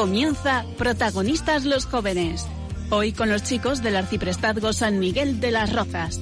Comienza 0.00 0.64
Protagonistas 0.78 1.66
los 1.66 1.84
Jóvenes. 1.84 2.46
Hoy 2.88 3.12
con 3.12 3.28
los 3.28 3.42
chicos 3.42 3.82
del 3.82 3.96
Arciprestazgo 3.96 4.72
San 4.72 4.98
Miguel 4.98 5.40
de 5.40 5.50
las 5.50 5.74
Rozas. 5.74 6.18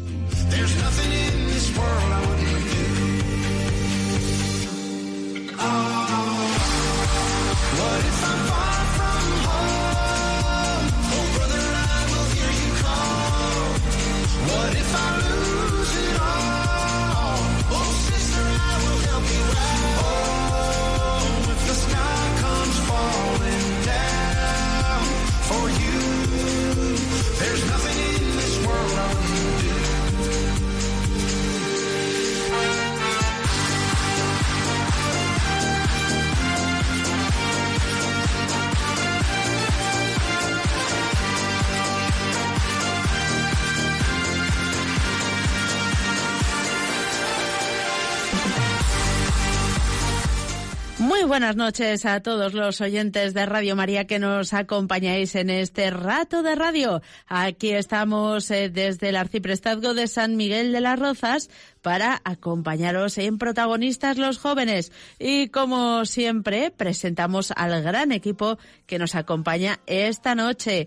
Muy 51.18 51.26
buenas 51.26 51.56
noches 51.56 52.06
a 52.06 52.20
todos 52.20 52.54
los 52.54 52.80
oyentes 52.80 53.34
de 53.34 53.44
Radio 53.44 53.74
María 53.74 54.06
que 54.06 54.20
nos 54.20 54.54
acompañáis 54.54 55.34
en 55.34 55.50
este 55.50 55.90
rato 55.90 56.44
de 56.44 56.54
radio. 56.54 57.02
Aquí 57.26 57.72
estamos 57.72 58.48
eh, 58.52 58.68
desde 58.68 59.08
el 59.08 59.16
Arciprestazgo 59.16 59.94
de 59.94 60.06
San 60.06 60.36
Miguel 60.36 60.70
de 60.70 60.80
las 60.80 60.96
Rozas 60.96 61.50
para 61.82 62.22
acompañaros 62.22 63.18
en 63.18 63.36
protagonistas 63.36 64.16
los 64.16 64.38
jóvenes. 64.38 64.92
Y 65.18 65.48
como 65.48 66.04
siempre, 66.04 66.70
presentamos 66.70 67.52
al 67.56 67.82
gran 67.82 68.12
equipo 68.12 68.56
que 68.86 69.00
nos 69.00 69.16
acompaña 69.16 69.80
esta 69.86 70.36
noche. 70.36 70.86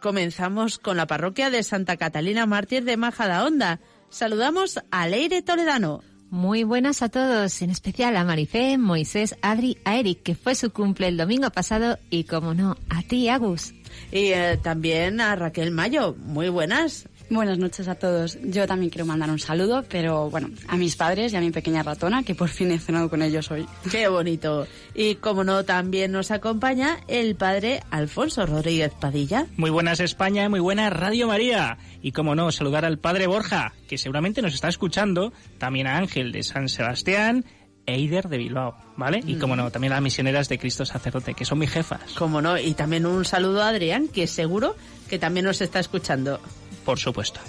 Comenzamos 0.00 0.78
con 0.78 0.96
la 0.96 1.08
parroquia 1.08 1.50
de 1.50 1.64
Santa 1.64 1.96
Catalina 1.96 2.46
Mártir 2.46 2.84
de 2.84 2.96
Majadahonda. 2.96 3.80
Saludamos 4.08 4.78
a 4.92 5.08
Leire 5.08 5.42
Toledano. 5.42 6.09
Muy 6.30 6.62
buenas 6.62 7.02
a 7.02 7.08
todos, 7.08 7.60
en 7.60 7.70
especial 7.70 8.16
a 8.16 8.22
Marifé, 8.22 8.78
Moisés, 8.78 9.34
Adri, 9.42 9.78
a 9.84 9.96
Eric, 9.96 10.22
que 10.22 10.36
fue 10.36 10.54
su 10.54 10.70
cumple 10.70 11.08
el 11.08 11.16
domingo 11.16 11.50
pasado, 11.50 11.98
y 12.08 12.22
como 12.22 12.54
no, 12.54 12.76
a 12.88 13.02
ti, 13.02 13.28
Agus. 13.28 13.74
Y 14.12 14.26
eh, 14.26 14.56
también 14.62 15.20
a 15.20 15.34
Raquel 15.34 15.72
Mayo. 15.72 16.14
Muy 16.14 16.48
buenas. 16.48 17.08
Buenas 17.30 17.58
noches 17.58 17.86
a 17.86 17.94
todos. 17.94 18.38
Yo 18.42 18.66
también 18.66 18.90
quiero 18.90 19.06
mandar 19.06 19.30
un 19.30 19.38
saludo, 19.38 19.84
pero 19.88 20.28
bueno, 20.30 20.50
a 20.66 20.76
mis 20.76 20.96
padres 20.96 21.32
y 21.32 21.36
a 21.36 21.40
mi 21.40 21.52
pequeña 21.52 21.84
ratona, 21.84 22.24
que 22.24 22.34
por 22.34 22.48
fin 22.48 22.72
he 22.72 22.78
cenado 22.80 23.08
con 23.08 23.22
ellos 23.22 23.52
hoy. 23.52 23.66
Qué 23.88 24.08
bonito. 24.08 24.66
Y 24.94 25.14
como 25.14 25.44
no, 25.44 25.64
también 25.64 26.10
nos 26.10 26.32
acompaña 26.32 26.98
el 27.06 27.36
padre 27.36 27.84
Alfonso 27.92 28.44
Rodríguez 28.46 28.92
Padilla. 28.98 29.46
Muy 29.56 29.70
buenas 29.70 30.00
España, 30.00 30.48
muy 30.48 30.58
buena 30.58 30.90
Radio 30.90 31.28
María. 31.28 31.78
Y 32.02 32.10
como 32.10 32.34
no, 32.34 32.50
saludar 32.50 32.84
al 32.84 32.98
padre 32.98 33.28
Borja, 33.28 33.74
que 33.88 33.96
seguramente 33.96 34.42
nos 34.42 34.54
está 34.54 34.66
escuchando, 34.66 35.32
también 35.58 35.86
a 35.86 35.98
Ángel 35.98 36.32
de 36.32 36.42
San 36.42 36.68
Sebastián, 36.68 37.44
Eider 37.86 38.28
de 38.28 38.38
Bilbao, 38.38 38.74
¿vale? 38.96 39.20
Y 39.24 39.36
como 39.36 39.54
no, 39.54 39.70
también 39.70 39.92
a 39.92 39.96
las 39.96 40.02
misioneras 40.02 40.48
de 40.48 40.58
Cristo 40.58 40.84
Sacerdote, 40.84 41.34
que 41.34 41.44
son 41.44 41.60
mis 41.60 41.70
jefas. 41.70 42.12
Como 42.18 42.42
no, 42.42 42.58
y 42.58 42.74
también 42.74 43.06
un 43.06 43.24
saludo 43.24 43.62
a 43.62 43.68
Adrián, 43.68 44.08
que 44.08 44.26
seguro 44.26 44.74
que 45.08 45.20
también 45.20 45.46
nos 45.46 45.60
está 45.60 45.78
escuchando. 45.78 46.40
Por 46.84 46.98
supuesto. 46.98 47.40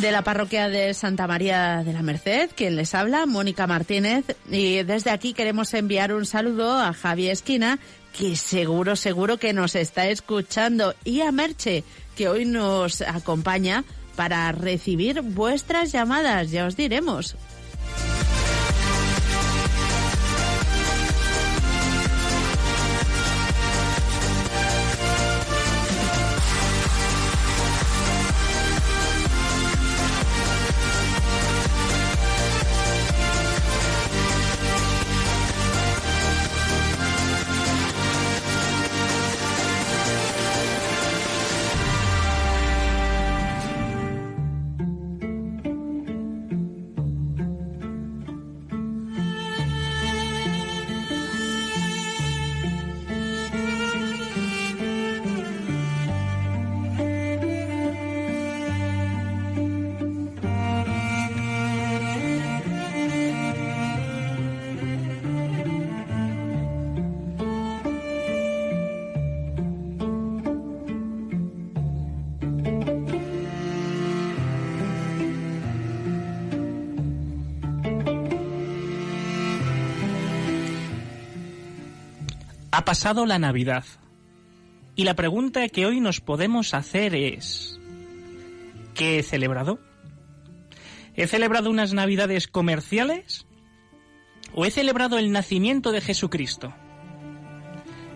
De 0.00 0.12
la 0.12 0.22
parroquia 0.22 0.68
de 0.68 0.94
Santa 0.94 1.26
María 1.26 1.82
de 1.84 1.92
la 1.92 2.02
Merced, 2.02 2.50
quien 2.54 2.76
les 2.76 2.94
habla, 2.94 3.26
Mónica 3.26 3.66
Martínez. 3.66 4.24
Y 4.48 4.84
desde 4.84 5.10
aquí 5.10 5.34
queremos 5.34 5.74
enviar 5.74 6.14
un 6.14 6.24
saludo 6.24 6.78
a 6.78 6.92
Javi 6.92 7.28
Esquina, 7.28 7.80
que 8.16 8.36
seguro, 8.36 8.94
seguro 8.94 9.38
que 9.38 9.52
nos 9.52 9.74
está 9.74 10.06
escuchando. 10.06 10.94
Y 11.04 11.22
a 11.22 11.32
Merche, 11.32 11.82
que 12.16 12.28
hoy 12.28 12.44
nos 12.44 13.02
acompaña 13.02 13.82
para 14.14 14.52
recibir 14.52 15.20
vuestras 15.20 15.90
llamadas. 15.90 16.52
Ya 16.52 16.66
os 16.66 16.76
diremos. 16.76 17.36
Ha 82.78 82.84
pasado 82.84 83.26
la 83.26 83.40
Navidad. 83.40 83.84
Y 84.94 85.02
la 85.02 85.14
pregunta 85.14 85.68
que 85.68 85.84
hoy 85.84 85.98
nos 85.98 86.20
podemos 86.20 86.74
hacer 86.74 87.12
es, 87.12 87.80
¿qué 88.94 89.18
he 89.18 89.24
celebrado? 89.24 89.80
¿He 91.16 91.26
celebrado 91.26 91.70
unas 91.70 91.92
Navidades 91.92 92.46
comerciales? 92.46 93.48
¿O 94.54 94.64
he 94.64 94.70
celebrado 94.70 95.18
el 95.18 95.32
nacimiento 95.32 95.90
de 95.90 96.00
Jesucristo? 96.00 96.72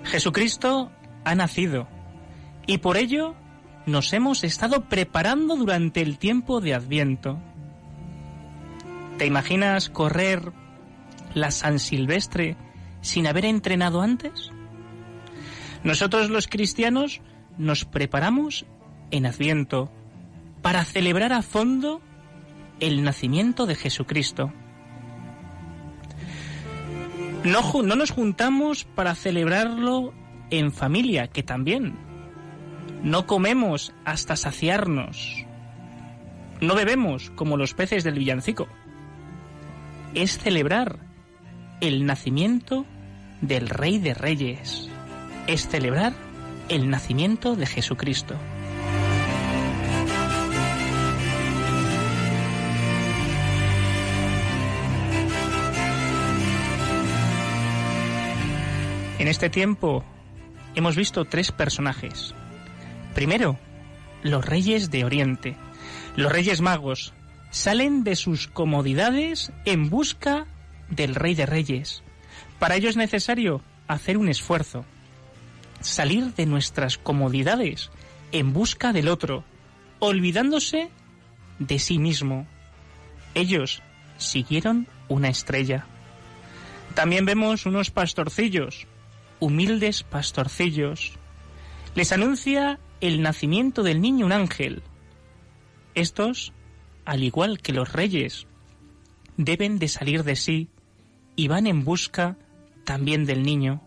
Jesucristo 0.04 0.92
ha 1.24 1.34
nacido 1.34 1.88
y 2.64 2.78
por 2.78 2.98
ello 2.98 3.34
nos 3.84 4.12
hemos 4.12 4.44
estado 4.44 4.88
preparando 4.88 5.56
durante 5.56 6.02
el 6.02 6.18
tiempo 6.18 6.60
de 6.60 6.74
Adviento. 6.74 7.40
¿Te 9.18 9.26
imaginas 9.26 9.90
correr 9.90 10.52
la 11.34 11.50
San 11.50 11.80
Silvestre 11.80 12.56
sin 13.02 13.26
haber 13.26 13.44
entrenado 13.44 14.00
antes? 14.00 14.50
Nosotros 15.84 16.30
los 16.30 16.48
cristianos 16.48 17.20
nos 17.58 17.84
preparamos 17.84 18.64
en 19.10 19.26
Adviento 19.26 19.92
para 20.62 20.84
celebrar 20.84 21.32
a 21.32 21.42
fondo 21.42 22.00
el 22.80 23.02
nacimiento 23.02 23.66
de 23.66 23.74
Jesucristo. 23.74 24.52
No, 27.44 27.82
no 27.82 27.96
nos 27.96 28.12
juntamos 28.12 28.84
para 28.84 29.14
celebrarlo 29.14 30.14
en 30.50 30.72
familia, 30.72 31.26
que 31.26 31.42
también. 31.42 31.96
No 33.02 33.26
comemos 33.26 33.92
hasta 34.04 34.36
saciarnos. 34.36 35.44
No 36.60 36.76
bebemos 36.76 37.30
como 37.30 37.56
los 37.56 37.74
peces 37.74 38.04
del 38.04 38.18
villancico. 38.18 38.68
Es 40.14 40.38
celebrar 40.38 41.00
el 41.80 42.06
nacimiento 42.06 42.86
del 43.42 43.68
Rey 43.68 43.98
de 43.98 44.14
Reyes. 44.14 44.88
Es 45.46 45.68
celebrar 45.68 46.14
el 46.68 46.88
nacimiento 46.88 47.56
de 47.56 47.66
Jesucristo. 47.66 48.36
En 59.18 59.28
este 59.28 59.50
tiempo 59.50 60.04
hemos 60.74 60.96
visto 60.96 61.24
tres 61.24 61.52
personajes. 61.52 62.34
Primero, 63.14 63.58
los 64.22 64.44
reyes 64.44 64.90
de 64.90 65.04
Oriente. 65.04 65.56
Los 66.16 66.32
reyes 66.32 66.60
magos 66.60 67.12
salen 67.50 68.04
de 68.04 68.16
sus 68.16 68.48
comodidades 68.48 69.52
en 69.64 69.90
busca 69.90 70.46
del 70.88 71.14
rey 71.14 71.34
de 71.34 71.46
reyes. 71.46 72.02
Para 72.62 72.76
ello 72.76 72.88
es 72.88 72.96
necesario 72.96 73.60
hacer 73.88 74.16
un 74.16 74.28
esfuerzo, 74.28 74.84
salir 75.80 76.32
de 76.34 76.46
nuestras 76.46 76.96
comodidades 76.96 77.90
en 78.30 78.52
busca 78.52 78.92
del 78.92 79.08
otro, 79.08 79.42
olvidándose 79.98 80.88
de 81.58 81.80
sí 81.80 81.98
mismo. 81.98 82.46
Ellos 83.34 83.82
siguieron 84.16 84.86
una 85.08 85.28
estrella. 85.28 85.86
También 86.94 87.26
vemos 87.26 87.66
unos 87.66 87.90
pastorcillos, 87.90 88.86
humildes 89.40 90.04
pastorcillos. 90.04 91.14
Les 91.96 92.12
anuncia 92.12 92.78
el 93.00 93.22
nacimiento 93.22 93.82
del 93.82 94.00
niño 94.00 94.26
un 94.26 94.32
ángel. 94.32 94.84
Estos, 95.96 96.52
al 97.06 97.24
igual 97.24 97.58
que 97.58 97.72
los 97.72 97.92
reyes, 97.92 98.46
deben 99.36 99.80
de 99.80 99.88
salir 99.88 100.22
de 100.22 100.36
sí 100.36 100.68
y 101.34 101.48
van 101.48 101.66
en 101.66 101.82
busca 101.82 102.36
también 102.84 103.24
del 103.24 103.42
niño. 103.42 103.82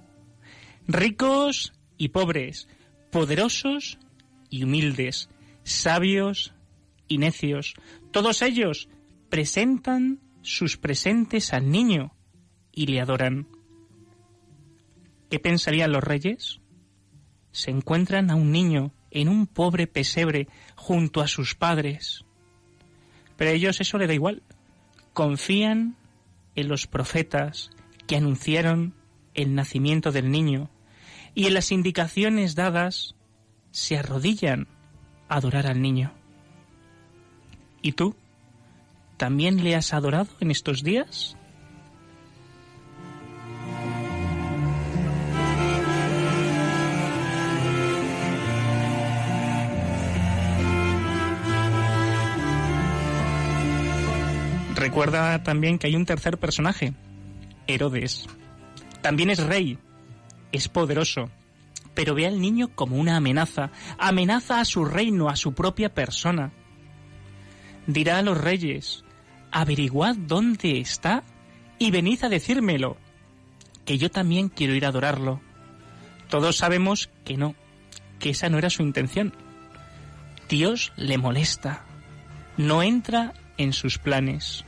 Ricos 0.87 1.73
y 1.97 2.09
pobres, 2.09 2.67
poderosos 3.11 3.97
y 4.49 4.63
humildes, 4.63 5.29
sabios 5.63 6.53
y 7.07 7.17
necios, 7.17 7.73
todos 8.11 8.41
ellos 8.41 8.89
presentan 9.29 10.19
sus 10.41 10.77
presentes 10.77 11.53
al 11.53 11.69
niño 11.69 12.15
y 12.71 12.87
le 12.87 13.01
adoran. 13.01 13.47
¿Qué 15.29 15.39
pensarían 15.39 15.91
los 15.91 16.03
reyes? 16.03 16.61
Se 17.51 17.71
encuentran 17.71 18.29
a 18.29 18.35
un 18.35 18.51
niño 18.51 18.93
en 19.11 19.29
un 19.29 19.47
pobre 19.47 19.87
pesebre 19.87 20.47
junto 20.75 21.21
a 21.21 21.27
sus 21.27 21.55
padres. 21.55 22.25
Pero 23.37 23.51
a 23.51 23.53
ellos 23.53 23.81
eso 23.81 23.97
le 23.97 24.07
da 24.07 24.13
igual. 24.13 24.43
Confían 25.13 25.95
en 26.55 26.67
los 26.67 26.87
profetas 26.87 27.71
que 28.07 28.15
anunciaron 28.15 28.93
el 29.33 29.55
nacimiento 29.55 30.11
del 30.11 30.31
niño 30.31 30.69
y 31.33 31.47
en 31.47 31.53
las 31.53 31.71
indicaciones 31.71 32.55
dadas 32.55 33.15
se 33.71 33.97
arrodillan 33.97 34.67
a 35.27 35.35
adorar 35.35 35.67
al 35.67 35.81
niño. 35.81 36.13
¿Y 37.81 37.91
tú? 37.91 38.15
¿También 39.17 39.63
le 39.63 39.75
has 39.75 39.93
adorado 39.93 40.29
en 40.39 40.51
estos 40.51 40.83
días? 40.83 41.37
Recuerda 54.75 55.41
también 55.43 55.79
que 55.79 55.87
hay 55.87 55.95
un 55.95 56.05
tercer 56.05 56.37
personaje, 56.37 56.93
Herodes. 57.67 58.27
También 59.01 59.29
es 59.29 59.43
rey, 59.43 59.77
es 60.51 60.67
poderoso, 60.67 61.29
pero 61.93 62.15
ve 62.15 62.27
al 62.27 62.41
niño 62.41 62.69
como 62.75 62.97
una 62.97 63.17
amenaza, 63.17 63.71
amenaza 63.97 64.59
a 64.59 64.65
su 64.65 64.85
reino, 64.85 65.29
a 65.29 65.35
su 65.35 65.53
propia 65.53 65.93
persona. 65.93 66.51
Dirá 67.87 68.19
a 68.19 68.21
los 68.21 68.39
reyes, 68.39 69.03
averiguad 69.51 70.15
dónde 70.15 70.79
está 70.79 71.23
y 71.79 71.91
venid 71.91 72.23
a 72.23 72.29
decírmelo, 72.29 72.97
que 73.85 73.97
yo 73.97 74.09
también 74.09 74.49
quiero 74.49 74.73
ir 74.73 74.85
a 74.85 74.89
adorarlo. 74.89 75.41
Todos 76.29 76.57
sabemos 76.57 77.09
que 77.23 77.37
no, 77.37 77.55
que 78.19 78.31
esa 78.31 78.49
no 78.49 78.57
era 78.57 78.69
su 78.69 78.81
intención. 78.81 79.33
Dios 80.49 80.93
le 80.95 81.17
molesta, 81.17 81.85
no 82.57 82.83
entra 82.83 83.33
en 83.57 83.73
sus 83.73 83.97
planes. 83.97 84.65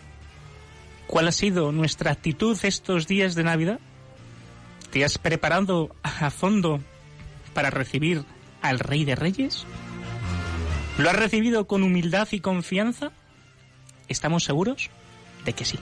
¿Cuál 1.08 1.30
ha 1.30 1.32
sido 1.32 1.72
nuestra 1.72 2.12
actitud 2.12 2.58
estos 2.64 3.08
días 3.08 3.34
de 3.34 3.44
Navidad? 3.44 3.80
¿Te 4.92 5.06
has 5.06 5.18
preparado 5.18 5.96
a 6.04 6.30
fondo 6.30 6.82
para 7.54 7.70
recibir 7.70 8.24
al 8.62 8.80
Rey 8.80 9.06
de 9.06 9.16
Reyes? 9.16 9.66
¿Lo 10.98 11.10
has 11.10 11.16
recibido 11.16 11.66
con 11.66 11.84
humildad 11.84 12.28
y 12.32 12.42
confianza? 12.42 13.12
¿Estamos 14.10 14.44
seguros 14.44 14.90
de 15.46 15.54
que 15.54 15.66
sí? 15.66 15.80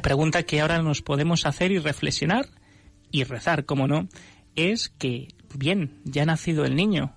La 0.00 0.02
pregunta 0.02 0.44
que 0.44 0.62
ahora 0.62 0.80
nos 0.80 1.02
podemos 1.02 1.44
hacer 1.44 1.72
y 1.72 1.78
reflexionar 1.78 2.48
y 3.10 3.24
rezar, 3.24 3.66
como 3.66 3.86
no, 3.86 4.08
es 4.56 4.88
que, 4.88 5.28
bien, 5.54 6.00
ya 6.04 6.22
ha 6.22 6.24
nacido 6.24 6.64
el 6.64 6.74
niño. 6.74 7.14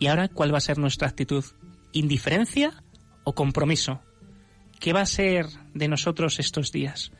¿Y 0.00 0.08
ahora 0.08 0.26
cuál 0.26 0.52
va 0.52 0.58
a 0.58 0.60
ser 0.60 0.76
nuestra 0.76 1.06
actitud? 1.06 1.44
¿Indiferencia 1.92 2.82
o 3.22 3.36
compromiso? 3.36 4.00
¿Qué 4.80 4.92
va 4.92 5.02
a 5.02 5.06
ser 5.06 5.46
de 5.72 5.86
nosotros 5.86 6.40
estos 6.40 6.72
días? 6.72 7.12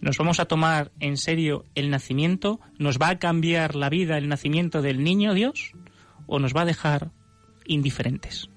¿Nos 0.00 0.16
vamos 0.16 0.40
a 0.40 0.46
tomar 0.46 0.92
en 0.98 1.18
serio 1.18 1.66
el 1.74 1.90
nacimiento? 1.90 2.58
¿Nos 2.78 2.98
va 2.98 3.10
a 3.10 3.18
cambiar 3.18 3.74
la 3.74 3.90
vida 3.90 4.16
el 4.16 4.30
nacimiento 4.30 4.80
del 4.80 5.04
niño 5.04 5.34
Dios? 5.34 5.72
¿O 6.26 6.38
nos 6.38 6.56
va 6.56 6.62
a 6.62 6.64
dejar 6.64 7.10
indiferentes? 7.66 8.48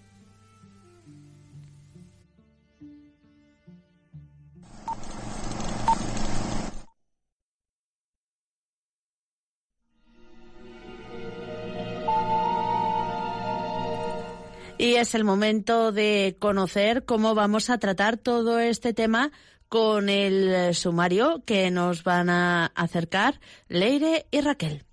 Y 14.79 14.95
es 14.95 15.15
el 15.15 15.23
momento 15.23 15.91
de 15.91 16.35
conocer 16.39 17.03
cómo 17.05 17.33
vamos 17.33 17.69
a 17.69 17.79
tratar 17.79 18.17
todo 18.17 18.59
este 18.59 18.93
tema 18.93 19.31
con 19.69 20.07
el 20.07 20.75
sumario 20.75 21.43
que 21.45 21.71
nos 21.71 22.03
van 22.03 22.29
a 22.29 22.67
acercar 22.67 23.39
Leire 23.67 24.27
y 24.31 24.41
Raquel. 24.41 24.83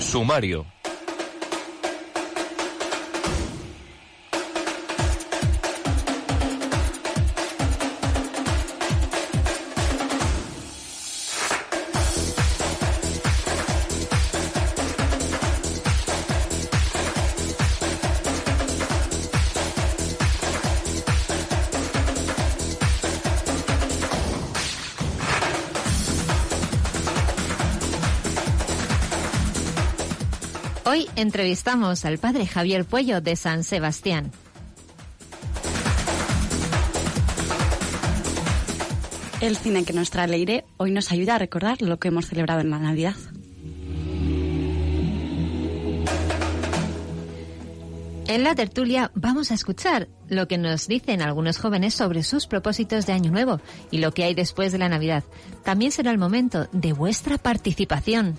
Sumario. 0.00 0.66
Entrevistamos 31.20 32.04
al 32.04 32.18
padre 32.18 32.46
Javier 32.46 32.84
Puello 32.84 33.20
de 33.20 33.36
San 33.36 33.62
Sebastián. 33.62 34.32
El 39.40 39.56
cine 39.56 39.84
que 39.84 39.92
nos 39.92 40.10
trae 40.10 40.28
Leire 40.28 40.64
hoy 40.76 40.90
nos 40.90 41.12
ayuda 41.12 41.34
a 41.34 41.38
recordar 41.38 41.82
lo 41.82 41.98
que 41.98 42.08
hemos 42.08 42.26
celebrado 42.26 42.60
en 42.60 42.70
la 42.70 42.78
Navidad. 42.78 43.14
En 48.26 48.44
la 48.44 48.54
tertulia 48.54 49.10
vamos 49.14 49.50
a 49.50 49.54
escuchar 49.54 50.08
lo 50.28 50.46
que 50.46 50.56
nos 50.56 50.86
dicen 50.86 51.20
algunos 51.20 51.58
jóvenes 51.58 51.94
sobre 51.94 52.22
sus 52.22 52.46
propósitos 52.46 53.04
de 53.04 53.12
Año 53.12 53.30
Nuevo 53.30 53.60
y 53.90 53.98
lo 53.98 54.12
que 54.12 54.24
hay 54.24 54.34
después 54.34 54.72
de 54.72 54.78
la 54.78 54.88
Navidad. 54.88 55.24
También 55.64 55.90
será 55.90 56.12
el 56.12 56.18
momento 56.18 56.68
de 56.72 56.92
vuestra 56.92 57.38
participación. 57.38 58.38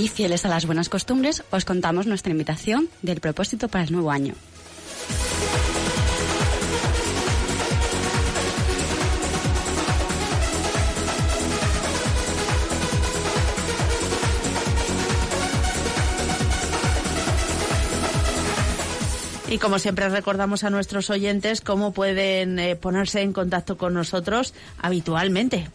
Y 0.00 0.08
fieles 0.08 0.46
a 0.46 0.48
las 0.48 0.64
buenas 0.64 0.88
costumbres, 0.88 1.44
os 1.50 1.66
contamos 1.66 2.06
nuestra 2.06 2.32
invitación 2.32 2.88
del 3.02 3.20
propósito 3.20 3.68
para 3.68 3.84
el 3.84 3.92
nuevo 3.92 4.10
año. 4.10 4.32
Y 19.50 19.58
como 19.58 19.78
siempre 19.78 20.08
recordamos 20.08 20.64
a 20.64 20.70
nuestros 20.70 21.10
oyentes 21.10 21.60
cómo 21.60 21.92
pueden 21.92 22.58
eh, 22.58 22.74
ponerse 22.74 23.20
en 23.20 23.34
contacto 23.34 23.76
con 23.76 23.92
nosotros 23.92 24.54
habitualmente. 24.78 25.68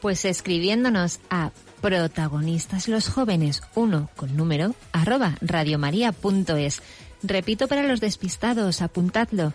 Pues 0.00 0.24
escribiéndonos 0.24 1.20
a 1.28 1.50
protagonistas 1.80 2.88
los 2.88 3.08
jóvenes 3.08 3.62
1 3.74 4.10
con 4.16 4.36
número 4.36 4.74
arroba 4.92 5.36
radiomaria.es. 5.40 6.82
Repito 7.22 7.68
para 7.68 7.82
los 7.82 8.00
despistados, 8.00 8.82
apuntadlo. 8.82 9.54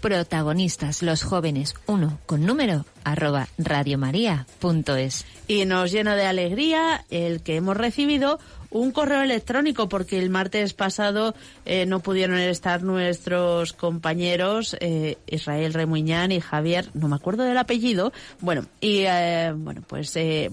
Protagonistas 0.00 1.02
los 1.02 1.22
jóvenes 1.22 1.74
1 1.86 2.20
con 2.26 2.46
número 2.46 2.86
arroba 3.04 3.48
radiomaria.es. 3.58 5.26
Y 5.48 5.64
nos 5.64 5.90
llena 5.90 6.14
de 6.14 6.26
alegría 6.26 7.04
el 7.10 7.42
que 7.42 7.56
hemos 7.56 7.76
recibido 7.76 8.38
un 8.70 8.90
correo 8.90 9.22
electrónico 9.22 9.88
porque 9.88 10.18
el 10.18 10.30
martes 10.30 10.74
pasado 10.74 11.34
eh, 11.64 11.86
no 11.86 12.00
pudieron 12.00 12.38
estar 12.38 12.82
nuestros 12.82 13.72
compañeros 13.72 14.76
eh, 14.80 15.16
Israel 15.26 15.74
Remuñán 15.74 16.32
y 16.32 16.40
Javier, 16.40 16.90
no 16.94 17.08
me 17.08 17.16
acuerdo 17.16 17.44
del 17.44 17.58
apellido, 17.58 18.12
bueno, 18.40 18.66
y 18.80 19.04
eh, 19.06 19.52
bueno, 19.56 19.82
pues 19.86 20.14
eh, 20.16 20.50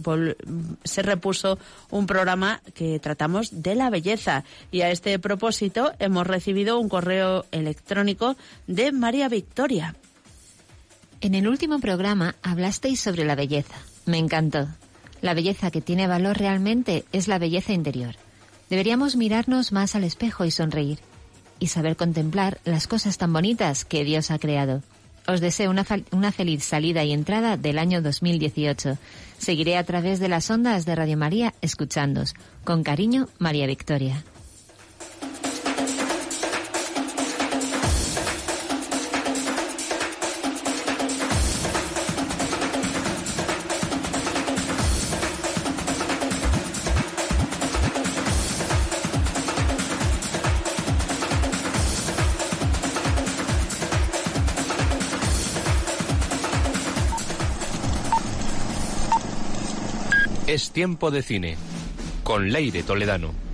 se 0.84 1.02
repuso 1.02 1.58
un 1.90 2.08
programa 2.08 2.62
que 2.74 3.00
tratamos 3.00 3.64
de 3.64 3.76
la 3.76 3.90
belleza 3.90 4.44
y 4.72 4.82
a 4.82 4.92
este 4.92 5.18
propósito 5.20 5.92
hemos 6.00 6.28
recibido 6.28 6.80
un 6.80 6.90
correo 6.90 7.46
electrónico 7.52 8.36
de 8.68 8.92
María 8.92 9.30
Victoria. 9.30 9.96
En 11.22 11.34
el 11.34 11.48
último 11.48 11.80
programa 11.80 12.36
hablasteis 12.44 13.02
sobre 13.02 13.26
la 13.26 13.36
belleza. 13.36 13.76
Me 14.06 14.18
encantó. 14.18 14.68
La 15.26 15.34
belleza 15.34 15.72
que 15.72 15.82
tiene 15.82 16.06
valor 16.06 16.38
realmente 16.38 17.04
es 17.12 17.28
la 17.28 17.40
belleza 17.40 17.74
interior. 17.74 18.14
Deberíamos 18.70 19.16
mirarnos 19.16 19.72
más 19.72 19.96
al 19.96 20.04
espejo 20.04 20.46
y 20.46 20.52
sonreír. 20.52 21.00
Y 21.58 21.66
saber 21.66 21.96
contemplar 21.96 22.60
las 22.64 22.86
cosas 22.86 23.18
tan 23.18 23.34
bonitas 23.34 23.86
que 23.86 24.04
Dios 24.04 24.30
ha 24.30 24.38
creado. 24.38 24.84
Os 25.28 25.42
deseo 25.42 25.72
una, 25.72 26.32
feliz 26.32 26.64
salida 26.64 27.04
y 27.04 27.12
entrada 27.12 27.58
del 27.58 27.80
año 27.80 28.04
2018. 28.04 29.00
Seguiré 29.40 29.78
a 29.78 29.84
través 29.84 30.20
de 30.20 30.30
las 30.30 30.48
ondas 30.52 30.86
de 30.86 30.94
Radio 30.94 31.18
María 31.18 31.56
escuchándos. 31.60 32.36
Con 32.64 32.84
cariño, 32.84 33.28
María 33.40 33.66
Victoria. 33.66 34.24
Tiempo 60.76 61.10
de 61.10 61.22
cine. 61.22 61.56
Con 62.26 62.52
Leire 62.52 62.84
Toledano. 62.84 63.45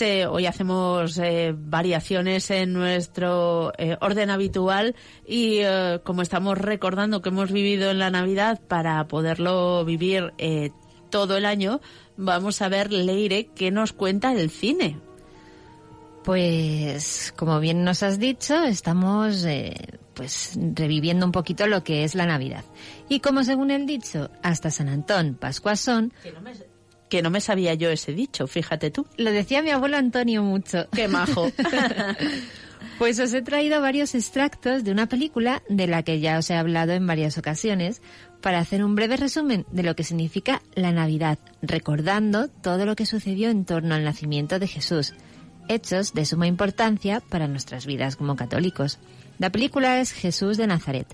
Eh, 0.00 0.26
hoy 0.26 0.46
hacemos 0.46 1.16
eh, 1.18 1.54
variaciones 1.56 2.50
en 2.50 2.72
nuestro 2.72 3.72
eh, 3.78 3.96
orden 4.00 4.30
habitual 4.30 4.96
y 5.24 5.60
como 6.02 6.22
estamos 6.22 6.58
recordando 6.58 7.22
que 7.22 7.28
hemos 7.28 7.52
vivido 7.52 7.90
en 7.92 8.00
la 8.00 8.10
Navidad 8.10 8.60
para 8.66 9.06
poderlo 9.06 9.84
vivir 9.84 10.32
todo 11.08 11.36
el 11.36 11.44
año, 11.44 11.80
vamos 12.16 12.62
a 12.62 12.68
ver, 12.68 12.92
Leire, 12.92 13.46
qué 13.54 13.70
nos 13.70 13.92
cuenta 13.92 14.32
el 14.32 14.50
cine. 14.50 14.98
Pues, 16.24 17.32
como 17.36 17.60
bien 17.60 17.84
nos 17.84 18.02
has 18.02 18.18
dicho, 18.18 18.64
estamos 18.64 19.46
pues 20.14 20.58
reviviendo 20.74 21.26
un 21.26 21.32
poquito 21.32 21.68
lo 21.68 21.84
que 21.84 22.02
es 22.02 22.16
la 22.16 22.26
Navidad. 22.26 22.64
Y 23.08 23.20
como 23.20 23.44
según 23.44 23.70
el 23.70 23.86
dicho, 23.86 24.30
hasta 24.42 24.70
San 24.70 24.88
Antón, 24.88 25.34
Pascuas 25.34 25.78
son, 25.78 26.12
Que 27.08 27.22
no 27.22 27.30
me 27.30 27.40
sabía 27.40 27.74
yo 27.74 27.90
ese 27.90 28.12
dicho, 28.12 28.46
fíjate 28.46 28.90
tú. 28.90 29.06
lo 29.16 29.30
decía 29.30 29.62
mi 29.62 29.70
abuelo 29.70 29.96
Antonio 29.96 30.42
mucho. 30.42 30.88
Qué 30.90 31.08
majo. 31.08 31.50
Pues 32.98 33.20
os 33.20 33.34
he 33.34 33.42
traído 33.42 33.82
varios 33.82 34.14
extractos 34.14 34.82
de 34.82 34.90
una 34.90 35.06
película 35.06 35.62
de 35.68 35.86
la 35.86 36.02
que 36.02 36.18
ya 36.18 36.38
os 36.38 36.48
he 36.48 36.54
hablado 36.54 36.92
en 36.92 37.06
varias 37.06 37.36
ocasiones 37.36 38.00
para 38.40 38.58
hacer 38.58 38.82
un 38.82 38.94
breve 38.94 39.18
resumen 39.18 39.66
de 39.70 39.82
lo 39.82 39.94
que 39.94 40.04
significa 40.04 40.62
la 40.74 40.92
Navidad, 40.92 41.38
recordando 41.60 42.48
todo 42.48 42.86
lo 42.86 42.96
que 42.96 43.04
sucedió 43.04 43.50
en 43.50 43.66
torno 43.66 43.94
al 43.94 44.04
nacimiento 44.04 44.58
de 44.58 44.66
Jesús, 44.66 45.12
hechos 45.68 46.14
de 46.14 46.24
suma 46.24 46.46
importancia 46.46 47.20
para 47.20 47.48
nuestras 47.48 47.84
vidas 47.84 48.16
como 48.16 48.34
católicos. 48.34 48.98
La 49.38 49.50
película 49.50 50.00
es 50.00 50.12
Jesús 50.12 50.56
de 50.56 50.66
Nazaret. 50.66 51.06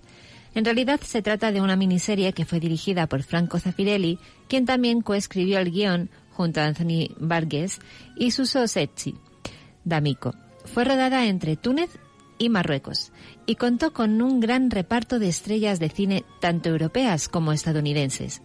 En 0.55 0.65
realidad 0.65 1.01
se 1.01 1.23
trata 1.23 1.51
de 1.51 1.61
una 1.61 1.77
miniserie 1.77 2.33
que 2.33 2.45
fue 2.45 2.61
dirigida 2.61 3.07
por 3.07 3.23
Franco 3.23 3.59
Zafirelli, 3.59 4.19
quien 4.49 4.67
también 4.67 5.01
coescribió 5.01 5.59
el 5.59 5.71
guion 5.71 6.11
junto 6.31 6.61
a 6.61 6.67
Anthony 6.67 7.09
Vargas 7.19 7.79
y 8.17 8.31
Suso 8.33 8.67
Secchi. 8.67 9.15
D'Amico. 9.85 10.35
Fue 10.65 10.85
rodada 10.85 11.27
entre 11.27 11.57
Túnez 11.57 11.91
y 12.39 12.49
Marruecos 12.49 13.13
y 13.47 13.57
contó 13.57 13.93
con 13.93 14.21
un 14.23 14.41
gran 14.41 14.71
reparto 14.71 15.19
de 15.19 15.29
estrellas 15.29 15.81
de 15.81 15.89
cine 15.89 16.25
tanto 16.41 16.69
europeas 16.69 17.29
como 17.29 17.53
estadounidenses. 17.53 18.43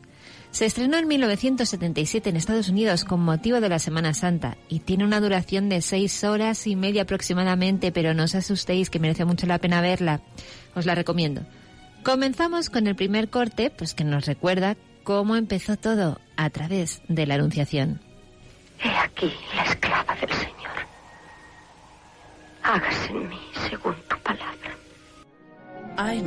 Se 0.51 0.65
estrenó 0.65 0.97
en 0.97 1.07
1977 1.07 2.29
en 2.29 2.35
Estados 2.35 2.69
Unidos 2.69 3.03
con 3.03 3.19
motivo 3.19 3.59
de 3.59 3.69
la 3.69 3.79
Semana 3.79 4.13
Santa 4.13 4.57
y 4.69 4.79
tiene 4.79 5.03
una 5.03 5.19
duración 5.19 5.69
de 5.69 5.81
seis 5.81 6.23
horas 6.23 6.65
y 6.67 6.75
media 6.75 7.03
aproximadamente, 7.03 7.91
pero 7.91 8.13
no 8.13 8.23
os 8.23 8.33
asustéis 8.33 8.89
que 8.89 8.99
merece 8.99 9.25
mucho 9.25 9.45
la 9.45 9.59
pena 9.59 9.81
verla. 9.81 10.21
Os 10.73 10.85
la 10.85 10.95
recomiendo. 10.95 11.45
Comenzamos 12.07 12.69
con 12.69 12.87
el 12.87 12.95
primer 12.95 13.29
corte, 13.29 13.69
pues 13.69 13.93
que 13.93 14.05
nos 14.05 14.25
recuerda 14.27 14.77
cómo 15.03 15.35
empezó 15.35 15.75
todo 15.75 16.21
a 16.37 16.49
través 16.49 17.01
de 17.09 17.27
la 17.27 17.35
Anunciación. 17.35 17.99
He 18.81 18.87
aquí 18.87 19.29
la 19.53 19.63
esclava 19.63 20.15
del 20.15 20.29
Señor. 20.29 20.87
Hágase 22.63 23.11
en 23.11 23.27
mí 23.27 23.39
según 23.69 23.95
tu 24.09 24.17
palabra. 24.23 24.77
Ay, 25.97 26.23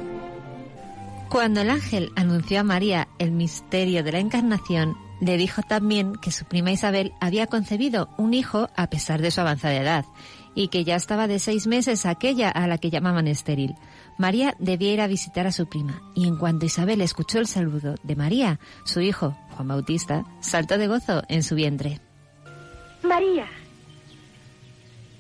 Cuando 1.30 1.62
el 1.62 1.70
ángel 1.70 2.10
anunció 2.14 2.60
a 2.60 2.64
María 2.64 3.08
el 3.18 3.32
misterio 3.32 4.04
de 4.04 4.12
la 4.12 4.18
encarnación, 4.18 4.98
le 5.22 5.38
dijo 5.38 5.62
también 5.62 6.12
que 6.16 6.30
su 6.30 6.44
prima 6.44 6.72
Isabel 6.72 7.14
había 7.22 7.46
concebido 7.46 8.10
un 8.18 8.34
hijo 8.34 8.68
a 8.76 8.90
pesar 8.90 9.22
de 9.22 9.30
su 9.30 9.40
avanzada 9.40 9.76
edad 9.76 10.04
y 10.54 10.68
que 10.68 10.84
ya 10.84 10.96
estaba 10.96 11.26
de 11.26 11.38
seis 11.38 11.66
meses 11.66 12.04
aquella 12.04 12.50
a 12.50 12.66
la 12.66 12.76
que 12.76 12.90
llamaban 12.90 13.28
estéril. 13.28 13.76
María 14.20 14.54
debía 14.58 14.92
ir 14.92 15.00
a 15.00 15.06
visitar 15.06 15.46
a 15.46 15.52
su 15.52 15.66
prima 15.66 16.02
y 16.14 16.28
en 16.28 16.36
cuanto 16.36 16.66
Isabel 16.66 17.00
escuchó 17.00 17.38
el 17.38 17.46
saludo 17.46 17.94
de 18.02 18.16
María, 18.16 18.60
su 18.84 19.00
hijo, 19.00 19.34
Juan 19.56 19.68
Bautista, 19.68 20.26
saltó 20.40 20.76
de 20.76 20.88
gozo 20.88 21.22
en 21.28 21.42
su 21.42 21.54
vientre. 21.54 22.02
María, 23.02 23.46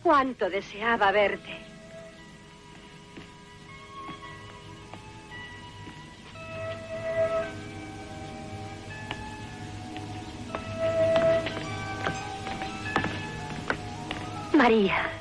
Cuánto 0.02 0.50
deseaba 0.50 1.12
verte. 1.12 1.56
María. 14.52 15.19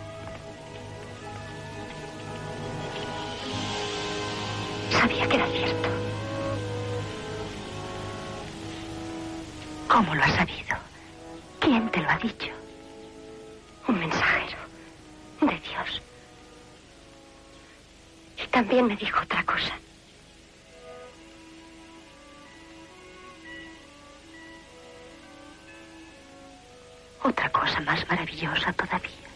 Sabía 4.91 5.27
que 5.27 5.36
era 5.36 5.48
cierto. 5.48 5.89
¿Cómo 9.88 10.15
lo 10.15 10.24
has 10.24 10.36
sabido? 10.36 10.77
¿Quién 11.60 11.89
te 11.89 12.01
lo 12.01 12.10
ha 12.10 12.17
dicho? 12.17 12.51
Un 13.88 14.00
mensajero 14.00 14.58
de 15.41 15.60
Dios. 15.60 16.01
Y 18.43 18.48
también 18.48 18.88
me 18.88 18.96
dijo 18.96 19.19
otra 19.22 19.43
cosa. 19.43 19.74
Otra 27.24 27.50
cosa 27.50 27.79
más 27.81 28.08
maravillosa 28.08 28.72
todavía. 28.74 29.28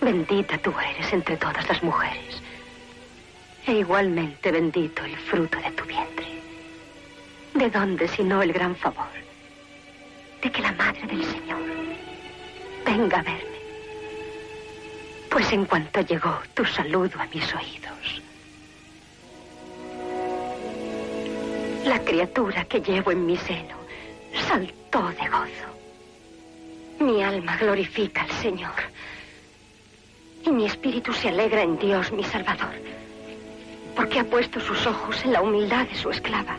Bendita 0.00 0.56
tú 0.58 0.72
eres 0.80 1.12
entre 1.12 1.36
todas 1.36 1.68
las 1.68 1.82
mujeres. 1.82 2.42
E 3.66 3.72
igualmente 3.72 4.50
bendito 4.50 5.04
el 5.04 5.14
fruto 5.16 5.58
de 5.58 5.70
tu 5.72 5.84
vientre. 5.84 6.26
¿De 7.54 7.68
dónde 7.68 8.08
sino 8.08 8.40
el 8.40 8.52
gran 8.52 8.74
favor? 8.76 9.12
De 10.42 10.50
que 10.50 10.62
la 10.62 10.72
Madre 10.72 11.06
del 11.06 11.24
Señor 11.24 11.60
venga 12.84 13.18
a 13.18 13.22
verme. 13.22 13.60
Pues 15.30 15.52
en 15.52 15.66
cuanto 15.66 16.00
llegó 16.00 16.40
tu 16.54 16.64
saludo 16.64 17.20
a 17.20 17.26
mis 17.26 17.54
oídos, 17.54 18.22
la 21.84 21.98
criatura 22.04 22.64
que 22.64 22.80
llevo 22.80 23.12
en 23.12 23.26
mi 23.26 23.36
seno 23.36 23.76
saltó 24.48 25.08
de 25.10 25.28
gozo. 25.28 25.68
Mi 26.98 27.22
alma 27.22 27.56
glorifica 27.56 28.22
al 28.22 28.30
Señor 28.42 28.74
y 30.44 30.50
mi 30.50 30.66
espíritu 30.66 31.12
se 31.12 31.28
alegra 31.28 31.62
en 31.62 31.78
Dios, 31.78 32.12
mi 32.12 32.24
Salvador, 32.24 32.74
porque 33.94 34.20
ha 34.20 34.24
puesto 34.24 34.60
sus 34.60 34.86
ojos 34.86 35.24
en 35.24 35.32
la 35.32 35.42
humildad 35.42 35.86
de 35.86 35.94
su 35.94 36.10
esclava. 36.10 36.56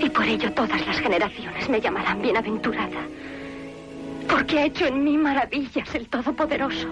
Y 0.00 0.08
por 0.10 0.24
ello 0.24 0.52
todas 0.52 0.86
las 0.86 0.98
generaciones 0.98 1.68
me 1.68 1.80
llamarán 1.80 2.22
bienaventurada, 2.22 3.00
porque 4.28 4.58
ha 4.58 4.64
hecho 4.66 4.86
en 4.86 5.04
mí 5.04 5.16
maravillas 5.16 5.94
el 5.94 6.08
Todopoderoso. 6.08 6.88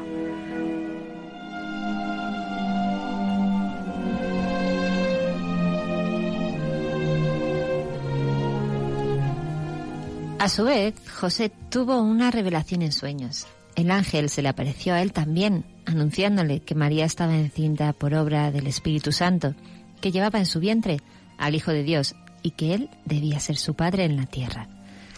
A 10.38 10.48
su 10.48 10.64
vez, 10.64 10.94
José 11.10 11.50
tuvo 11.70 12.00
una 12.00 12.30
revelación 12.30 12.82
en 12.82 12.92
sueños. 12.92 13.48
El 13.76 13.90
ángel 13.90 14.30
se 14.30 14.40
le 14.40 14.48
apareció 14.48 14.94
a 14.94 15.02
él 15.02 15.12
también, 15.12 15.64
anunciándole 15.84 16.60
que 16.60 16.74
María 16.74 17.04
estaba 17.04 17.36
encinta 17.36 17.92
por 17.92 18.14
obra 18.14 18.50
del 18.50 18.66
Espíritu 18.66 19.12
Santo, 19.12 19.54
que 20.00 20.10
llevaba 20.10 20.38
en 20.38 20.46
su 20.46 20.60
vientre 20.60 20.98
al 21.38 21.54
Hijo 21.54 21.70
de 21.72 21.82
Dios 21.82 22.16
y 22.42 22.52
que 22.52 22.74
él 22.74 22.90
debía 23.04 23.38
ser 23.38 23.56
su 23.56 23.74
padre 23.74 24.04
en 24.04 24.16
la 24.16 24.26
tierra. 24.26 24.68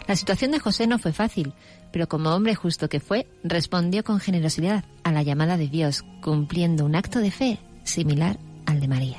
La 0.07 0.15
situación 0.15 0.51
de 0.51 0.59
José 0.59 0.87
no 0.87 0.99
fue 0.99 1.13
fácil, 1.13 1.53
pero 1.93 2.09
como 2.09 2.31
hombre 2.31 2.53
justo 2.53 2.89
que 2.89 2.99
fue, 2.99 3.27
respondió 3.43 4.03
con 4.03 4.19
generosidad 4.19 4.83
a 5.03 5.11
la 5.11 5.23
llamada 5.23 5.55
de 5.55 5.67
Dios, 5.67 6.03
cumpliendo 6.21 6.85
un 6.85 6.95
acto 6.95 7.19
de 7.19 7.31
fe 7.31 7.59
similar 7.83 8.37
al 8.65 8.79
de 8.81 8.87
María. 8.87 9.17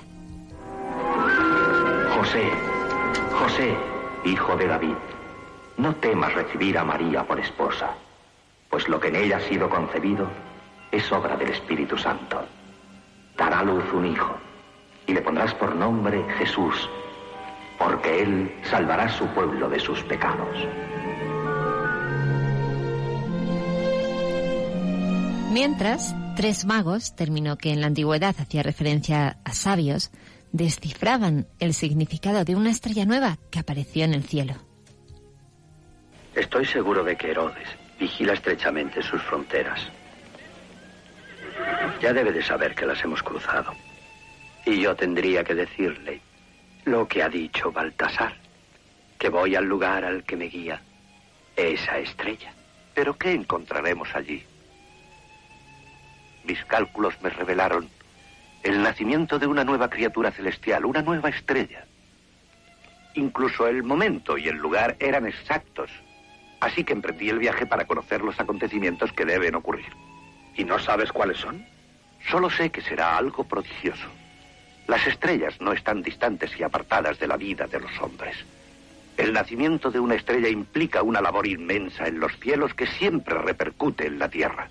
José, 2.14 2.42
José, 3.32 3.74
hijo 4.26 4.56
de 4.56 4.66
David, 4.66 4.94
no 5.78 5.94
temas 5.96 6.34
recibir 6.34 6.76
a 6.76 6.84
María 6.84 7.26
por 7.26 7.40
esposa, 7.40 7.94
pues 8.70 8.88
lo 8.88 9.00
que 9.00 9.08
en 9.08 9.16
ella 9.16 9.38
ha 9.38 9.48
sido 9.48 9.68
concebido 9.68 10.30
es 10.92 11.10
obra 11.12 11.36
del 11.36 11.50
Espíritu 11.50 11.98
Santo. 11.98 12.46
Dará 13.36 13.58
a 13.58 13.64
luz 13.64 13.84
un 13.92 14.06
hijo 14.06 14.36
y 15.06 15.12
le 15.12 15.20
pondrás 15.20 15.52
por 15.54 15.74
nombre 15.74 16.24
Jesús, 16.38 16.88
porque 17.78 18.22
él 18.22 18.54
salvará 18.62 19.04
a 19.04 19.08
su 19.08 19.26
pueblo 19.28 19.68
de 19.68 19.80
sus 19.80 20.02
pecados. 20.04 20.56
Mientras, 25.52 26.14
tres 26.36 26.64
magos, 26.64 27.16
término 27.16 27.58
que 27.58 27.72
en 27.72 27.80
la 27.80 27.88
antigüedad 27.88 28.36
hacía 28.38 28.62
referencia 28.62 29.38
a 29.44 29.52
sabios, 29.52 30.12
descifraban 30.52 31.48
el 31.58 31.74
significado 31.74 32.44
de 32.44 32.54
una 32.54 32.70
estrella 32.70 33.04
nueva 33.04 33.38
que 33.50 33.58
apareció 33.58 34.04
en 34.04 34.14
el 34.14 34.22
cielo. 34.22 34.54
Estoy 36.36 36.66
seguro 36.66 37.02
de 37.02 37.16
que 37.16 37.32
Herodes 37.32 37.79
vigila 38.00 38.32
estrechamente 38.32 39.02
sus 39.02 39.22
fronteras. 39.22 39.80
Ya 42.00 42.14
debe 42.14 42.32
de 42.32 42.42
saber 42.42 42.74
que 42.74 42.86
las 42.86 43.04
hemos 43.04 43.22
cruzado. 43.22 43.74
Y 44.64 44.80
yo 44.80 44.96
tendría 44.96 45.44
que 45.44 45.54
decirle 45.54 46.22
lo 46.84 47.06
que 47.06 47.22
ha 47.22 47.28
dicho 47.28 47.70
Baltasar, 47.70 48.34
que 49.18 49.28
voy 49.28 49.54
al 49.54 49.66
lugar 49.66 50.04
al 50.04 50.24
que 50.24 50.36
me 50.36 50.46
guía 50.46 50.80
esa 51.54 51.98
estrella. 51.98 52.54
¿Pero 52.94 53.16
qué 53.16 53.32
encontraremos 53.32 54.08
allí? 54.14 54.42
Mis 56.44 56.64
cálculos 56.64 57.14
me 57.22 57.28
revelaron 57.28 57.88
el 58.62 58.82
nacimiento 58.82 59.38
de 59.38 59.46
una 59.46 59.64
nueva 59.64 59.90
criatura 59.90 60.30
celestial, 60.30 60.86
una 60.86 61.02
nueva 61.02 61.28
estrella. 61.28 61.84
Incluso 63.14 63.66
el 63.66 63.82
momento 63.82 64.38
y 64.38 64.48
el 64.48 64.56
lugar 64.56 64.96
eran 65.00 65.26
exactos. 65.26 65.90
Así 66.60 66.84
que 66.84 66.92
emprendí 66.92 67.30
el 67.30 67.38
viaje 67.38 67.66
para 67.66 67.86
conocer 67.86 68.20
los 68.20 68.38
acontecimientos 68.38 69.12
que 69.12 69.24
deben 69.24 69.54
ocurrir. 69.54 69.92
¿Y 70.56 70.64
no 70.64 70.78
sabes 70.78 71.10
cuáles 71.10 71.38
son? 71.38 71.66
Solo 72.28 72.50
sé 72.50 72.70
que 72.70 72.82
será 72.82 73.16
algo 73.16 73.44
prodigioso. 73.44 74.06
Las 74.86 75.06
estrellas 75.06 75.60
no 75.60 75.72
están 75.72 76.02
distantes 76.02 76.50
y 76.58 76.62
apartadas 76.62 77.18
de 77.18 77.26
la 77.26 77.36
vida 77.36 77.66
de 77.66 77.80
los 77.80 77.98
hombres. 78.00 78.36
El 79.16 79.32
nacimiento 79.32 79.90
de 79.90 80.00
una 80.00 80.14
estrella 80.14 80.48
implica 80.48 81.02
una 81.02 81.20
labor 81.20 81.46
inmensa 81.46 82.06
en 82.06 82.20
los 82.20 82.38
cielos 82.40 82.74
que 82.74 82.86
siempre 82.86 83.36
repercute 83.36 84.06
en 84.06 84.18
la 84.18 84.28
tierra. 84.28 84.68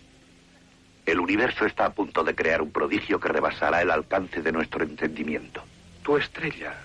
El 1.06 1.20
universo 1.20 1.66
está 1.66 1.86
a 1.86 1.94
punto 1.94 2.24
de 2.24 2.36
crear 2.36 2.62
un 2.62 2.72
prodigio 2.72 3.20
que 3.20 3.30
rebasará 3.30 3.82
el 3.82 3.90
alcance 3.90 4.42
de 4.42 4.52
nuestro 4.52 4.84
entendimiento. 4.84 5.64
Tu 6.04 6.18
estrella, 6.18 6.76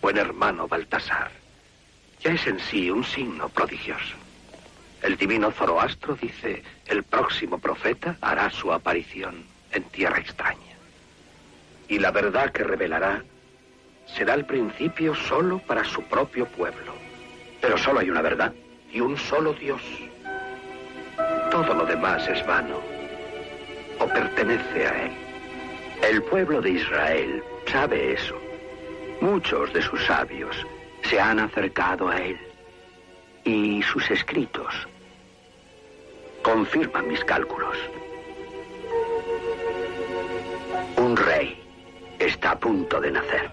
buen 0.00 0.16
hermano 0.16 0.66
Baltasar, 0.66 1.30
ya 2.22 2.32
es 2.32 2.46
en 2.46 2.60
sí 2.60 2.90
un 2.90 3.04
signo 3.04 3.48
prodigioso. 3.48 4.16
El 5.02 5.16
divino 5.16 5.50
Zoroastro 5.50 6.14
dice, 6.14 6.62
el 6.86 7.02
próximo 7.02 7.58
profeta 7.58 8.16
hará 8.20 8.48
su 8.50 8.72
aparición 8.72 9.44
en 9.72 9.82
tierra 9.84 10.18
extraña. 10.18 10.76
Y 11.88 11.98
la 11.98 12.12
verdad 12.12 12.52
que 12.52 12.62
revelará 12.62 13.24
será 14.06 14.34
el 14.34 14.44
principio 14.44 15.14
solo 15.14 15.58
para 15.58 15.84
su 15.84 16.02
propio 16.04 16.46
pueblo. 16.46 16.94
Pero 17.60 17.76
solo 17.76 18.00
hay 18.00 18.10
una 18.10 18.22
verdad 18.22 18.52
y 18.92 19.00
un 19.00 19.16
solo 19.16 19.52
Dios. 19.54 19.82
Todo 21.50 21.74
lo 21.74 21.84
demás 21.84 22.26
es 22.28 22.46
vano 22.46 22.80
o 23.98 24.06
pertenece 24.06 24.86
a 24.86 25.04
Él. 25.04 25.12
El 26.02 26.22
pueblo 26.22 26.60
de 26.60 26.70
Israel 26.70 27.42
sabe 27.70 28.12
eso. 28.12 28.36
Muchos 29.20 29.72
de 29.72 29.82
sus 29.82 30.04
sabios 30.04 30.56
se 31.02 31.20
han 31.20 31.38
acercado 31.38 32.08
a 32.08 32.16
Él 32.16 32.38
y 33.44 33.82
sus 33.82 34.10
escritos 34.10 34.72
confirman 36.42 37.08
mis 37.08 37.24
cálculos. 37.24 37.76
Un 40.96 41.16
rey 41.16 41.56
está 42.18 42.52
a 42.52 42.58
punto 42.58 43.00
de 43.00 43.12
nacer. 43.12 43.50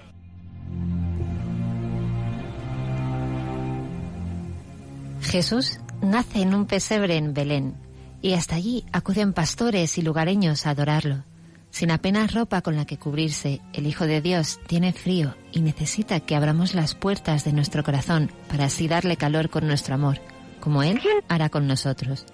Jesús 5.21 5.79
nace 6.01 6.41
en 6.41 6.55
un 6.55 6.65
pesebre 6.65 7.15
en 7.15 7.33
Belén 7.33 7.75
y 8.21 8.33
hasta 8.33 8.55
allí 8.55 8.85
acuden 8.91 9.33
pastores 9.33 9.97
y 9.97 10.01
lugareños 10.01 10.65
a 10.65 10.71
adorarlo. 10.71 11.23
Sin 11.71 11.91
apenas 11.91 12.33
ropa 12.33 12.61
con 12.61 12.75
la 12.75 12.85
que 12.85 12.97
cubrirse, 12.97 13.61
el 13.73 13.85
Hijo 13.85 14.05
de 14.05 14.21
Dios 14.21 14.59
tiene 14.67 14.91
frío 14.91 15.35
y 15.51 15.61
necesita 15.61 16.19
que 16.19 16.35
abramos 16.35 16.73
las 16.73 16.95
puertas 16.95 17.45
de 17.45 17.53
nuestro 17.53 17.83
corazón 17.83 18.31
para 18.49 18.65
así 18.65 18.87
darle 18.87 19.17
calor 19.17 19.49
con 19.49 19.67
nuestro 19.67 19.95
amor, 19.95 20.17
como 20.59 20.83
Él 20.83 20.99
hará 21.27 21.49
con 21.49 21.67
nosotros. 21.67 22.25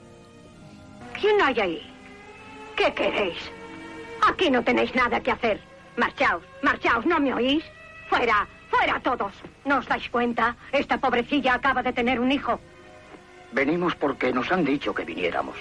¿Quién 1.20 1.42
hay 1.42 1.60
ahí? 1.60 1.82
¿Qué 2.76 2.94
queréis? 2.94 3.38
Aquí 4.28 4.50
no 4.50 4.64
tenéis 4.64 4.94
nada 4.96 5.20
que 5.20 5.32
hacer. 5.32 5.60
Marchaos, 5.98 6.44
marchaos, 6.62 7.06
¿no 7.06 7.20
me 7.20 7.34
oís? 7.34 7.64
Fuera, 8.10 8.48
fuera 8.70 9.00
todos. 9.02 9.34
¿No 9.66 9.78
os 9.78 9.88
dais 9.88 10.10
cuenta? 10.10 10.56
Esta 10.72 10.98
pobrecilla 10.98 11.56
acaba 11.56 11.84
de 11.84 11.94
tener 11.94 12.20
un 12.20 12.32
hijo. 12.32 12.60
Venimos 13.52 13.96
porque 13.96 14.34
nos 14.34 14.52
han 14.52 14.66
dicho 14.66 14.94
que 14.94 15.06
viniéramos. 15.06 15.56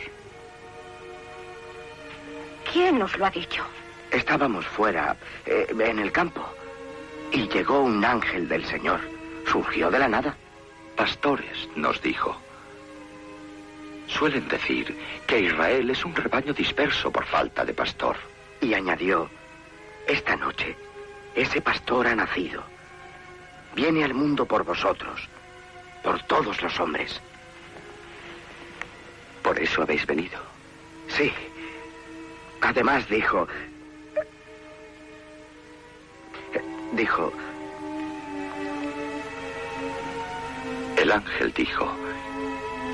¿Quién 2.74 2.98
nos 2.98 3.16
lo 3.16 3.26
ha 3.26 3.30
dicho? 3.30 3.64
Estábamos 4.10 4.66
fuera, 4.66 5.16
eh, 5.46 5.68
en 5.78 6.00
el 6.00 6.10
campo, 6.10 6.44
y 7.30 7.46
llegó 7.46 7.78
un 7.82 8.04
ángel 8.04 8.48
del 8.48 8.64
Señor. 8.66 8.98
Surgió 9.46 9.92
de 9.92 10.00
la 10.00 10.08
nada. 10.08 10.34
Pastores, 10.96 11.68
nos 11.76 12.02
dijo. 12.02 12.36
Suelen 14.08 14.48
decir 14.48 14.98
que 15.24 15.38
Israel 15.38 15.88
es 15.88 16.04
un 16.04 16.16
rebaño 16.16 16.52
disperso 16.52 17.12
por 17.12 17.24
falta 17.26 17.64
de 17.64 17.74
pastor. 17.74 18.16
Y 18.60 18.74
añadió, 18.74 19.30
esta 20.08 20.34
noche 20.34 20.76
ese 21.36 21.60
pastor 21.60 22.08
ha 22.08 22.16
nacido. 22.16 22.64
Viene 23.76 24.02
al 24.02 24.14
mundo 24.14 24.46
por 24.46 24.64
vosotros, 24.64 25.28
por 26.02 26.20
todos 26.24 26.60
los 26.60 26.80
hombres. 26.80 27.20
¿Por 29.44 29.60
eso 29.60 29.82
habéis 29.82 30.04
venido? 30.06 30.40
Sí. 31.06 31.32
Además 32.64 33.06
dijo... 33.08 33.46
Dijo, 36.92 37.32
El 40.96 41.12
ángel 41.12 41.52
dijo, 41.52 41.92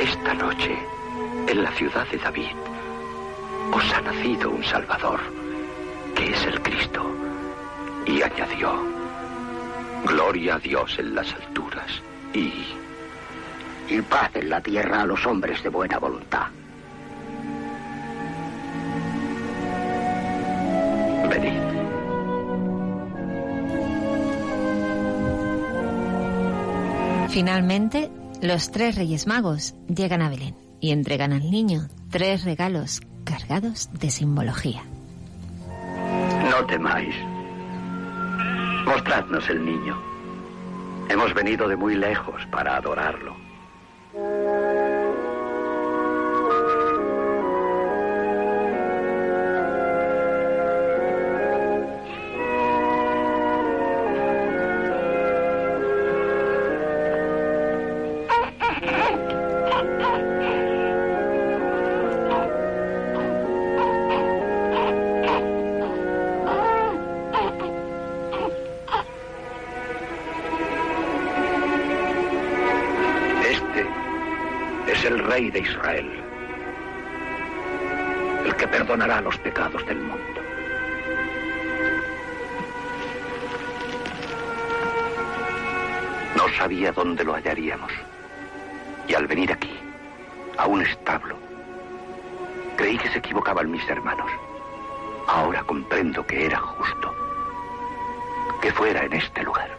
esta 0.01 0.35
noche, 0.35 0.77
en 1.47 1.63
la 1.63 1.71
ciudad 1.73 2.09
de 2.09 2.19
David, 2.19 2.57
os 3.71 3.95
ha 3.95 4.01
nacido 4.01 4.51
un 4.51 4.65
Salvador, 4.65 5.21
que 6.17 6.31
es 6.31 6.45
el 6.47 6.61
Cristo. 6.63 7.09
Y 8.07 8.23
añadió, 8.23 8.73
Gloria 10.05 10.57
a 10.57 10.59
Dios 10.59 10.99
en 10.99 11.15
las 11.15 11.33
alturas 11.33 12.03
y... 12.33 12.65
y 13.89 14.03
paz 14.03 14.31
en 14.35 14.51
la 14.51 14.61
tierra 14.61 15.03
a 15.03 15.07
los 15.07 15.25
hombres 15.27 15.63
de 15.63 15.69
buena 15.69 15.99
voluntad. 15.99 16.49
Finalmente, 27.31 28.11
los 28.43 28.73
tres 28.73 28.97
reyes 28.97 29.29
magos 29.29 29.77
llegan 29.87 30.21
a 30.21 30.29
Belén 30.29 30.57
y 30.81 30.91
entregan 30.91 31.33
al 31.33 31.49
niño 31.49 31.89
tres 32.11 32.45
regalos 32.45 33.03
cargados 33.23 33.89
de 33.93 34.11
simbología. 34.11 34.83
No 36.51 36.67
temáis. 36.67 37.15
Mostradnos 38.85 39.49
el 39.49 39.65
niño. 39.65 39.97
Hemos 41.09 41.33
venido 41.33 41.69
de 41.69 41.77
muy 41.77 41.95
lejos 41.95 42.43
para 42.51 42.75
adorarlo. 42.75 43.37
De 75.49 75.61
Israel, 75.61 76.11
el 78.45 78.55
que 78.57 78.69
perdonará 78.69 79.23
los 79.23 79.39
pecados 79.39 79.87
del 79.87 79.99
mundo. 79.99 80.41
No 86.37 86.49
sabía 86.59 86.93
dónde 86.93 87.25
lo 87.25 87.33
hallaríamos. 87.33 87.93
Y 89.09 89.15
al 89.15 89.27
venir 89.27 89.51
aquí, 89.53 89.79
a 90.59 90.67
un 90.67 90.83
establo, 90.83 91.37
creí 92.77 92.99
que 92.99 93.09
se 93.09 93.19
equivocaban 93.19 93.71
mis 93.71 93.89
hermanos. 93.89 94.31
Ahora 95.27 95.63
comprendo 95.63 96.27
que 96.27 96.45
era 96.45 96.59
justo 96.59 97.15
que 98.61 98.73
fuera 98.73 99.05
en 99.05 99.13
este 99.15 99.43
lugar. 99.43 99.71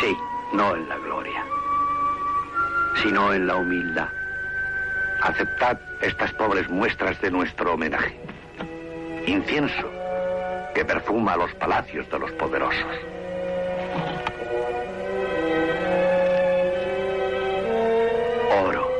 Sí, 0.00 0.16
no 0.52 0.74
en 0.74 0.88
la 0.88 0.96
sino 3.02 3.32
en 3.32 3.46
la 3.46 3.56
humildad. 3.56 4.08
Aceptad 5.22 5.78
estas 6.00 6.32
pobres 6.32 6.68
muestras 6.68 7.20
de 7.20 7.30
nuestro 7.30 7.74
homenaje. 7.74 8.18
Incienso 9.26 9.90
que 10.74 10.84
perfuma 10.84 11.36
los 11.36 11.52
palacios 11.54 12.08
de 12.10 12.18
los 12.18 12.32
poderosos. 12.32 12.96
Oro 18.64 18.90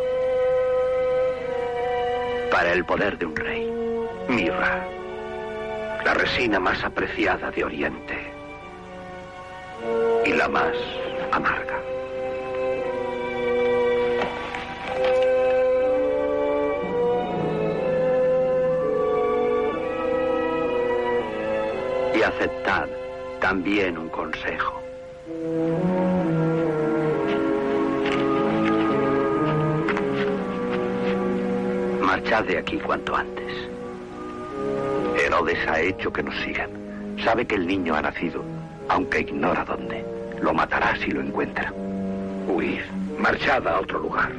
para 2.50 2.72
el 2.72 2.84
poder 2.84 3.18
de 3.18 3.26
un 3.26 3.36
rey. 3.36 3.72
Mirra, 4.28 4.86
la 6.04 6.14
resina 6.14 6.60
más 6.60 6.82
apreciada 6.84 7.50
de 7.50 7.64
Oriente 7.64 8.32
y 10.24 10.32
la 10.34 10.48
más 10.48 10.76
aceptad 22.40 22.88
también 23.38 23.98
un 23.98 24.08
consejo. 24.08 24.80
Marchad 32.00 32.44
de 32.44 32.58
aquí 32.58 32.78
cuanto 32.78 33.14
antes. 33.14 33.68
Herodes 35.22 35.58
ha 35.68 35.80
hecho 35.80 36.10
que 36.10 36.22
nos 36.22 36.34
sigan. 36.40 36.70
Sabe 37.22 37.46
que 37.46 37.56
el 37.56 37.66
niño 37.66 37.94
ha 37.94 38.00
nacido, 38.00 38.42
aunque 38.88 39.20
ignora 39.20 39.62
dónde. 39.66 40.02
Lo 40.40 40.54
matará 40.54 40.96
si 40.96 41.10
lo 41.10 41.20
encuentra. 41.20 41.70
Huid, 42.48 42.80
marchad 43.18 43.68
a 43.68 43.80
otro 43.80 43.98
lugar. 43.98 44.32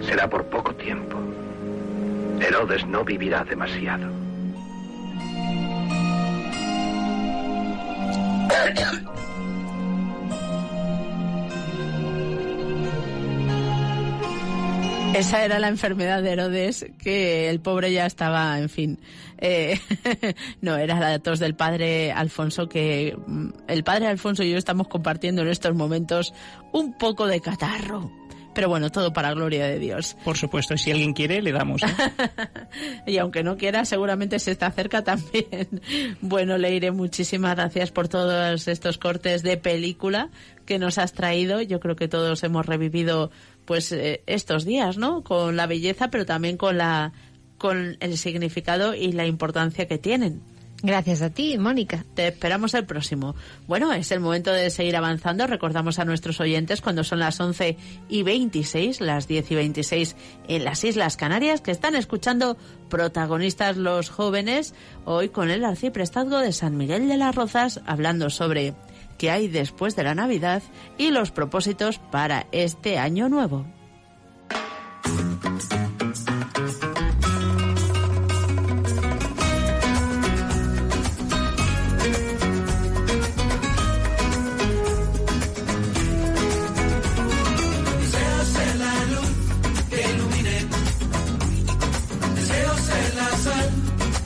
Será 0.00 0.28
por 0.28 0.44
poco 0.46 0.74
tiempo. 0.74 1.18
Herodes 2.40 2.86
no 2.86 3.04
vivirá 3.04 3.44
demasiado. 3.44 4.11
Esa 15.14 15.44
era 15.44 15.58
la 15.58 15.68
enfermedad 15.68 16.22
de 16.22 16.30
Herodes, 16.32 16.86
que 16.98 17.50
el 17.50 17.60
pobre 17.60 17.92
ya 17.92 18.06
estaba, 18.06 18.58
en 18.58 18.70
fin. 18.70 18.98
eh, 19.38 19.78
no, 20.62 20.76
era 20.78 20.98
la 20.98 21.18
tos 21.18 21.38
del 21.38 21.54
padre 21.54 22.12
Alfonso, 22.12 22.66
que 22.66 23.14
mm, 23.26 23.48
el 23.68 23.84
padre 23.84 24.06
Alfonso 24.06 24.42
y 24.42 24.50
yo 24.50 24.56
estamos 24.56 24.88
compartiendo 24.88 25.42
en 25.42 25.48
estos 25.48 25.74
momentos 25.74 26.32
un 26.72 26.96
poco 26.96 27.26
de 27.26 27.40
catarro. 27.40 28.10
Pero 28.54 28.68
bueno, 28.68 28.90
todo 28.90 29.12
para 29.12 29.32
gloria 29.32 29.66
de 29.66 29.78
Dios. 29.78 30.16
Por 30.24 30.36
supuesto, 30.36 30.76
si 30.76 30.90
alguien 30.90 31.12
quiere, 31.12 31.42
le 31.42 31.52
damos. 31.52 31.82
¿eh? 31.82 31.86
Y 33.06 33.18
aunque 33.18 33.42
no 33.42 33.56
quiera, 33.56 33.84
seguramente 33.84 34.38
se 34.38 34.50
está 34.50 34.70
cerca 34.70 35.02
también. 35.02 35.80
Bueno, 36.20 36.58
Leire, 36.58 36.90
muchísimas 36.90 37.56
gracias 37.56 37.90
por 37.90 38.08
todos 38.08 38.68
estos 38.68 38.98
cortes 38.98 39.42
de 39.42 39.56
película 39.56 40.30
que 40.66 40.78
nos 40.78 40.98
has 40.98 41.12
traído. 41.12 41.60
Yo 41.60 41.80
creo 41.80 41.96
que 41.96 42.08
todos 42.08 42.42
hemos 42.42 42.66
revivido 42.66 43.30
pues 43.64 43.92
eh, 43.92 44.22
estos 44.26 44.64
días, 44.64 44.98
¿no? 44.98 45.22
Con 45.22 45.56
la 45.56 45.66
belleza, 45.66 46.10
pero 46.10 46.26
también 46.26 46.56
con 46.56 46.78
la 46.78 47.12
con 47.58 47.96
el 48.00 48.18
significado 48.18 48.92
y 48.92 49.12
la 49.12 49.24
importancia 49.24 49.86
que 49.86 49.96
tienen. 49.96 50.42
Gracias 50.84 51.22
a 51.22 51.30
ti, 51.30 51.56
Mónica. 51.58 52.04
Te 52.14 52.26
esperamos 52.26 52.74
el 52.74 52.84
próximo. 52.84 53.36
Bueno, 53.68 53.92
es 53.92 54.10
el 54.10 54.18
momento 54.18 54.52
de 54.52 54.68
seguir 54.68 54.96
avanzando. 54.96 55.46
Recordamos 55.46 56.00
a 56.00 56.04
nuestros 56.04 56.40
oyentes 56.40 56.80
cuando 56.80 57.04
son 57.04 57.20
las 57.20 57.38
11 57.38 57.76
y 58.08 58.22
26, 58.24 59.00
las 59.00 59.28
10 59.28 59.52
y 59.52 59.54
26 59.54 60.16
en 60.48 60.64
las 60.64 60.82
Islas 60.82 61.16
Canarias, 61.16 61.60
que 61.60 61.70
están 61.70 61.94
escuchando 61.94 62.56
protagonistas 62.90 63.76
los 63.76 64.10
jóvenes, 64.10 64.74
hoy 65.04 65.28
con 65.28 65.52
el 65.52 65.64
arciprestazgo 65.64 66.38
de 66.38 66.52
San 66.52 66.76
Miguel 66.76 67.06
de 67.06 67.16
las 67.16 67.36
Rozas, 67.36 67.80
hablando 67.86 68.28
sobre 68.28 68.74
qué 69.18 69.30
hay 69.30 69.46
después 69.46 69.94
de 69.94 70.02
la 70.02 70.16
Navidad 70.16 70.64
y 70.98 71.10
los 71.10 71.30
propósitos 71.30 72.00
para 72.10 72.48
este 72.50 72.98
año 72.98 73.28
nuevo. 73.28 73.66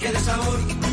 que 0.07 0.13
de 0.13 0.21
sabor. 0.21 0.86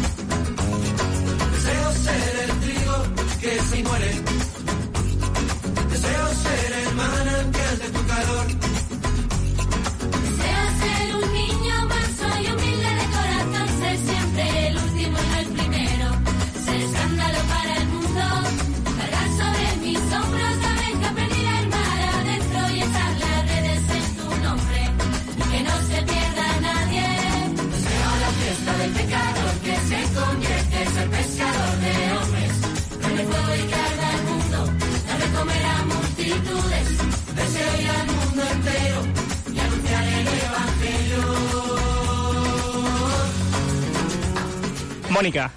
Mónica, 45.14 45.52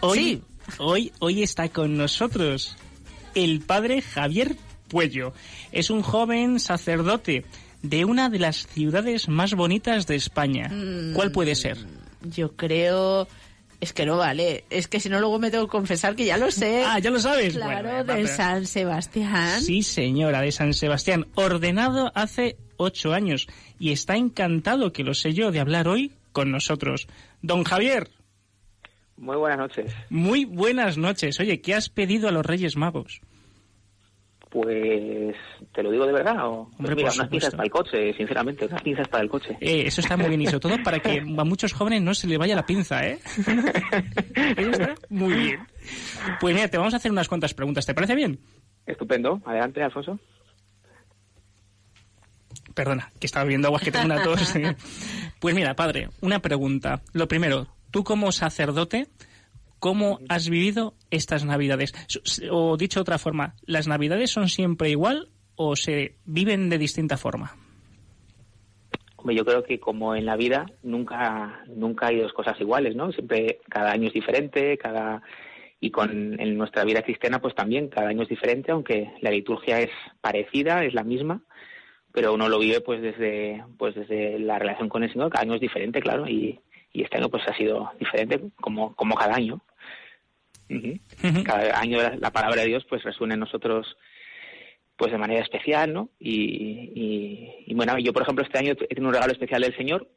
hoy, 0.00 0.42
hoy, 0.78 1.12
hoy 1.20 1.42
está 1.42 1.68
con 1.70 1.96
nosotros 1.96 2.76
el 3.34 3.60
padre 3.60 4.02
Javier 4.02 4.56
Puello. 4.88 5.32
Es 5.72 5.88
un 5.90 6.02
joven 6.02 6.60
sacerdote 6.60 7.44
de 7.82 8.04
una 8.04 8.28
de 8.28 8.38
las 8.38 8.66
ciudades 8.66 9.28
más 9.28 9.54
bonitas 9.54 10.06
de 10.06 10.16
España. 10.16 10.70
¿Cuál 11.14 11.32
puede 11.32 11.54
ser? 11.54 11.78
Yo 12.22 12.54
creo... 12.56 13.26
Es 13.80 13.92
que 13.92 14.06
no 14.06 14.16
vale. 14.16 14.62
Es 14.70 14.86
que 14.86 15.00
si 15.00 15.08
no, 15.08 15.18
luego 15.18 15.40
me 15.40 15.50
tengo 15.50 15.64
que 15.66 15.72
confesar 15.72 16.14
que 16.14 16.24
ya 16.24 16.36
lo 16.36 16.52
sé. 16.52 16.84
Ah, 16.86 17.00
ya 17.00 17.10
lo 17.10 17.18
sabes. 17.18 17.54
Claro, 17.54 17.88
Bueno, 17.88 18.04
va, 18.06 18.14
de 18.14 18.22
pero- 18.22 18.36
San 18.36 18.64
Sebastián. 18.66 19.60
Sí, 19.60 19.82
señora, 19.82 20.40
de 20.40 20.52
San 20.52 20.72
Sebastián, 20.72 21.26
ordenado 21.34 22.12
hace 22.14 22.56
ocho 22.76 23.12
años 23.12 23.48
y 23.80 23.90
está 23.90 24.16
encantado 24.16 24.92
que 24.92 25.02
lo 25.02 25.14
sé 25.14 25.32
yo 25.32 25.50
de 25.50 25.58
hablar 25.58 25.88
hoy 25.88 26.12
con 26.30 26.52
nosotros. 26.52 27.08
Don 27.42 27.64
Javier, 27.64 28.08
Muy 29.22 29.36
buenas 29.36 29.58
noches. 29.58 29.94
muy 30.10 30.44
buenas 30.44 30.98
noches. 30.98 31.38
Oye, 31.38 31.60
¿qué 31.60 31.76
has 31.76 31.88
pedido 31.88 32.28
a 32.28 32.32
los 32.32 32.44
Reyes 32.44 32.76
Magos? 32.76 33.20
Pues, 34.50 35.36
¿te 35.72 35.80
lo 35.80 35.92
digo 35.92 36.04
de 36.06 36.12
verdad? 36.12 36.44
O, 36.44 36.64
pues 36.64 36.78
Hombre, 36.80 36.96
mira, 36.96 37.12
unas 37.14 37.28
pinzas 37.28 37.52
para 37.52 37.62
el 37.62 37.70
coche, 37.70 38.12
sinceramente, 38.14 38.66
unas 38.66 38.82
pinzas 38.82 39.06
para 39.06 39.22
el 39.22 39.30
coche. 39.30 39.56
Eh, 39.60 39.84
eso 39.86 40.00
está 40.00 40.16
muy 40.16 40.28
bien 40.28 40.42
y 40.42 40.46
sobre 40.46 40.58
todo 40.58 40.82
para 40.82 40.98
que 40.98 41.20
a 41.38 41.44
muchos 41.44 41.72
jóvenes 41.72 42.02
no 42.02 42.14
se 42.14 42.26
le 42.26 42.36
vaya 42.36 42.56
la 42.56 42.66
pinza, 42.66 43.06
¿eh? 43.06 43.20
Eso 44.56 44.70
está 44.70 44.94
muy 45.08 45.34
bien. 45.34 45.60
Pues 46.40 46.54
mira, 46.56 46.66
te 46.66 46.76
vamos 46.76 46.92
a 46.92 46.96
hacer 46.96 47.12
unas 47.12 47.28
cuantas 47.28 47.54
preguntas. 47.54 47.86
¿Te 47.86 47.94
parece 47.94 48.16
bien? 48.16 48.40
Estupendo. 48.86 49.40
Adelante, 49.46 49.84
Alfonso. 49.84 50.18
Perdona, 52.74 53.12
que 53.20 53.26
estaba 53.26 53.44
bebiendo 53.44 53.68
agua, 53.68 53.78
que 53.78 53.92
tengo 53.92 54.06
una 54.06 54.20
tos. 54.22 54.52
Pues 55.38 55.54
mira, 55.54 55.74
padre, 55.74 56.08
una 56.20 56.40
pregunta. 56.40 57.02
Lo 57.12 57.26
primero, 57.26 57.66
tú 57.92 58.02
como 58.02 58.32
sacerdote, 58.32 59.06
¿cómo 59.78 60.18
has 60.28 60.48
vivido 60.48 60.94
estas 61.10 61.44
Navidades? 61.44 61.92
O 62.50 62.76
dicho 62.76 62.98
de 62.98 63.02
otra 63.02 63.18
forma, 63.18 63.54
¿las 63.64 63.86
Navidades 63.86 64.30
son 64.30 64.48
siempre 64.48 64.90
igual 64.90 65.28
o 65.54 65.76
se 65.76 66.16
viven 66.24 66.70
de 66.70 66.78
distinta 66.78 67.16
forma? 67.16 67.54
Yo 69.24 69.44
creo 69.44 69.62
que 69.62 69.78
como 69.78 70.16
en 70.16 70.26
la 70.26 70.36
vida 70.36 70.66
nunca 70.82 71.62
nunca 71.68 72.08
hay 72.08 72.18
dos 72.18 72.32
cosas 72.32 72.60
iguales, 72.60 72.96
¿no? 72.96 73.12
Siempre 73.12 73.60
cada 73.68 73.92
año 73.92 74.08
es 74.08 74.14
diferente, 74.14 74.76
cada 74.78 75.22
y 75.78 75.90
con 75.90 76.40
en 76.40 76.56
nuestra 76.56 76.84
vida 76.84 77.02
cristiana 77.02 77.40
pues 77.40 77.54
también 77.54 77.88
cada 77.88 78.08
año 78.08 78.22
es 78.22 78.28
diferente, 78.28 78.72
aunque 78.72 79.12
la 79.20 79.30
liturgia 79.30 79.80
es 79.80 79.90
parecida, 80.20 80.84
es 80.84 80.94
la 80.94 81.04
misma, 81.04 81.42
pero 82.12 82.34
uno 82.34 82.48
lo 82.48 82.58
vive 82.58 82.80
pues 82.80 83.00
desde 83.00 83.62
pues 83.78 83.94
desde 83.94 84.40
la 84.40 84.58
relación 84.58 84.88
con 84.88 85.04
el 85.04 85.12
Señor, 85.12 85.30
cada 85.30 85.42
año 85.42 85.54
es 85.54 85.60
diferente, 85.60 86.00
claro, 86.00 86.28
y, 86.28 86.60
y 86.92 87.02
este 87.02 87.16
año 87.18 87.28
pues 87.28 87.42
ha 87.48 87.56
sido 87.56 87.90
diferente 87.98 88.40
como 88.60 88.94
como 88.96 89.14
cada 89.14 89.34
año. 89.34 89.60
Cada 91.44 91.78
año 91.78 91.98
la, 92.02 92.16
la 92.16 92.30
palabra 92.30 92.62
de 92.62 92.68
Dios 92.68 92.84
pues 92.88 93.02
resuena 93.02 93.34
en 93.34 93.40
nosotros 93.40 93.96
pues 94.96 95.10
de 95.12 95.18
manera 95.18 95.42
especial, 95.42 95.92
¿no? 95.92 96.10
Y, 96.18 96.90
y- 96.94 97.64
y, 97.66 97.74
bueno, 97.74 97.98
yo 97.98 98.12
por 98.12 98.22
ejemplo 98.22 98.44
este 98.44 98.58
año 98.58 98.72
he 98.72 98.86
tenido 98.94 99.08
un 99.08 99.14
regalo 99.14 99.32
especial 99.32 99.62
del 99.62 99.76
Señor 99.76 100.08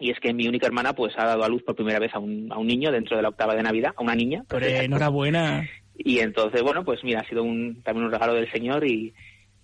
y 0.00 0.10
es 0.10 0.18
que 0.18 0.32
mi 0.34 0.48
única 0.48 0.66
hermana 0.66 0.92
pues 0.94 1.14
ha 1.16 1.24
dado 1.26 1.44
a 1.44 1.48
luz 1.48 1.62
por 1.62 1.76
primera 1.76 1.98
vez 2.00 2.12
a 2.14 2.18
un, 2.18 2.50
a 2.52 2.58
un 2.58 2.66
niño 2.66 2.90
dentro 2.90 3.16
de 3.16 3.22
la 3.22 3.28
octava 3.28 3.54
de 3.54 3.62
Navidad, 3.62 3.92
a 3.96 4.02
una 4.02 4.14
niña. 4.16 4.42
Hombre, 4.50 4.84
enhorabuena. 4.84 5.68
Y 5.96 6.18
entonces, 6.20 6.62
bueno, 6.62 6.84
pues 6.84 7.04
mira, 7.04 7.20
ha 7.20 7.28
sido 7.28 7.44
un, 7.44 7.82
también 7.82 8.06
un 8.06 8.12
regalo 8.12 8.34
del 8.34 8.50
Señor 8.50 8.84
y, 8.86 9.14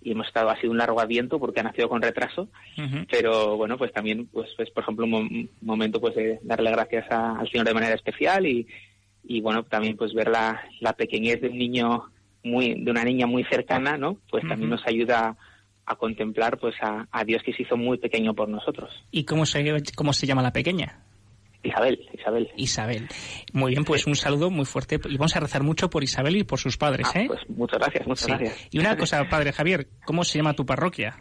y 0.01 0.11
hemos 0.11 0.27
estado, 0.27 0.49
ha 0.49 0.55
sido 0.59 0.71
un 0.71 0.77
largo 0.77 0.99
adviento 1.01 1.39
porque 1.39 1.59
ha 1.59 1.63
nacido 1.63 1.89
con 1.89 2.01
retraso, 2.01 2.47
pero 3.11 3.57
bueno, 3.57 3.77
pues 3.77 3.91
también, 3.91 4.27
pues, 4.27 4.49
pues 4.55 4.69
por 4.71 4.83
ejemplo, 4.83 5.05
un, 5.05 5.11
mo- 5.11 5.17
un 5.19 5.49
momento 5.61 5.99
pues 5.99 6.15
de 6.15 6.39
darle 6.43 6.71
gracias 6.71 7.05
a- 7.11 7.37
al 7.39 7.49
Señor 7.49 7.67
de 7.67 7.73
manera 7.73 7.95
especial 7.95 8.45
y, 8.45 8.65
y 9.25 9.41
bueno, 9.41 9.63
también 9.63 9.97
pues 9.97 10.13
ver 10.13 10.29
la, 10.29 10.61
la 10.79 10.93
pequeñez 10.93 11.41
de 11.41 11.49
un 11.49 11.57
niño 11.57 12.03
muy, 12.43 12.81
de 12.81 12.91
una 12.91 13.03
niña 13.03 13.27
muy 13.27 13.43
cercana, 13.43 13.97
¿no? 13.97 14.17
Pues 14.29 14.43
también 14.47 14.69
nos 14.69 14.87
ayuda 14.87 15.35
a 15.85 15.95
contemplar 15.95 16.57
pues 16.59 16.75
a, 16.81 17.07
a 17.11 17.23
Dios 17.25 17.41
que 17.43 17.51
se 17.53 17.63
hizo 17.63 17.75
muy 17.75 17.97
pequeño 17.97 18.33
por 18.33 18.47
nosotros. 18.47 18.89
¿Y 19.11 19.25
cómo 19.25 19.45
se, 19.45 19.83
cómo 19.95 20.13
se 20.13 20.25
llama 20.27 20.41
la 20.41 20.53
pequeña? 20.53 20.99
Isabel, 21.61 21.99
Isabel. 22.13 22.49
Isabel. 22.55 23.07
Muy 23.53 23.71
bien, 23.71 23.83
pues 23.83 24.07
un 24.07 24.15
saludo 24.15 24.49
muy 24.49 24.65
fuerte 24.65 24.99
y 25.09 25.17
vamos 25.17 25.35
a 25.35 25.39
rezar 25.41 25.61
mucho 25.63 25.89
por 25.89 26.03
Isabel 26.03 26.37
y 26.37 26.43
por 26.45 26.57
sus 26.59 26.77
padres, 26.77 27.07
¿eh? 27.15 27.25
Pues 27.27 27.41
muchas 27.49 27.79
gracias, 27.79 28.07
muchas 28.07 28.25
Sí. 28.25 28.31
gracias. 28.31 28.67
Y 28.71 28.79
una 28.79 28.95
cosa, 28.95 29.27
padre 29.29 29.51
Javier, 29.51 29.87
¿cómo 30.05 30.23
se 30.23 30.37
llama 30.37 30.53
tu 30.53 30.65
parroquia? 30.65 31.17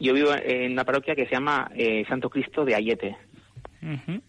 Yo 0.00 0.14
vivo 0.14 0.30
en 0.34 0.72
una 0.72 0.84
parroquia 0.84 1.14
que 1.14 1.26
se 1.26 1.32
llama 1.32 1.70
eh, 1.74 2.04
Santo 2.08 2.30
Cristo 2.30 2.64
de 2.64 2.74
Ayete. 2.74 3.16
Ujú. 3.82 4.22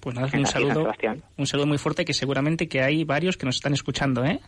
Pues 0.00 0.14
nada, 0.14 0.30
un 0.32 0.46
saludo, 0.46 0.92
un 1.36 1.46
saludo 1.46 1.66
muy 1.66 1.78
fuerte 1.78 2.04
que 2.04 2.12
seguramente 2.12 2.68
que 2.68 2.82
hay 2.82 3.02
varios 3.04 3.36
que 3.36 3.46
nos 3.46 3.56
están 3.56 3.72
escuchando, 3.72 4.24
¿eh? 4.24 4.38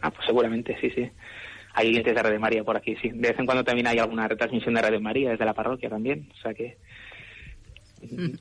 Ah, 0.00 0.10
pues 0.10 0.26
seguramente, 0.26 0.76
sí, 0.80 0.90
sí. 0.90 1.08
Hay 1.74 1.88
oyentes 1.88 2.14
de 2.14 2.22
Radio 2.22 2.40
María 2.40 2.64
por 2.64 2.76
aquí, 2.76 2.96
sí. 3.00 3.08
De 3.10 3.28
vez 3.28 3.38
en 3.38 3.46
cuando 3.46 3.62
también 3.62 3.86
hay 3.86 3.98
alguna 3.98 4.26
retransmisión 4.26 4.74
de 4.74 4.82
Radio 4.82 5.00
María 5.00 5.30
desde 5.30 5.44
la 5.44 5.54
parroquia 5.54 5.88
también. 5.88 6.28
O 6.36 6.42
sea 6.42 6.52
que, 6.52 6.76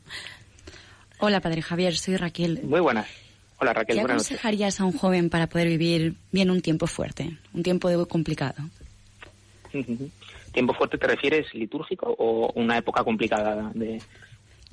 Hola, 1.19 1.39
Padre 1.39 1.61
Javier, 1.61 1.95
soy 1.95 2.17
Raquel. 2.17 2.61
muy 2.63 2.79
buenas. 2.79 3.07
Hola 3.59 3.73
Raquel, 3.73 3.97
¿Qué 3.97 4.01
aconsejarías 4.01 4.79
a 4.81 4.85
un 4.85 4.91
joven 4.93 5.29
para 5.29 5.45
poder 5.47 5.67
vivir 5.67 6.15
bien 6.31 6.49
un 6.49 6.61
tiempo 6.61 6.87
fuerte, 6.87 7.37
un 7.53 7.61
tiempo 7.61 7.89
de- 7.89 8.07
complicado? 8.07 8.55
¿Tiempo 10.51 10.73
fuerte 10.73 10.97
te 10.97 11.05
refieres 11.07 11.53
litúrgico 11.53 12.13
o 12.17 12.51
una 12.55 12.77
época 12.77 13.03
complicada 13.03 13.71
de, 13.75 14.01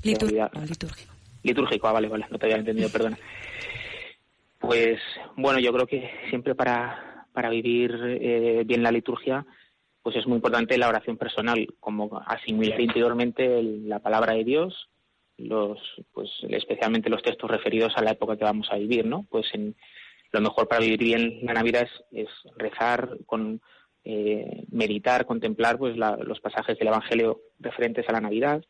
Navidad? 0.05 0.51
litúrgico. 0.55 1.13
Litúrgico, 1.43 1.87
ah, 1.87 1.93
vale, 1.93 2.09
vale, 2.09 2.27
no 2.31 2.39
te 2.39 2.47
había 2.47 2.57
entendido, 2.57 2.89
perdona. 2.89 3.19
Pues 4.59 4.99
bueno, 5.37 5.61
yo 5.61 5.71
creo 5.73 5.87
que 5.87 6.11
siempre 6.31 6.55
para, 6.55 7.27
para 7.33 7.51
vivir 7.51 7.93
eh, 8.21 8.63
bien 8.67 8.83
la 8.83 8.91
liturgia, 8.91 9.45
pues 10.09 10.17
es 10.17 10.27
muy 10.27 10.37
importante 10.37 10.79
la 10.79 10.89
oración 10.89 11.19
personal, 11.19 11.67
como 11.81 12.23
asimilar 12.25 12.81
interiormente 12.81 13.63
la 13.63 13.99
palabra 13.99 14.33
de 14.33 14.43
Dios, 14.43 14.89
los, 15.37 15.79
pues 16.15 16.31
especialmente 16.49 17.11
los 17.11 17.21
textos 17.21 17.51
referidos 17.51 17.93
a 17.95 18.03
la 18.03 18.13
época 18.13 18.39
que 18.39 18.45
vamos 18.45 18.69
a 18.71 18.77
vivir, 18.79 19.05
¿no? 19.05 19.27
Pues 19.29 19.45
en, 19.53 19.77
lo 20.33 20.41
mejor 20.41 20.67
para 20.67 20.81
vivir 20.81 20.99
bien 20.99 21.41
la 21.43 21.53
Navidad 21.53 21.87
es, 22.11 22.29
rezar, 22.57 23.19
con 23.27 23.61
eh, 24.03 24.65
meditar, 24.71 25.27
contemplar 25.27 25.77
pues 25.77 25.95
la- 25.99 26.17
los 26.17 26.41
pasajes 26.41 26.79
del 26.79 26.89
Evangelio 26.89 27.43
referentes 27.61 28.09
a 28.09 28.13
la 28.13 28.23
Navidad, 28.23 28.65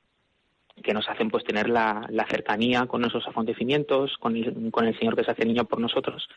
que 0.83 0.93
nos 0.93 1.09
hacen 1.09 1.31
pues 1.31 1.45
tener 1.45 1.69
la, 1.69 2.05
cercanía 2.29 2.85
con 2.87 3.05
esos 3.05 3.29
acontecimientos, 3.29 4.17
con 4.19 4.35
el, 4.37 4.73
con 4.73 4.89
el 4.89 4.99
Señor 4.99 5.15
que 5.15 5.23
se 5.23 5.31
hace 5.31 5.45
niño 5.45 5.67
por 5.67 5.79
nosotros 5.79 6.29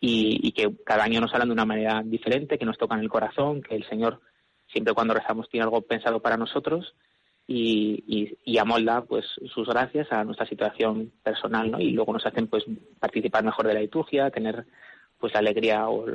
y, 0.00 0.40
y 0.48 0.52
que 0.52 0.70
cada 0.84 1.04
año 1.04 1.20
nos 1.20 1.32
hablan 1.32 1.48
de 1.48 1.52
una 1.54 1.66
manera 1.66 2.02
diferente, 2.04 2.58
que 2.58 2.64
nos 2.64 2.78
tocan 2.78 3.00
el 3.00 3.08
corazón, 3.10 3.62
que 3.62 3.74
el 3.76 3.86
Señor 3.88 4.20
siempre 4.72 4.94
cuando 4.94 5.14
rezamos 5.14 5.48
tiene 5.50 5.64
algo 5.64 5.82
pensado 5.82 6.20
para 6.20 6.36
nosotros 6.36 6.94
y, 7.46 8.02
y, 8.06 8.38
y 8.44 8.58
amolda 8.58 9.02
pues 9.02 9.26
sus 9.52 9.68
gracias 9.68 10.10
a 10.12 10.24
nuestra 10.24 10.46
situación 10.46 11.12
personal, 11.22 11.70
¿no? 11.70 11.80
Y 11.80 11.90
luego 11.90 12.12
nos 12.12 12.24
hacen 12.24 12.46
pues 12.46 12.64
participar 12.98 13.44
mejor 13.44 13.66
de 13.66 13.74
la 13.74 13.80
liturgia, 13.80 14.30
tener 14.30 14.64
pues 15.18 15.34
la 15.34 15.40
alegría 15.40 15.88
o 15.88 16.06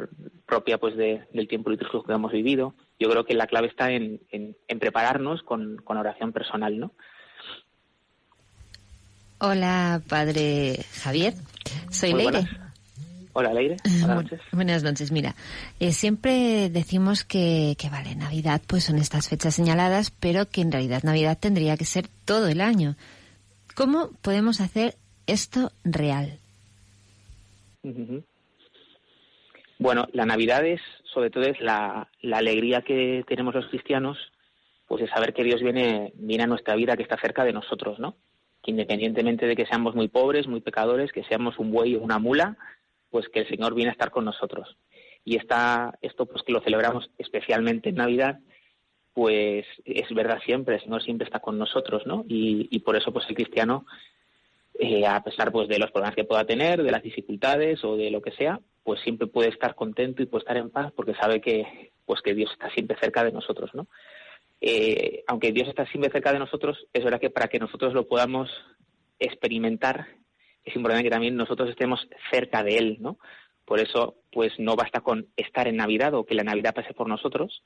propia 0.48 0.78
pues 0.80 0.96
de- 0.96 1.28
del 1.34 1.48
tiempo 1.48 1.70
litúrgico 1.70 2.04
que 2.04 2.14
hemos 2.14 2.32
vivido. 2.32 2.74
Yo 3.00 3.10
creo 3.10 3.26
que 3.26 3.34
la 3.36 3.46
clave 3.48 3.68
está 3.68 3.92
en, 3.92 4.22
en, 4.32 4.56
en 4.68 4.80
prepararnos 4.80 5.44
con, 5.44 5.78
con 5.84 5.98
oración 5.98 6.32
personal, 6.32 6.80
¿no? 6.80 6.92
Hola, 9.40 10.02
padre 10.08 10.80
Javier. 11.04 11.34
Soy 11.92 12.14
Muy 12.14 12.24
Leire. 12.24 12.40
buenas. 12.42 12.65
Hola, 13.38 13.54
Leire. 13.54 13.76
Buenas 13.84 14.24
noches. 14.24 14.42
Buenas 14.54 14.84
noches. 14.84 15.12
Mira, 15.12 15.36
eh, 15.82 15.92
siempre 15.92 16.70
decimos 16.70 17.26
que, 17.26 17.76
que, 17.78 17.90
vale, 17.90 18.16
Navidad 18.16 18.62
pues 18.66 18.86
son 18.86 18.98
estas 18.98 19.28
fechas 19.28 19.54
señaladas, 19.54 20.10
pero 20.10 20.48
que 20.48 20.62
en 20.62 20.72
realidad 20.72 21.04
Navidad 21.04 21.38
tendría 21.38 21.76
que 21.76 21.84
ser 21.84 22.08
todo 22.24 22.48
el 22.48 22.62
año. 22.62 22.96
¿Cómo 23.76 24.12
podemos 24.22 24.62
hacer 24.62 24.96
esto 25.28 25.74
real? 25.84 26.40
Bueno, 29.80 30.08
la 30.14 30.26
Navidad 30.26 30.66
es, 30.66 30.80
sobre 31.14 31.30
todo, 31.30 31.44
es 31.44 31.60
la, 31.60 32.08
la 32.22 32.38
alegría 32.38 32.84
que 32.84 33.26
tenemos 33.28 33.54
los 33.54 33.68
cristianos, 33.68 34.18
pues 34.88 35.02
de 35.02 35.10
saber 35.10 35.34
que 35.34 35.44
Dios 35.44 35.62
viene, 35.62 36.14
viene 36.16 36.46
a 36.46 36.48
nuestra 36.48 36.76
vida, 36.76 36.96
que 36.96 37.04
está 37.04 37.20
cerca 37.20 37.44
de 37.44 37.52
nosotros, 37.52 38.00
¿no? 38.00 38.16
Que 38.64 38.72
independientemente 38.72 39.46
de 39.46 39.58
que 39.58 39.66
seamos 39.66 39.94
muy 39.94 40.08
pobres, 40.08 40.48
muy 40.48 40.62
pecadores, 40.62 41.12
que 41.12 41.26
seamos 41.26 41.60
un 41.60 41.72
buey 41.72 41.96
o 41.96 42.02
una 42.02 42.18
mula, 42.18 42.58
pues 43.16 43.30
que 43.30 43.40
el 43.40 43.48
Señor 43.48 43.74
viene 43.74 43.92
a 43.92 43.94
estar 43.94 44.12
con 44.12 44.26
nosotros. 44.26 44.76
Y 45.24 45.38
está, 45.38 45.98
esto, 46.02 46.26
pues 46.26 46.44
que 46.44 46.52
lo 46.52 46.60
celebramos 46.60 47.10
especialmente 47.18 47.88
en 47.88 47.96
Navidad, 47.96 48.40
pues 49.14 49.66
es 49.86 50.14
verdad 50.14 50.42
siempre, 50.44 50.76
el 50.76 50.82
Señor 50.82 51.02
siempre 51.02 51.24
está 51.24 51.40
con 51.40 51.58
nosotros, 51.58 52.06
¿no? 52.06 52.26
Y, 52.28 52.78
por 52.80 52.98
eso, 52.98 53.14
pues 53.14 53.26
el 53.30 53.36
cristiano 53.36 53.86
eh, 54.78 55.08
a 55.08 55.24
pesar 55.24 55.54
pues 55.54 55.70
de 55.70 55.80
los 55.80 55.92
problemas 55.92 56.14
que 56.14 56.26
pueda 56.26 56.44
tener, 56.44 56.84
de 56.84 56.92
las 56.92 57.04
dificultades 57.04 57.86
o 57.86 57.96
de 57.96 58.12
lo 58.12 58.22
que 58.22 58.32
sea, 58.32 58.60
pues 58.84 59.00
siempre 59.00 59.28
puede 59.28 59.48
estar 59.48 59.76
contento 59.76 60.22
y 60.22 60.26
puede 60.26 60.42
estar 60.42 60.58
en 60.58 60.70
paz 60.70 60.92
porque 60.94 61.16
sabe 61.16 61.40
que 61.40 61.92
pues 62.06 62.22
que 62.22 62.34
Dios 62.34 62.52
está 62.52 62.70
siempre 62.72 62.98
cerca 63.00 63.24
de 63.24 63.32
nosotros, 63.32 63.74
¿no? 63.74 63.88
Eh, 64.60 65.24
aunque 65.28 65.54
Dios 65.54 65.70
está 65.70 65.86
siempre 65.86 66.12
cerca 66.12 66.34
de 66.34 66.40
nosotros, 66.40 66.86
es 66.92 67.02
verdad 67.02 67.22
que 67.22 67.30
para 67.30 67.48
que 67.48 67.60
nosotros 67.60 67.94
lo 67.94 68.10
podamos 68.10 68.52
experimentar, 69.20 70.06
es 70.66 70.76
importante 70.76 71.04
que 71.04 71.12
también 71.12 71.36
nosotros 71.36 71.70
estemos 71.70 72.08
cerca 72.32 72.64
de 72.64 72.78
Él, 72.78 72.98
¿no? 73.00 73.18
Por 73.66 73.80
eso, 73.80 74.16
pues 74.32 74.52
no 74.60 74.76
basta 74.76 75.02
con 75.02 75.28
estar 75.38 75.68
en 75.68 75.78
Navidad 75.78 76.14
o 76.14 76.26
que 76.26 76.36
la 76.36 76.44
Navidad 76.44 76.74
pase 76.74 76.94
por 76.94 77.08
nosotros, 77.08 77.64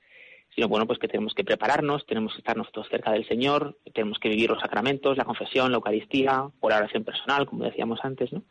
sino 0.56 0.68
bueno, 0.68 0.88
pues 0.88 1.00
que 1.00 1.08
tenemos 1.08 1.34
que 1.34 1.44
prepararnos, 1.44 2.06
tenemos 2.06 2.34
que 2.34 2.40
estar 2.40 2.58
nosotros 2.58 2.88
cerca 2.90 3.12
del 3.12 3.28
Señor, 3.28 3.78
tenemos 3.94 4.18
que 4.20 4.30
vivir 4.30 4.50
los 4.50 4.62
sacramentos, 4.62 5.18
la 5.18 5.26
confesión, 5.26 5.72
la 5.72 5.78
Eucaristía, 5.78 6.44
o 6.60 6.70
la 6.70 6.78
oración 6.78 7.04
personal, 7.04 7.46
como 7.46 7.66
decíamos 7.66 8.00
antes, 8.04 8.32
¿no? 8.32 8.44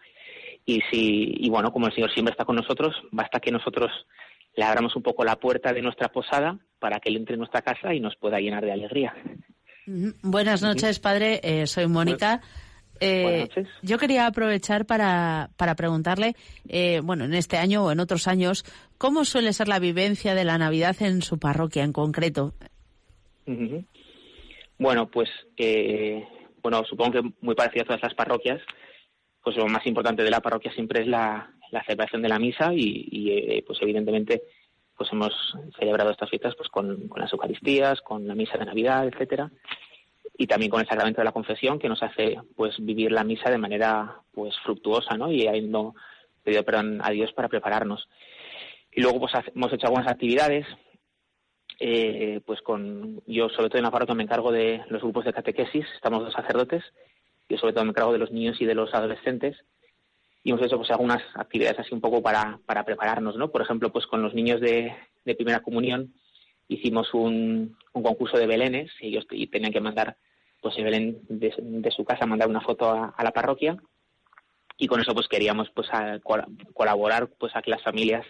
Y 0.65 0.81
si, 0.91 1.35
y 1.39 1.49
bueno, 1.49 1.73
como 1.73 1.87
el 1.87 1.95
Señor 1.95 2.13
siempre 2.13 2.33
está 2.33 2.45
con 2.45 2.57
nosotros, 2.57 2.95
basta 3.11 3.41
que 3.41 3.51
nosotros 3.51 3.91
le 4.55 4.65
abramos 4.65 4.95
un 4.97 5.03
poco 5.03 5.25
la 5.25 5.37
puerta 5.37 5.73
de 5.73 5.81
nuestra 5.83 6.09
posada 6.09 6.59
para 6.79 7.01
que 7.01 7.09
Él 7.09 7.17
entre 7.17 7.35
en 7.35 7.41
nuestra 7.41 7.63
casa 7.63 7.95
y 7.95 8.01
nos 8.01 8.17
pueda 8.17 8.39
llenar 8.39 8.65
de 8.65 8.73
alegría. 8.73 9.15
Buenas 9.87 10.63
noches, 10.63 10.99
padre. 10.99 11.41
Eh, 11.43 11.67
soy 11.67 11.87
Mónica. 11.87 12.43
Eh. 13.01 13.49
Yo 13.83 13.99
quería 13.99 14.27
aprovechar 14.27 14.87
para, 14.87 15.51
para 15.57 15.75
preguntarle, 15.75 16.35
eh, 16.69 17.01
bueno, 17.03 17.25
en 17.25 17.35
este 17.35 17.57
año 17.57 17.85
o 17.85 17.93
en 17.93 18.01
otros 18.01 18.29
años, 18.29 18.65
¿cómo 18.99 19.25
suele 19.25 19.53
ser 19.53 19.69
la 19.69 19.79
vivencia 19.79 20.35
de 20.35 20.45
la 20.45 20.59
Navidad 20.59 20.97
en 21.01 21.23
su 21.23 21.39
parroquia 21.39 21.85
en 21.85 21.93
concreto? 21.93 22.55
Bueno, 24.79 25.09
pues 25.11 25.29
eh, 25.57 26.27
bueno, 26.63 26.85
supongo 26.85 27.13
que 27.13 27.33
muy 27.41 27.55
parecido 27.55 27.83
a 27.83 27.87
todas 27.87 28.03
las 28.03 28.15
parroquias, 28.15 28.61
pues 29.43 29.57
lo 29.57 29.67
más 29.67 29.87
importante 29.87 30.23
de 30.23 30.31
la 30.31 30.41
parroquia 30.41 30.73
siempre 30.73 31.03
es 31.03 31.07
la, 31.07 31.51
la 31.71 31.83
celebración 31.85 32.23
de 32.23 32.29
la 32.29 32.39
misa 32.39 32.73
y, 32.75 33.09
y, 33.11 33.31
eh, 33.31 33.65
pues 33.67 33.79
evidentemente 33.83 34.43
pues 34.97 35.13
hemos 35.13 35.33
celebrado 35.79 36.11
estas 36.11 36.29
fiestas 36.29 36.55
pues 36.57 36.69
con, 36.69 37.09
con 37.09 37.21
las 37.21 37.33
Eucaristías, 37.33 38.01
con 38.01 38.27
la 38.27 38.35
misa 38.35 38.59
de 38.59 38.67
Navidad, 38.67 39.07
etcétera, 39.07 39.51
y 40.40 40.46
también 40.46 40.70
con 40.70 40.81
el 40.81 40.87
sacramento 40.87 41.20
de 41.20 41.24
la 41.24 41.33
confesión 41.33 41.81
que 41.81 41.88
nos 41.88 42.03
hace 42.03 42.38
pues 42.55 42.77
vivir 42.79 43.11
la 43.11 43.24
misa 43.24 43.51
de 43.51 43.59
manera 43.59 44.22
pues 44.33 44.55
fructuosa, 44.64 45.16
¿no? 45.16 45.31
Y 45.33 45.48
habiendo 45.48 45.96
pedido 46.44 46.64
perdón 46.64 47.01
a 47.03 47.11
Dios 47.11 47.33
para 47.33 47.48
prepararnos. 47.48 48.09
Y 48.92 49.03
luego 49.03 49.18
pues 49.18 49.33
hemos 49.53 49.72
hecho 49.72 49.88
algunas 49.88 50.07
actividades 50.07 50.64
eh, 51.81 52.40
pues 52.46 52.62
con 52.62 53.20
yo 53.27 53.48
sobre 53.48 53.68
todo 53.68 53.79
en 53.79 53.85
la 53.85 53.90
parroquia 53.90 54.14
me 54.14 54.22
encargo 54.22 54.53
de 54.53 54.81
los 54.88 55.03
grupos 55.03 55.24
de 55.24 55.33
catequesis, 55.33 55.87
estamos 55.96 56.20
dos 56.20 56.33
sacerdotes, 56.33 56.85
yo 57.48 57.59
sobre 57.59 57.72
todo 57.72 57.85
me 57.85 57.90
encargo 57.90 58.12
de 58.12 58.18
los 58.18 58.31
niños 58.31 58.61
y 58.61 58.64
de 58.64 58.77
los 58.77 58.94
adolescentes 58.94 59.57
y 60.44 60.51
hemos 60.51 60.62
hecho 60.62 60.77
pues 60.77 60.90
algunas 60.92 61.22
actividades 61.35 61.81
así 61.81 61.92
un 61.92 62.01
poco 62.01 62.22
para, 62.22 62.61
para 62.64 62.85
prepararnos, 62.85 63.37
¿no? 63.37 63.51
Por 63.51 63.62
ejemplo, 63.62 63.90
pues 63.90 64.07
con 64.07 64.22
los 64.22 64.35
niños 64.35 64.61
de, 64.61 64.94
de 65.24 65.35
primera 65.35 65.61
comunión 65.61 66.14
hicimos 66.68 67.12
un, 67.12 67.77
un 67.92 68.03
concurso 68.05 68.38
de 68.38 68.46
belenes 68.46 68.92
y 69.01 69.09
ellos 69.09 69.27
y 69.33 69.48
tenían 69.48 69.72
que 69.72 69.81
mandar 69.81 70.16
pues 70.61 70.77
el 70.79 70.85
belén 70.85 71.21
de, 71.29 71.55
de 71.59 71.90
su 71.90 72.05
casa 72.05 72.27
mandar 72.27 72.49
una 72.49 72.61
foto 72.61 72.90
a, 72.90 73.14
la 73.23 73.31
parroquia 73.33 73.77
y 74.77 74.87
con 74.87 75.01
eso 75.01 75.14
pues 75.14 75.29
queríamos 75.29 75.71
pues 75.71 75.88
a- 75.92 76.18
col- 76.21 76.44
colaborar 76.75 77.29
pues 77.38 77.55
a 77.57 77.62
que 77.62 77.71
las 77.71 77.83
familias 77.83 78.25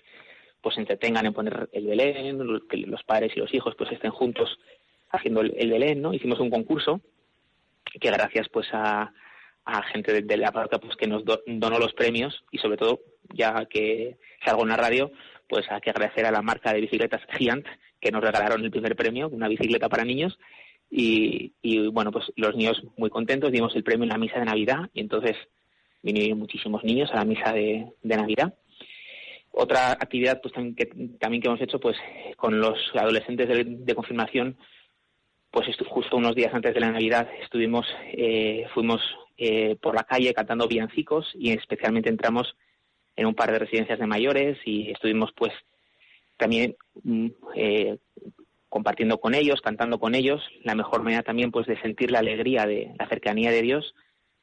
pues 0.61 0.75
se 0.75 0.81
entretengan 0.81 1.25
en 1.27 1.33
poner 1.33 1.69
el 1.73 1.87
Belén, 1.87 2.61
que 2.69 2.79
los 2.79 3.05
padres 3.05 3.33
y 3.37 3.39
los 3.41 3.53
hijos 3.55 3.75
pues 3.79 3.93
estén 3.93 4.11
juntos 4.11 4.59
haciendo 5.11 5.41
el, 5.41 5.55
el 5.57 5.71
Belén, 5.71 6.03
¿no? 6.03 6.13
Hicimos 6.13 6.41
un 6.41 6.51
concurso 6.51 7.01
que 8.01 8.11
gracias 8.11 8.49
pues 8.49 8.67
a, 8.73 9.13
a 9.65 9.83
gente 9.85 10.21
de, 10.23 10.37
la 10.37 10.51
parroquia 10.51 10.79
pues 10.81 10.97
que 10.97 11.07
nos 11.07 11.25
do- 11.25 11.43
donó 11.47 11.79
los 11.79 11.95
premios 11.95 12.45
y 12.51 12.59
sobre 12.59 12.77
todo 12.77 13.01
ya 13.33 13.67
que 13.67 14.19
salgo 14.45 14.63
en 14.63 14.71
la 14.71 14.77
radio 14.77 15.13
pues 15.49 15.65
hay 15.71 15.81
que 15.81 15.91
agradecer 15.91 16.27
a 16.27 16.31
la 16.33 16.43
marca 16.43 16.73
de 16.73 16.81
bicicletas 16.81 17.23
Giant 17.39 17.65
que 18.01 18.11
nos 18.11 18.23
regalaron 18.23 18.63
el 18.65 18.71
primer 18.71 18.95
premio, 18.97 19.29
una 19.29 19.49
bicicleta 19.49 19.89
para 19.89 20.05
niños 20.05 20.39
y, 20.91 21.53
y 21.63 21.89
bueno 21.89 22.11
pues 22.13 22.27
los 22.37 22.57
niños 22.57 22.83
muy 22.97 23.11
contentos 23.11 23.53
dimos 23.53 23.75
el 23.77 23.85
premio 23.85 24.05
en 24.05 24.11
la 24.11 24.19
misa 24.19 24.39
de 24.39 24.47
Navidad 24.47 24.89
y 24.95 25.01
entonces 25.01 25.37
vinieron 26.03 26.39
muchísimos 26.39 26.85
niños 26.85 27.11
a 27.13 27.17
la 27.17 27.25
misa 27.25 27.53
de, 27.53 27.87
de 28.03 28.17
Navidad. 28.17 28.55
Otra 29.51 29.93
actividad 29.93 30.41
pues 30.41 30.55
también 30.55 30.77
que, 30.77 30.87
también 31.19 31.43
que 31.43 31.49
hemos 31.49 31.61
hecho 31.61 31.81
pues 31.81 31.97
con 32.37 32.61
los 32.61 32.79
adolescentes 32.95 33.49
de, 33.49 33.95
confirmación 33.95 34.57
pues 35.51 35.67
justo 35.89 36.17
unos 36.17 36.35
días 36.35 36.53
antes 36.55 36.75
de 36.75 36.81
la 36.81 36.93
Navidad 36.93 37.29
estuvimos 37.43 37.87
eh, 38.13 38.67
fuimos 38.75 39.01
eh, 39.37 39.77
por 39.81 39.95
la 39.95 40.05
calle 40.05 40.35
cantando 40.35 40.69
villancicos 40.69 41.33
y 41.35 41.53
especialmente 41.53 42.09
entramos 42.09 42.55
en 43.17 43.27
un 43.27 43.35
par 43.35 43.51
de 43.51 43.59
residencias 43.59 43.99
de 43.99 44.07
mayores 44.07 44.59
y 44.65 44.91
estuvimos 44.91 45.33
pues 45.33 45.53
también 46.37 46.77
mm, 47.03 47.29
eh, 47.57 47.99
compartiendo 48.69 49.19
con 49.19 49.35
ellos, 49.35 49.61
cantando 49.61 49.99
con 49.99 50.15
ellos. 50.15 50.43
La 50.63 50.75
mejor 50.75 51.03
manera 51.03 51.23
también 51.23 51.51
pues 51.51 51.67
de 51.67 51.81
sentir 51.81 52.11
la 52.11 52.19
alegría 52.21 52.67
de 52.67 52.95
la 52.99 53.09
cercanía 53.09 53.51
de 53.51 53.63
Dios 53.63 53.95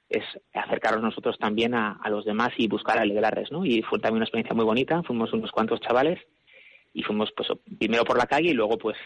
es 0.09 0.23
acercarnos 0.53 1.03
nosotros 1.03 1.37
también 1.39 1.73
a, 1.73 1.99
a 2.03 2.09
los 2.09 2.25
demás 2.25 2.49
y 2.57 2.67
buscar 2.67 2.97
alegrarles, 2.97 3.51
¿no? 3.51 3.65
Y 3.65 3.81
fue 3.81 3.99
también 3.99 4.17
una 4.17 4.25
experiencia 4.25 4.55
muy 4.55 4.65
bonita. 4.65 5.01
Fuimos 5.03 5.33
unos 5.33 5.51
cuantos 5.51 5.81
chavales 5.81 6.19
y 6.93 7.03
fuimos 7.03 7.31
pues 7.35 7.49
primero 7.77 8.05
por 8.05 8.17
la 8.17 8.25
calle 8.27 8.49
y 8.49 8.53
luego 8.53 8.77
pues 8.77 8.97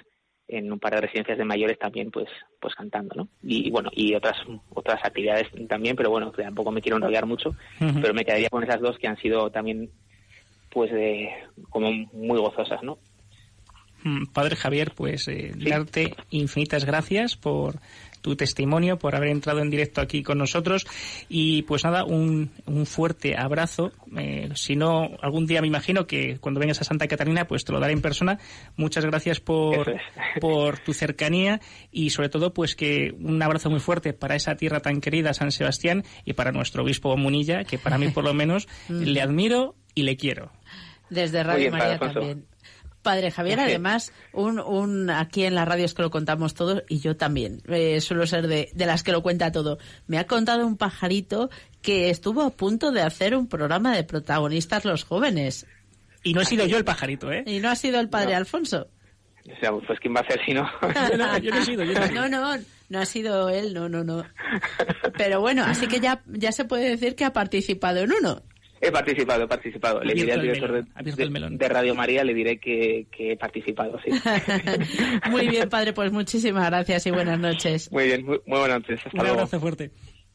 en 0.47 0.71
un 0.71 0.79
par 0.79 0.95
de 0.95 1.01
residencias 1.01 1.37
de 1.37 1.45
mayores 1.45 1.77
también 1.77 2.11
pues 2.11 2.27
pues 2.59 2.73
cantando, 2.75 3.15
¿no? 3.15 3.29
Y 3.43 3.69
bueno, 3.69 3.89
y 3.93 4.15
otras 4.15 4.37
otras 4.69 4.99
actividades 5.03 5.47
también, 5.67 5.95
pero 5.95 6.09
bueno, 6.09 6.31
tampoco 6.31 6.71
me 6.71 6.81
quiero 6.81 6.97
enrollar 6.97 7.25
mucho, 7.25 7.55
pero 8.01 8.13
me 8.13 8.25
quedaría 8.25 8.49
con 8.49 8.63
esas 8.63 8.81
dos 8.81 8.97
que 8.97 9.07
han 9.07 9.17
sido 9.17 9.51
también 9.51 9.91
pues 10.69 10.91
de 10.91 11.29
como 11.69 11.91
muy 12.13 12.39
gozosas, 12.39 12.81
¿no? 12.83 12.99
Mm, 14.03 14.25
Padre 14.27 14.55
Javier, 14.55 14.93
pues 14.95 15.27
eh, 15.27 15.51
darte 15.55 16.15
infinitas 16.29 16.85
gracias 16.85 17.35
por 17.35 17.79
tu 18.21 18.35
testimonio, 18.35 18.97
por 18.97 19.15
haber 19.15 19.29
entrado 19.29 19.59
en 19.59 19.69
directo 19.69 20.01
aquí 20.01 20.23
con 20.23 20.37
nosotros 20.37 20.85
y 21.29 21.63
pues 21.63 21.83
nada, 21.83 22.03
un, 22.03 22.51
un 22.65 22.85
fuerte 22.85 23.37
abrazo. 23.37 23.91
Eh, 24.17 24.49
si 24.55 24.75
no, 24.75 25.09
algún 25.21 25.45
día 25.45 25.61
me 25.61 25.67
imagino 25.67 26.05
que 26.05 26.37
cuando 26.39 26.59
vengas 26.59 26.81
a 26.81 26.83
Santa 26.83 27.07
Catalina 27.07 27.47
pues 27.47 27.65
te 27.65 27.71
lo 27.71 27.79
daré 27.79 27.93
en 27.93 28.01
persona. 28.01 28.39
Muchas 28.75 29.05
gracias 29.05 29.39
por, 29.39 29.89
es. 29.89 30.01
por 30.41 30.79
tu 30.79 30.93
cercanía 30.93 31.61
y 31.91 32.09
sobre 32.09 32.29
todo 32.29 32.53
pues 32.53 32.75
que 32.75 33.15
un 33.19 33.41
abrazo 33.41 33.69
muy 33.69 33.79
fuerte 33.79 34.13
para 34.13 34.35
esa 34.35 34.55
tierra 34.55 34.81
tan 34.81 35.01
querida, 35.01 35.33
San 35.33 35.51
Sebastián, 35.51 36.03
y 36.25 36.33
para 36.33 36.51
nuestro 36.51 36.83
obispo 36.83 37.15
Munilla, 37.15 37.63
que 37.63 37.77
para 37.77 37.97
mí 37.97 38.09
por 38.09 38.23
lo 38.23 38.33
menos 38.33 38.67
le 38.89 39.21
admiro 39.21 39.75
y 39.95 40.03
le 40.03 40.17
quiero. 40.17 40.51
Desde 41.09 41.43
Radio 41.43 41.71
María 41.71 41.97
también. 41.97 42.45
Padre 43.09 43.31
Javier, 43.31 43.59
además, 43.59 44.13
un, 44.33 44.59
un 44.59 45.09
aquí 45.09 45.43
en 45.43 45.55
la 45.55 45.65
radio 45.65 45.85
es 45.85 45.95
que 45.95 46.03
lo 46.03 46.11
contamos 46.11 46.53
todos 46.53 46.83
y 46.89 46.99
yo 46.99 47.17
también 47.17 47.63
eh, 47.67 47.99
suelo 48.01 48.27
ser 48.27 48.47
de, 48.47 48.69
de 48.71 48.85
las 48.85 49.01
que 49.01 49.11
lo 49.11 49.23
cuenta 49.23 49.51
todo. 49.51 49.79
Me 50.05 50.19
ha 50.19 50.27
contado 50.27 50.67
un 50.67 50.77
pajarito 50.77 51.49
que 51.81 52.11
estuvo 52.11 52.43
a 52.43 52.51
punto 52.51 52.91
de 52.91 53.01
hacer 53.01 53.35
un 53.35 53.47
programa 53.47 53.95
de 53.95 54.03
protagonistas 54.03 54.85
los 54.85 55.05
jóvenes 55.05 55.65
Y 56.23 56.35
no 56.35 56.41
he 56.41 56.45
sido 56.45 56.67
yo 56.67 56.77
el 56.77 56.85
pajarito, 56.85 57.31
¿eh? 57.31 57.43
y 57.47 57.57
no 57.57 57.71
ha 57.71 57.75
sido 57.75 57.99
el 57.99 58.09
padre 58.09 58.33
No. 58.33 58.37
Alfonso. 58.37 58.89
O 59.51 59.59
sea, 59.59 59.71
pues 59.71 59.99
quién 59.99 60.13
va 60.15 60.19
a 60.19 60.27
ser 60.27 60.39
si 60.45 60.53
no. 60.53 60.69
No, 61.17 61.37
yo 61.39 61.49
no 61.49 61.57
he 61.57 61.65
sido, 61.65 61.83
yo 61.83 61.93
no 61.93 62.05
he 62.05 62.07
sido. 62.09 62.29
No, 62.29 62.55
no, 62.57 62.63
no 62.89 62.99
ha 62.99 63.05
sido 63.05 63.49
él, 63.49 63.73
no, 63.73 63.89
no, 63.89 64.03
no. 64.03 64.23
Pero 65.17 65.41
bueno, 65.41 65.63
así 65.65 65.87
que 65.87 65.99
ya, 65.99 66.21
ya 66.27 66.51
se 66.51 66.65
puede 66.65 66.89
decir 66.89 67.15
que 67.15 67.25
ha 67.25 67.33
participado 67.33 68.01
en 68.01 68.11
uno. 68.11 68.43
He 68.81 68.91
participado, 68.91 69.43
he 69.43 69.47
participado. 69.47 70.01
Le 70.01 70.13
diré 70.13 70.33
al 70.33 70.41
director 70.41 70.71
melón, 71.29 71.57
de, 71.57 71.67
de- 71.67 71.73
Radio 71.73 71.95
María, 71.95 72.23
le 72.23 72.33
diré 72.33 72.59
que, 72.59 73.07
que 73.11 73.33
he 73.33 73.37
participado, 73.37 73.99
sí. 74.03 74.11
Muy 75.29 75.47
bien, 75.49 75.67
padre, 75.69 75.93
pues 75.93 76.11
muchísimas 76.11 76.65
gracias 76.69 77.05
y 77.07 77.11
buenas 77.11 77.39
noches. 77.39 77.91
Muy 77.91 78.05
bien, 78.05 78.25
muy, 78.25 78.39
muy 78.45 78.59
buenas 78.59 78.79
noches. 78.81 78.99
Hasta 79.05 79.09
Un 79.17 79.19
luego. 79.23 79.33
abrazo 79.35 79.59
fuerte. 79.59 79.91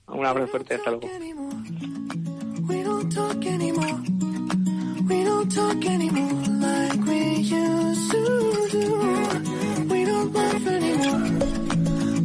Un 0.06 0.26
abrazo 0.26 0.48
fuerte, 0.48 0.74
hasta 0.74 0.90
luego. 0.90 1.08
We 2.68 2.82
don't 2.82 3.14
talk 3.14 3.44
anymore. 3.46 3.94
We 5.08 5.24
don't 5.24 5.54
talk 5.54 5.84
anymore 5.84 6.48
like 6.60 7.00
we 7.06 7.40
used 7.40 8.10
to 8.10 8.68
do. 8.72 9.88
We 9.88 10.04
don't 10.04 10.32
laugh 10.34 10.66
anymore. 10.66 11.28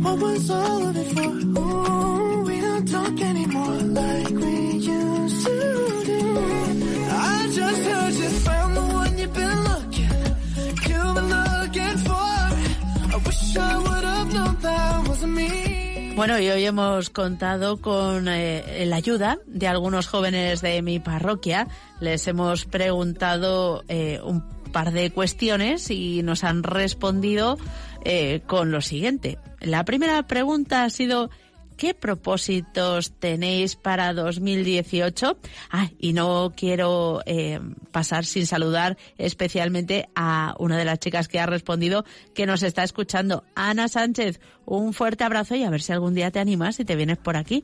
What 0.01 0.19
was 0.19 0.49
all 0.49 0.87
of 0.87 0.95
it 0.97 1.07
for? 1.13 1.59
Ooh, 1.59 2.43
we 2.45 2.58
Bueno, 16.15 16.37
y 16.37 16.49
hoy 16.49 16.65
hemos 16.65 17.09
contado 17.09 17.77
con 17.77 18.27
eh, 18.27 18.85
la 18.85 18.97
ayuda 18.97 19.39
de 19.45 19.67
algunos 19.67 20.07
jóvenes 20.07 20.61
de 20.61 20.81
mi 20.81 20.99
parroquia. 20.99 21.67
Les 22.01 22.27
hemos 22.27 22.65
preguntado 22.65 23.83
eh, 23.87 24.19
un 24.23 24.43
par 24.73 24.91
de 24.91 25.11
cuestiones 25.11 25.89
y 25.89 26.21
nos 26.23 26.43
han 26.43 26.63
respondido 26.63 27.57
eh, 28.03 28.41
con 28.47 28.71
lo 28.71 28.81
siguiente. 28.81 29.37
La 29.61 29.85
primera 29.85 30.23
pregunta 30.27 30.83
ha 30.83 30.89
sido 30.89 31.29
¿Qué 31.79 31.93
propósitos 31.93 33.13
tenéis 33.19 33.77
para 33.77 34.13
2018? 34.13 35.37
Ah, 35.71 35.89
y 35.97 36.11
no 36.11 36.51
quiero 36.53 37.21
eh, 37.25 37.61
pasar 37.93 38.25
sin 38.25 38.45
saludar 38.45 38.97
especialmente 39.17 40.09
a 40.13 40.55
una 40.59 40.77
de 40.77 40.83
las 40.83 40.99
chicas 40.99 41.29
que 41.29 41.39
ha 41.39 41.45
respondido 41.45 42.03
que 42.35 42.45
nos 42.45 42.63
está 42.63 42.83
escuchando, 42.83 43.45
Ana 43.55 43.87
Sánchez. 43.87 44.41
Un 44.65 44.91
fuerte 44.91 45.23
abrazo 45.23 45.55
y 45.55 45.63
a 45.63 45.69
ver 45.69 45.81
si 45.81 45.93
algún 45.93 46.15
día 46.15 46.31
te 46.31 46.39
animas 46.39 46.81
y 46.81 46.83
te 46.83 46.97
vienes 46.97 47.17
por 47.17 47.37
aquí. 47.37 47.63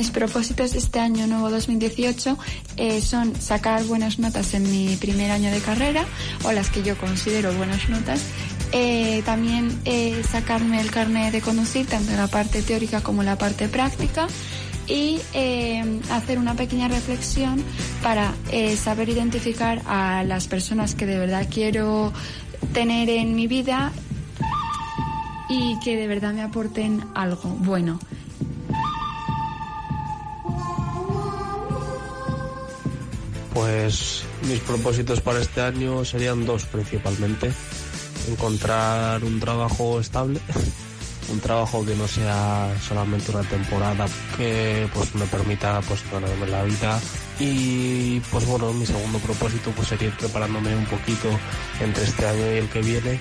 Mis 0.00 0.10
propósitos 0.10 0.74
este 0.74 0.98
año 0.98 1.26
nuevo 1.26 1.50
2018 1.50 2.38
eh, 2.78 3.02
son 3.02 3.38
sacar 3.38 3.84
buenas 3.84 4.18
notas 4.18 4.54
en 4.54 4.62
mi 4.62 4.96
primer 4.96 5.30
año 5.30 5.50
de 5.50 5.60
carrera 5.60 6.06
o 6.42 6.52
las 6.52 6.70
que 6.70 6.82
yo 6.82 6.96
considero 6.96 7.52
buenas 7.52 7.86
notas. 7.90 8.24
Eh, 8.72 9.20
también 9.26 9.78
eh, 9.84 10.22
sacarme 10.22 10.80
el 10.80 10.90
carnet 10.90 11.32
de 11.32 11.42
conducir, 11.42 11.86
tanto 11.86 12.12
la 12.12 12.28
parte 12.28 12.62
teórica 12.62 13.02
como 13.02 13.22
la 13.22 13.36
parte 13.36 13.68
práctica. 13.68 14.26
Y 14.86 15.20
hacer 16.10 16.38
una 16.38 16.54
pequeña 16.54 16.88
reflexión 16.88 17.62
para 18.02 18.34
saber 18.76 19.10
identificar 19.10 19.82
a 19.86 20.24
las 20.24 20.48
personas 20.48 20.94
que 20.94 21.04
de 21.04 21.18
verdad 21.18 21.46
quiero 21.48 22.10
tener 22.72 23.10
en 23.10 23.36
mi 23.36 23.46
vida 23.46 23.92
y 25.50 25.78
que 25.80 25.96
de 25.96 26.08
verdad 26.08 26.32
me 26.32 26.42
aporten 26.42 27.04
algo 27.14 27.50
bueno. 27.50 28.00
Pues 33.60 34.22
mis 34.48 34.58
propósitos 34.60 35.20
para 35.20 35.38
este 35.38 35.60
año 35.60 36.02
serían 36.02 36.46
dos 36.46 36.64
principalmente. 36.64 37.52
Encontrar 38.30 39.22
un 39.22 39.38
trabajo 39.38 40.00
estable, 40.00 40.40
un 41.30 41.40
trabajo 41.40 41.84
que 41.84 41.94
no 41.94 42.08
sea 42.08 42.74
solamente 42.88 43.30
una 43.32 43.42
temporada 43.42 44.06
que 44.38 44.88
pues 44.94 45.14
me 45.14 45.26
permita 45.26 45.82
pues 45.82 46.00
ganarme 46.10 46.46
la 46.46 46.62
vida 46.62 46.98
y 47.38 48.20
pues 48.32 48.46
bueno 48.46 48.72
mi 48.72 48.86
segundo 48.86 49.18
propósito 49.18 49.72
pues 49.76 49.88
sería 49.88 50.08
ir 50.08 50.16
preparándome 50.16 50.74
un 50.74 50.86
poquito 50.86 51.28
entre 51.80 52.04
este 52.04 52.26
año 52.26 52.54
y 52.54 52.58
el 52.58 52.68
que 52.70 52.80
viene 52.80 53.20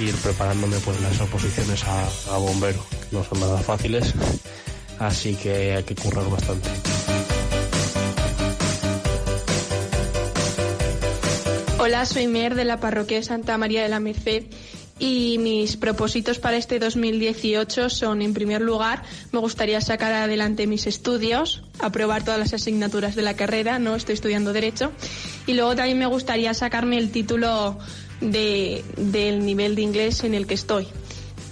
ir 0.00 0.14
preparándome 0.16 0.78
pues 0.78 1.00
las 1.00 1.20
oposiciones 1.20 1.82
a, 1.84 2.34
a 2.34 2.38
bombero 2.38 2.84
que 2.90 3.16
no 3.16 3.24
son 3.24 3.40
nada 3.40 3.58
fáciles 3.58 4.14
así 5.00 5.34
que 5.34 5.74
hay 5.74 5.82
que 5.82 5.96
currar 5.96 6.30
bastante. 6.30 6.70
Hola, 11.86 12.06
soy 12.06 12.28
Mer 12.28 12.54
de 12.54 12.64
la 12.64 12.80
parroquia 12.80 13.18
de 13.18 13.22
Santa 13.22 13.58
María 13.58 13.82
de 13.82 13.90
la 13.90 14.00
Merced 14.00 14.44
y 14.98 15.36
mis 15.38 15.76
propósitos 15.76 16.38
para 16.38 16.56
este 16.56 16.78
2018 16.78 17.90
son, 17.90 18.22
en 18.22 18.32
primer 18.32 18.62
lugar, 18.62 19.02
me 19.32 19.38
gustaría 19.38 19.82
sacar 19.82 20.14
adelante 20.14 20.66
mis 20.66 20.86
estudios, 20.86 21.62
aprobar 21.80 22.24
todas 22.24 22.40
las 22.40 22.54
asignaturas 22.54 23.14
de 23.16 23.20
la 23.20 23.36
carrera, 23.36 23.78
no 23.78 23.96
estoy 23.96 24.14
estudiando 24.14 24.54
Derecho, 24.54 24.92
y 25.46 25.52
luego 25.52 25.76
también 25.76 25.98
me 25.98 26.06
gustaría 26.06 26.54
sacarme 26.54 26.96
el 26.96 27.10
título 27.10 27.76
de, 28.22 28.82
del 28.96 29.44
nivel 29.44 29.74
de 29.74 29.82
inglés 29.82 30.24
en 30.24 30.32
el 30.32 30.46
que 30.46 30.54
estoy. 30.54 30.88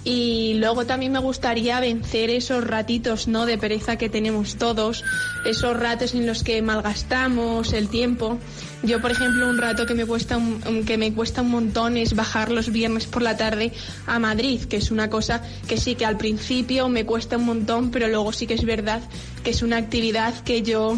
Y 0.03 0.55
luego 0.55 0.85
también 0.85 1.11
me 1.13 1.19
gustaría 1.19 1.79
vencer 1.79 2.29
esos 2.29 2.65
ratitos 2.65 3.27
¿no? 3.27 3.45
de 3.45 3.57
pereza 3.57 3.97
que 3.97 4.09
tenemos 4.09 4.57
todos, 4.57 5.03
esos 5.45 5.79
ratos 5.79 6.13
en 6.13 6.25
los 6.25 6.43
que 6.43 6.61
malgastamos 6.61 7.71
el 7.71 7.87
tiempo. 7.87 8.39
Yo, 8.83 8.99
por 9.01 9.11
ejemplo, 9.11 9.49
un 9.49 9.57
rato 9.57 9.85
que 9.85 9.93
me 9.93 10.05
cuesta 10.05 10.35
un, 10.35 10.83
que 10.85 10.97
me 10.97 11.13
cuesta 11.13 11.41
un 11.41 11.51
montón 11.51 11.95
es 11.95 12.15
bajar 12.15 12.51
los 12.51 12.69
viernes 12.69 13.05
por 13.05 13.21
la 13.21 13.37
tarde 13.37 13.71
a 14.07 14.19
Madrid, 14.19 14.61
que 14.65 14.75
es 14.75 14.91
una 14.91 15.09
cosa 15.09 15.41
que 15.69 15.77
sí 15.77 15.95
que 15.95 16.05
al 16.05 16.17
principio 16.17 16.89
me 16.89 17.05
cuesta 17.05 17.37
un 17.37 17.45
montón, 17.45 17.91
pero 17.91 18.09
luego 18.09 18.33
sí 18.33 18.45
que 18.45 18.55
es 18.55 18.65
verdad 18.65 19.01
que 19.41 19.51
es 19.51 19.61
una 19.61 19.77
actividad 19.77 20.33
que 20.43 20.63
yo 20.63 20.97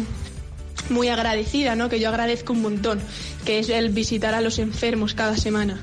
muy 0.90 1.08
agradecida, 1.08 1.76
¿no? 1.76 1.88
Que 1.88 2.00
yo 2.00 2.08
agradezco 2.08 2.52
un 2.54 2.62
montón, 2.62 3.00
que 3.44 3.60
es 3.60 3.68
el 3.68 3.90
visitar 3.90 4.34
a 4.34 4.40
los 4.40 4.58
enfermos 4.58 5.14
cada 5.14 5.36
semana. 5.36 5.78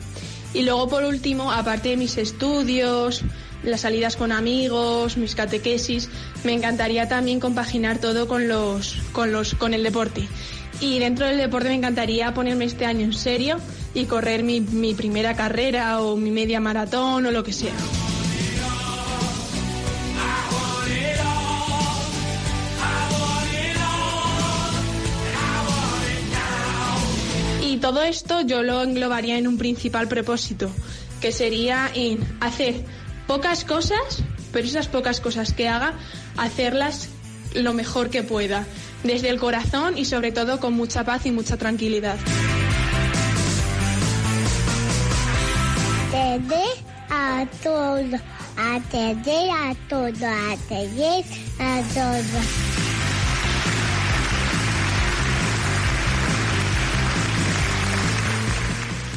Y 0.54 0.64
luego, 0.64 0.89
por 0.89 1.06
último, 1.06 1.54
aparte 1.54 1.89
de 1.89 1.97
mis 1.97 2.18
estudios, 2.18 3.24
las 3.64 3.82
salidas 3.82 4.18
con 4.18 4.34
amigos, 4.34 5.16
mis 5.16 5.36
catequesis, 5.36 6.10
me 6.43 6.54
encantaría 6.54 7.08
también 7.08 7.39
compaginar 7.39 7.99
todo 7.99 8.28
con 8.28 8.49
los, 8.49 8.97
con 9.14 9.32
los, 9.32 9.56
con 9.56 9.74
el 9.74 9.84
deporte. 9.84 10.28
Y 10.84 10.99
dentro 10.99 11.25
del 11.25 11.38
deporte 11.38 11.69
me 11.69 11.75
encantaría 11.75 12.34
ponerme 12.34 12.65
este 12.65 12.86
año 12.86 13.05
en 13.05 13.13
serio 13.13 13.57
y 13.93 14.03
correr 14.03 14.43
mi, 14.43 14.59
mi 14.59 14.93
primera 14.93 15.34
carrera 15.34 16.01
o 16.01 16.17
mi 16.17 16.29
media 16.29 16.59
maratón 16.59 17.25
o 17.25 17.31
lo 17.31 17.41
que 17.41 17.53
sea. 17.53 17.71
Y 27.61 27.77
todo 27.77 28.03
esto 28.03 28.41
yo 28.41 28.61
lo 28.61 28.84
englobaría 28.84 29.38
en 29.38 29.47
un 29.47 29.57
principal 29.57 30.09
propósito, 30.09 30.69
que 31.21 31.31
sería 31.31 31.89
en 31.95 32.19
hacer 32.41 32.84
pocas 33.25 33.63
cosas, 33.63 34.21
pero 34.51 34.67
esas 34.67 34.89
pocas 34.89 35.21
cosas 35.21 35.53
que 35.53 35.69
haga, 35.69 35.93
hacerlas 36.36 37.07
lo 37.53 37.73
mejor 37.73 38.09
que 38.09 38.21
pueda, 38.21 38.65
desde 39.04 39.30
el 39.30 39.39
corazón 39.39 39.97
y 39.97 40.06
sobre 40.06 40.32
todo 40.32 40.60
con 40.60 40.74
mucha 40.74 41.04
paz 41.04 41.26
y 41.26 41.32
mucha 41.32 41.58
tranquilidad. 41.58 42.18
A 47.10 47.45
todo, 47.62 48.18
a 48.58 48.80
todo, 49.89 50.28
a 51.60 51.82
todo. 51.93 52.72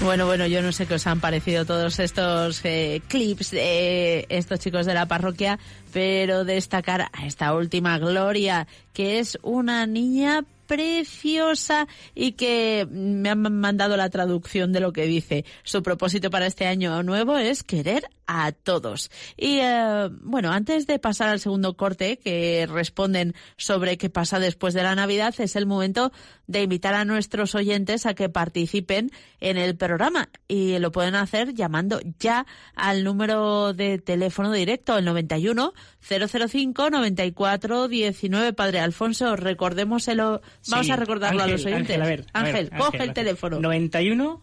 Bueno, 0.07 0.26
bueno, 0.26 0.46
yo 0.46 0.62
no 0.62 0.70
sé 0.70 0.86
qué 0.86 0.94
os 0.94 1.07
han 1.09 1.18
parecido 1.18 1.64
todos 1.64 1.98
estos 1.98 2.64
eh, 2.64 3.02
clips 3.09 3.50
de 3.50 4.24
estos 4.28 4.61
chicos 4.61 4.86
de 4.86 4.94
la 4.94 5.07
parroquia, 5.07 5.59
pero 5.92 6.44
destacar 6.44 7.11
a 7.12 7.26
esta 7.26 7.52
última 7.52 7.98
Gloria, 7.98 8.68
que 8.92 9.18
es 9.18 9.36
una 9.42 9.84
niña 9.84 10.44
preciosa 10.68 11.88
y 12.14 12.32
que 12.32 12.86
me 12.88 13.30
han 13.30 13.52
mandado 13.52 13.96
la 13.96 14.09
traducción 14.09 14.72
de 14.72 14.78
lo 14.78 14.92
que 14.92 15.07
dice. 15.07 15.44
Su 15.64 15.82
propósito 15.82 16.30
para 16.30 16.46
este 16.46 16.68
año 16.68 17.02
nuevo 17.02 17.36
es 17.36 17.64
querer 17.64 18.04
a 18.27 18.53
todos. 18.53 19.11
Y 19.37 19.59
eh, 19.61 20.09
bueno, 20.22 20.51
antes 20.53 20.87
de 20.87 20.99
pasar 20.99 21.29
al 21.29 21.41
segundo 21.41 21.77
corte, 21.77 22.18
que 22.18 22.66
responden 22.70 23.35
sobre 23.57 23.97
qué 23.99 24.11
pasa 24.11 24.39
después 24.39 24.74
de 24.74 24.83
la 24.83 24.95
Navidad, 24.95 25.35
es 25.39 25.57
el 25.57 25.66
momento 25.66 26.12
de 26.47 26.62
invitar 26.62 26.95
a 26.95 27.05
nuestros 27.05 27.55
oyentes 27.55 28.07
a 28.07 28.14
que 28.14 28.29
participen 28.29 29.11
en 29.41 29.57
el 29.57 29.77
programa 29.77 30.29
y 30.49 30.79
lo 30.79 30.93
pueden 30.93 31.14
hacer 31.14 31.55
llamando 31.55 32.01
ya 32.18 32.47
al 32.74 33.05
número 33.05 33.72
de 33.72 33.99
teléfono 33.99 34.53
directo, 34.53 34.97
el 34.99 35.05
91 35.05 35.72
005 36.01 36.91
94 36.91 37.89
19. 37.89 38.53
Padre 38.53 38.81
Alfonso, 38.81 39.37
recordémoselo. 39.37 40.41
Vamos 40.68 40.87
Sí, 40.87 40.93
a 40.93 40.97
recordarlo 40.97 41.41
a 41.41 41.45
Ángel, 41.45 41.57
los 41.59 41.66
oyentes. 41.66 41.97
Ángel, 41.97 42.03
a 42.03 42.07
ver, 42.07 42.27
a 42.33 42.43
ver, 42.43 42.55
Ángel, 42.57 42.66
Ángel, 42.72 42.79
coge 42.79 42.97
el 42.97 43.01
Ángel. 43.03 43.14
teléfono. 43.14 43.61
91 43.61 44.43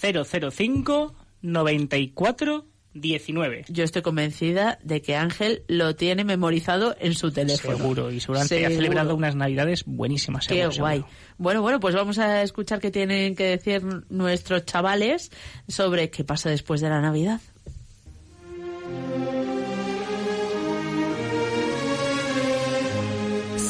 005 0.00 1.14
94 1.42 2.66
19. 2.94 3.64
Yo 3.68 3.84
estoy 3.84 4.02
convencida 4.02 4.78
de 4.82 5.02
que 5.02 5.16
Ángel 5.16 5.62
lo 5.68 5.94
tiene 5.96 6.24
memorizado 6.24 6.96
en 7.00 7.14
su 7.14 7.32
teléfono. 7.32 7.76
Seguro, 7.76 8.10
y 8.10 8.20
seguramente 8.20 8.64
ha 8.64 8.70
celebrado 8.70 9.14
unas 9.14 9.34
navidades 9.36 9.84
buenísimas. 9.84 10.46
Qué 10.46 10.54
seguro, 10.54 10.72
seguro. 10.72 10.90
guay. 10.90 11.04
Bueno, 11.36 11.62
bueno, 11.62 11.80
pues 11.80 11.94
vamos 11.94 12.18
a 12.18 12.42
escuchar 12.42 12.80
qué 12.80 12.90
tienen 12.90 13.34
que 13.34 13.44
decir 13.44 13.82
nuestros 14.08 14.64
chavales 14.64 15.30
sobre 15.68 16.10
qué 16.10 16.24
pasa 16.24 16.50
después 16.50 16.80
de 16.80 16.88
la 16.88 17.00
Navidad. 17.00 17.40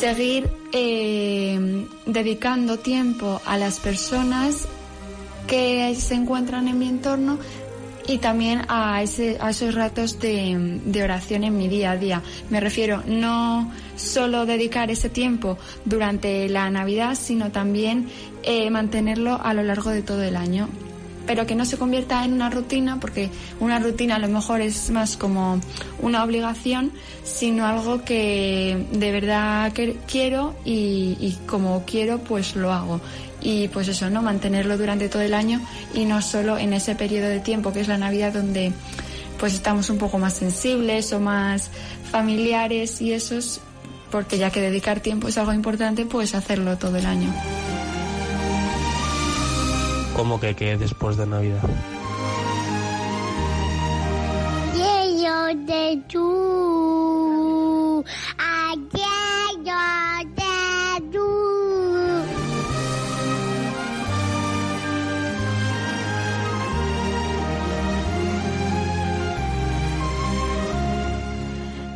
seguir 0.04 0.50
eh, 0.72 1.86
dedicando 2.04 2.78
tiempo 2.78 3.40
a 3.46 3.56
las 3.56 3.80
personas 3.80 4.68
que 5.46 5.94
se 5.94 6.14
encuentran 6.14 6.68
en 6.68 6.78
mi 6.78 6.88
entorno 6.88 7.38
y 8.06 8.18
también 8.18 8.62
a, 8.68 9.02
ese, 9.02 9.38
a 9.40 9.50
esos 9.50 9.74
ratos 9.74 10.18
de, 10.20 11.02
oración 11.02 11.44
en 11.44 11.56
mi 11.56 11.68
día 11.68 11.92
a 11.92 11.96
día. 11.96 12.22
Me 12.50 12.60
refiero 12.60 13.02
no 13.06 13.70
solo 13.96 14.46
dedicar 14.46 14.90
ese 14.90 15.08
tiempo 15.08 15.58
durante 15.84 16.48
la 16.48 16.70
Navidad, 16.70 17.14
sino 17.14 17.50
también 17.50 18.08
eh, 18.42 18.68
mantenerlo 18.70 19.40
a 19.42 19.54
lo 19.54 19.62
largo 19.62 19.90
de 19.90 20.02
todo 20.02 20.22
el 20.22 20.36
año 20.36 20.68
pero 21.26 21.46
que 21.46 21.54
no 21.54 21.64
se 21.64 21.78
convierta 21.78 22.22
en 22.26 22.34
una 22.34 22.50
rutina, 22.50 23.00
porque 23.00 23.30
una 23.58 23.78
rutina 23.78 24.16
a 24.16 24.18
lo 24.18 24.28
mejor 24.28 24.60
es 24.60 24.90
más 24.90 25.16
como 25.16 25.58
una 26.02 26.22
obligación, 26.22 26.92
sino 27.22 27.66
algo 27.66 28.04
que 28.04 28.86
de 28.92 29.10
verdad 29.10 29.72
quiero 30.06 30.54
y 30.66 31.34
como 31.46 31.84
quiero 31.86 32.18
pues 32.18 32.56
lo 32.56 32.70
hago. 32.74 33.00
Y 33.44 33.68
pues 33.68 33.86
eso, 33.86 34.10
¿no? 34.10 34.22
Mantenerlo 34.22 34.76
durante 34.76 35.08
todo 35.08 35.22
el 35.22 35.34
año 35.34 35.60
y 35.94 36.06
no 36.06 36.20
solo 36.20 36.58
en 36.58 36.72
ese 36.72 36.96
periodo 36.96 37.28
de 37.28 37.38
tiempo 37.38 37.72
que 37.72 37.80
es 37.80 37.88
la 37.88 37.98
Navidad 37.98 38.32
donde 38.32 38.72
pues 39.38 39.54
estamos 39.54 39.90
un 39.90 39.98
poco 39.98 40.18
más 40.18 40.34
sensibles 40.34 41.12
o 41.12 41.20
más 41.20 41.70
familiares 42.10 43.00
y 43.00 43.12
eso 43.12 43.36
es 43.36 43.60
porque 44.10 44.38
ya 44.38 44.50
que 44.50 44.60
dedicar 44.60 45.00
tiempo 45.00 45.28
es 45.28 45.38
algo 45.38 45.52
importante, 45.52 46.06
pues 46.06 46.34
hacerlo 46.34 46.78
todo 46.78 46.96
el 46.96 47.06
año. 47.06 47.32
¿Cómo 50.16 50.40
que, 50.40 50.54
que 50.54 50.76
después 50.76 51.16
de 51.16 51.26
Navidad? 51.26 51.60
de 55.54 56.02
tú. 56.08 56.44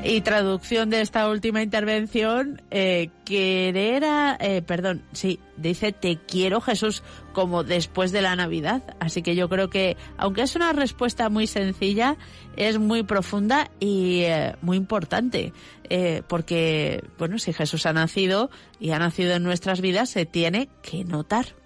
Y 0.09 0.23
traducción 0.23 0.89
de 0.89 1.03
esta 1.03 1.29
última 1.29 1.63
intervención, 1.63 2.63
eh, 2.71 3.11
querer 3.27 4.07
a, 4.07 4.39
eh, 4.41 4.63
perdón, 4.63 5.03
sí, 5.13 5.39
dice 5.59 5.93
te 5.93 6.17
quiero 6.17 6.63
Jesús 6.63 7.03
como 7.35 7.63
después 7.63 8.11
de 8.11 8.23
la 8.23 8.35
Navidad. 8.35 8.97
Así 9.01 9.21
que 9.21 9.37
yo 9.37 9.51
creo 9.51 9.69
que, 9.69 9.99
aunque 10.17 10.41
es 10.41 10.57
una 10.57 10.73
respuesta 10.73 11.29
muy 11.29 11.47
sencilla, 11.47 12.17
es 12.57 12.79
muy 12.79 13.03
profunda 13.03 13.71
y 13.81 14.23
eh, 14.23 14.57
muy 14.63 14.79
importante. 14.79 15.53
Eh, 15.91 16.23
porque, 16.27 17.05
bueno, 17.19 17.39
si 17.39 17.53
Jesús 17.53 17.85
ha 17.85 17.93
nacido 17.93 18.49
y 18.81 18.93
ha 18.93 18.99
nacido 18.99 19.35
en 19.35 19.43
nuestras 19.43 19.83
vidas, 19.83 20.09
se 20.09 20.25
tiene 20.25 20.71
que 20.81 21.05
notar. 21.05 21.58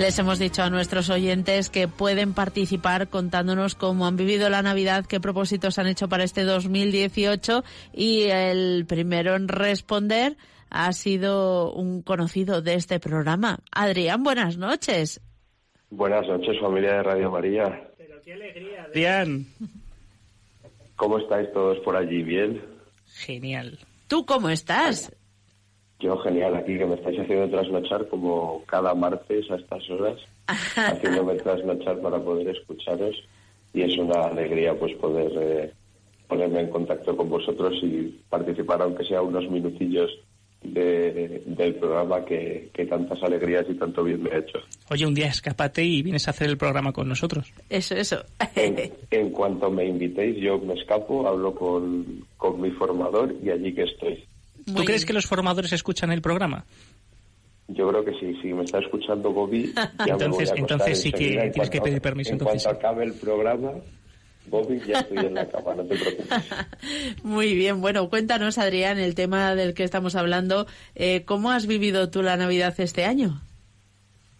Les 0.00 0.18
hemos 0.18 0.38
dicho 0.38 0.62
a 0.62 0.70
nuestros 0.70 1.10
oyentes 1.10 1.68
que 1.68 1.86
pueden 1.86 2.32
participar 2.32 3.08
contándonos 3.08 3.74
cómo 3.74 4.06
han 4.06 4.16
vivido 4.16 4.48
la 4.48 4.62
Navidad, 4.62 5.04
qué 5.04 5.20
propósitos 5.20 5.78
han 5.78 5.88
hecho 5.88 6.08
para 6.08 6.24
este 6.24 6.44
2018 6.44 7.62
y 7.92 8.22
el 8.22 8.86
primero 8.86 9.36
en 9.36 9.46
responder 9.46 10.38
ha 10.70 10.90
sido 10.94 11.70
un 11.74 12.00
conocido 12.00 12.62
de 12.62 12.76
este 12.76 12.98
programa. 12.98 13.58
Adrián, 13.72 14.22
buenas 14.22 14.56
noches. 14.56 15.20
Buenas 15.90 16.26
noches, 16.26 16.58
familia 16.58 16.94
de 16.94 17.02
Radio 17.02 17.30
María. 17.30 17.90
Adrián. 18.86 19.48
¿Cómo 20.96 21.18
estáis 21.18 21.52
todos 21.52 21.78
por 21.80 21.94
allí? 21.94 22.22
¿Bien? 22.22 22.58
Genial. 23.06 23.78
¿Tú 24.08 24.24
cómo 24.24 24.48
estás? 24.48 25.14
Yo 26.00 26.16
genial 26.18 26.54
aquí, 26.56 26.78
que 26.78 26.86
me 26.86 26.94
estáis 26.94 27.18
haciendo 27.20 27.48
trasnochar 27.50 28.08
como 28.08 28.62
cada 28.66 28.94
martes 28.94 29.50
a 29.50 29.56
estas 29.56 29.88
horas, 29.90 30.18
haciéndome 30.96 31.34
trasnochar 31.34 32.00
para 32.00 32.18
poder 32.18 32.48
escucharos 32.48 33.16
y 33.74 33.82
es 33.82 33.96
una 33.98 34.24
alegría 34.26 34.74
pues 34.78 34.94
poder 34.96 35.30
eh, 35.40 35.72
ponerme 36.26 36.60
en 36.60 36.70
contacto 36.70 37.16
con 37.16 37.28
vosotros 37.28 37.74
y 37.82 38.18
participar, 38.30 38.80
aunque 38.82 39.04
sea 39.04 39.20
unos 39.22 39.48
minutillos 39.50 40.10
de- 40.62 41.42
del 41.46 41.74
programa 41.76 42.24
que, 42.24 42.70
que 42.72 42.86
tantas 42.86 43.22
alegrías 43.22 43.66
y 43.68 43.74
tanto 43.74 44.02
bien 44.04 44.22
me 44.22 44.30
ha 44.30 44.38
hecho. 44.38 44.58
Oye, 44.90 45.06
un 45.06 45.14
día 45.14 45.26
escápate 45.28 45.82
y 45.84 46.02
vienes 46.02 46.26
a 46.28 46.32
hacer 46.32 46.48
el 46.48 46.56
programa 46.58 46.92
con 46.92 47.08
nosotros. 47.08 47.52
Eso, 47.68 47.94
eso. 47.94 48.24
En, 48.56 48.92
en 49.10 49.30
cuanto 49.30 49.70
me 49.70 49.84
invitéis, 49.86 50.36
yo 50.38 50.58
me 50.58 50.74
escapo, 50.74 51.26
hablo 51.28 51.54
con, 51.54 52.24
con 52.36 52.60
mi 52.60 52.70
formador 52.72 53.34
y 53.42 53.50
allí 53.50 53.72
que 53.74 53.82
estoy. 53.84 54.24
¿Tú 54.66 54.84
crees 54.84 55.04
que 55.04 55.12
los 55.12 55.26
formadores 55.26 55.72
escuchan 55.72 56.10
el 56.12 56.22
programa? 56.22 56.64
Yo 57.68 57.88
creo 57.88 58.04
que 58.04 58.12
sí, 58.18 58.36
si 58.42 58.52
me 58.52 58.64
está 58.64 58.78
escuchando 58.80 59.30
Bobby, 59.32 59.72
ya 59.74 59.92
me 59.98 60.04
voy 60.04 60.10
Entonces- 60.10 60.50
a 60.50 60.54
entonces 60.56 61.00
sí 61.00 61.12
que. 61.12 61.34
En 61.40 61.52
tienes 61.52 61.70
que 61.70 61.80
pedir 61.80 62.00
permiso, 62.00 62.30
En 62.30 62.34
entonces 62.38 62.64
cuanto 62.64 62.78
acabe 62.80 63.04
el 63.04 63.12
programa, 63.14 63.72
Bobby, 64.46 64.80
ya 64.86 64.98
estoy 65.00 65.18
en 65.18 65.34
la 65.34 65.48
cama, 65.48 65.74
no 65.76 65.84
te 65.84 65.96
preocupes. 65.96 66.28
Muy 67.22 67.54
bien, 67.54 67.80
bueno, 67.80 68.08
cuéntanos, 68.10 68.58
Adrián, 68.58 68.98
el 68.98 69.14
tema 69.14 69.54
del 69.54 69.74
que 69.74 69.84
estamos 69.84 70.16
hablando. 70.16 70.66
Eh, 70.96 71.22
¿Cómo 71.24 71.52
has 71.52 71.66
vivido 71.68 72.10
tú 72.10 72.22
la 72.22 72.36
Navidad 72.36 72.74
este 72.78 73.04
año? 73.04 73.40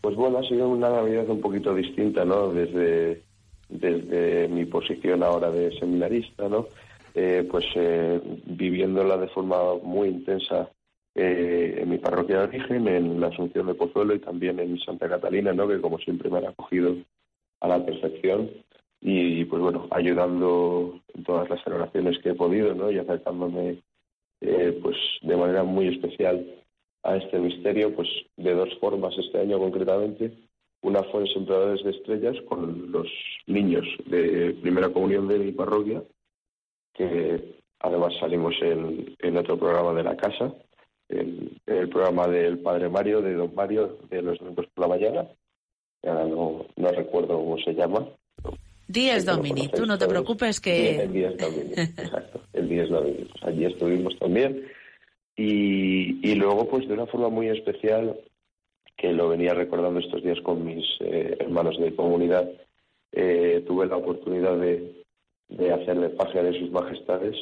Pues 0.01 0.17
bueno, 0.17 0.39
ha 0.39 0.43
sido 0.49 0.69
una 0.69 0.91
Navidad 0.91 1.29
un 1.29 1.41
poquito 1.41 1.73
distinta, 1.75 2.25
¿no? 2.25 2.53
Desde, 2.53 3.23
desde 3.69 4.49
mi 4.49 4.65
posición 4.65 5.23
ahora 5.23 5.51
de 5.53 5.71
seminarista, 5.79 6.49
¿no? 6.49 6.67
Eh, 7.15 7.47
pues 7.51 7.65
eh, 7.75 8.21
viviéndola 8.47 9.17
de 9.17 9.29
forma 9.29 9.75
muy 9.83 10.09
intensa 10.09 10.71
eh, 11.15 11.79
en 11.83 11.91
mi 11.91 11.99
parroquia 11.99 12.39
de 12.39 12.45
origen, 12.45 12.87
en 12.87 13.21
la 13.21 13.29
Asunción 13.29 13.67
de 13.67 13.75
Pozuelo 13.75 14.15
y 14.15 14.21
también 14.21 14.61
en 14.61 14.79
Santa 14.79 15.09
Catalina, 15.09 15.53
¿no? 15.53 15.67
Que 15.67 15.81
como 15.81 15.99
siempre 15.99 16.31
me 16.31 16.39
han 16.39 16.47
acogido 16.47 16.97
a 17.61 17.69
la 17.69 17.85
perfección 17.85 18.51
y 19.01 19.45
pues 19.47 19.63
bueno, 19.63 19.89
ayudando 19.91 21.01
en 21.15 21.25
todas 21.25 21.49
las 21.49 21.63
celebraciones 21.65 22.19
que 22.19 22.31
he 22.31 22.35
podido, 22.35 22.75
¿no? 22.75 22.91
Y 22.91 22.99
acercándome 22.99 23.83
eh, 24.41 24.79
pues 24.83 24.97
de 25.23 25.37
manera 25.37 25.65
muy 25.65 25.89
especial 25.89 26.47
a 27.03 27.17
este 27.17 27.39
misterio, 27.39 27.95
pues 27.95 28.09
de 28.37 28.55
dos 28.55 28.73
formas 28.79 29.17
este 29.19 29.41
año 29.41 29.59
concretamente. 29.59 30.33
Una 30.83 31.03
fue 31.05 31.23
en 31.23 31.27
Sembradores 31.29 31.85
de 31.85 31.91
Estrellas 31.91 32.37
con 32.49 32.93
los 32.93 33.09
niños 33.47 33.87
de 34.07 34.57
primera 34.63 34.91
comunión 34.91 35.29
de 35.29 35.39
mi 35.39 35.53
parroquia, 35.53 36.03
que 36.95 37.61
además 37.81 38.15
salimos 38.21 38.55
en, 38.63 39.15
en 39.19 39.37
otro 39.37 39.59
programa 39.59 39.93
de 39.95 40.03
la 40.03 40.17
casa, 40.17 40.53
en, 41.09 41.51
en 41.67 41.77
el 41.77 41.89
programa 41.89 42.27
del 42.29 42.59
Padre 42.59 42.89
Mario, 42.89 43.23
de 43.23 43.35
Don 43.35 43.55
Mario, 43.55 43.99
de 44.11 44.23
los 44.23 44.39
domingos 44.39 44.67
por 44.75 44.89
la 44.89 44.97
mañana. 44.97 45.29
Ahora 46.03 46.25
no, 46.27 46.67
no 46.77 46.89
recuerdo 46.93 47.37
cómo 47.37 47.59
se 47.59 47.75
llama. 47.75 48.07
Díez 48.89 49.25
Domini, 49.25 49.69
tú 49.69 49.87
no 49.87 49.95
te 49.99 50.07
todos. 50.07 50.11
preocupes 50.11 50.57
Sí, 50.57 50.63
que... 50.63 51.03
El 51.03 51.13
10 51.13 51.37
Domini, 51.39 51.73
exacto. 51.73 52.41
El 52.53 52.69
10 52.69 52.89
Domini. 52.89 53.25
Pues 53.25 53.45
allí 53.45 53.65
estuvimos 53.67 54.19
también. 54.19 54.67
Y, 55.37 56.29
y 56.29 56.35
luego, 56.35 56.69
pues 56.69 56.89
de 56.89 56.95
una 56.95 57.07
forma 57.07 57.29
muy 57.29 57.49
especial, 57.49 58.19
que 58.97 59.13
lo 59.13 59.29
venía 59.29 59.55
recordando 59.55 60.01
estos 60.01 60.23
días 60.23 60.41
con 60.41 60.65
mis 60.65 60.85
eh, 61.01 61.37
hermanos 61.39 61.79
de 61.79 61.95
comunidad, 61.95 62.51
eh, 63.13 63.63
tuve 63.67 63.87
la 63.87 63.97
oportunidad 63.97 64.57
de, 64.59 65.00
de 65.51 65.73
hacer 65.73 65.99
de 65.99 66.11
paje 66.11 66.43
de 66.43 66.59
sus 66.59 66.71
majestades 66.71 67.37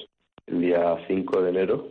el 0.47 0.61
día 0.61 0.97
5 1.07 1.43
de 1.43 1.51
enero. 1.51 1.89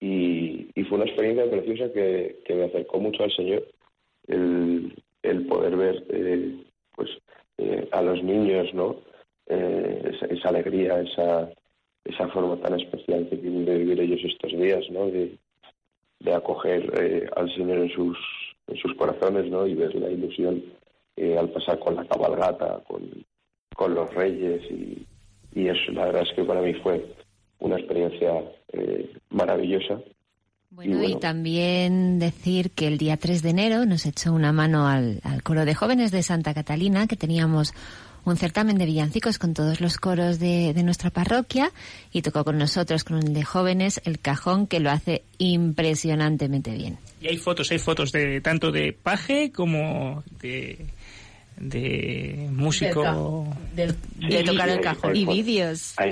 Y, 0.00 0.68
y 0.74 0.84
fue 0.84 0.98
una 0.98 1.06
experiencia 1.06 1.50
preciosa 1.50 1.92
que, 1.92 2.40
que 2.44 2.54
me 2.54 2.64
acercó 2.64 3.00
mucho 3.00 3.24
al 3.24 3.32
Señor, 3.32 3.66
el, 4.26 4.94
el 5.22 5.46
poder 5.46 5.76
ver 5.76 6.04
eh, 6.10 6.62
pues 6.94 7.10
eh, 7.58 7.88
a 7.90 8.02
los 8.02 8.22
niños, 8.22 8.72
¿no? 8.74 8.96
Eh, 9.46 10.12
esa, 10.14 10.26
esa 10.26 10.48
alegría, 10.48 11.00
esa, 11.00 11.50
esa 12.04 12.28
forma 12.28 12.56
tan 12.60 12.78
especial 12.78 13.28
que 13.28 13.36
tienen 13.36 13.64
de 13.64 13.78
vivir 13.78 14.00
ellos 14.00 14.20
estos 14.24 14.52
días, 14.52 14.84
¿no? 14.90 15.06
De, 15.06 15.38
de 16.20 16.34
acoger 16.34 16.92
eh, 17.00 17.26
al 17.36 17.52
Señor 17.54 17.78
en 17.78 17.90
sus, 17.90 18.18
en 18.66 18.76
sus 18.76 18.94
corazones, 18.94 19.50
¿no? 19.50 19.66
Y 19.66 19.74
ver 19.74 19.94
la 19.94 20.10
ilusión 20.10 20.62
eh, 21.16 21.38
al 21.38 21.50
pasar 21.50 21.78
con 21.78 21.96
la 21.96 22.04
cabalgata, 22.04 22.82
con, 22.86 23.24
con 23.74 23.94
los 23.94 24.12
reyes 24.14 24.62
y, 24.70 25.06
y 25.54 25.68
eso, 25.68 25.92
la 25.92 26.06
verdad 26.06 26.22
es 26.22 26.34
que 26.34 26.44
para 26.44 26.60
mí 26.60 26.74
fue 26.74 27.04
una 27.60 27.76
experiencia 27.76 28.32
eh, 28.72 29.10
maravillosa. 29.30 30.00
Bueno, 30.70 31.04
y 31.04 31.16
también 31.20 32.18
decir 32.18 32.72
que 32.72 32.88
el 32.88 32.98
día 32.98 33.16
3 33.16 33.42
de 33.42 33.50
enero 33.50 33.86
nos 33.86 34.06
echó 34.06 34.32
una 34.32 34.52
mano 34.52 34.88
al, 34.88 35.20
al 35.22 35.42
coro 35.44 35.64
de 35.64 35.74
jóvenes 35.74 36.10
de 36.10 36.24
Santa 36.24 36.52
Catalina, 36.52 37.06
que 37.06 37.14
teníamos 37.14 37.72
un 38.24 38.36
certamen 38.36 38.78
de 38.78 38.86
villancicos 38.86 39.38
con 39.38 39.54
todos 39.54 39.80
los 39.80 39.98
coros 39.98 40.38
de, 40.38 40.72
de 40.72 40.82
nuestra 40.82 41.10
parroquia 41.10 41.70
y 42.12 42.22
tocó 42.22 42.44
con 42.44 42.58
nosotros, 42.58 43.04
con 43.04 43.18
el 43.18 43.34
de 43.34 43.44
jóvenes, 43.44 44.00
el 44.04 44.18
cajón, 44.18 44.66
que 44.66 44.80
lo 44.80 44.90
hace 44.90 45.22
impresionantemente 45.38 46.72
bien. 46.72 46.98
Y 47.20 47.28
hay 47.28 47.36
fotos, 47.36 47.70
hay 47.70 47.78
fotos 47.78 48.12
de 48.12 48.40
tanto 48.40 48.72
de 48.72 48.92
paje 48.92 49.52
como 49.52 50.24
de, 50.40 50.86
de 51.56 52.48
músico. 52.52 53.46
De, 53.74 53.88
Sí, 53.90 54.44
tocar 54.44 54.68
sí, 54.68 54.74
el 54.76 54.80
cajón. 54.80 55.12
hay 55.14 55.22
Y 55.22 55.26
vídeos. 55.26 55.94
Hay, 55.96 56.10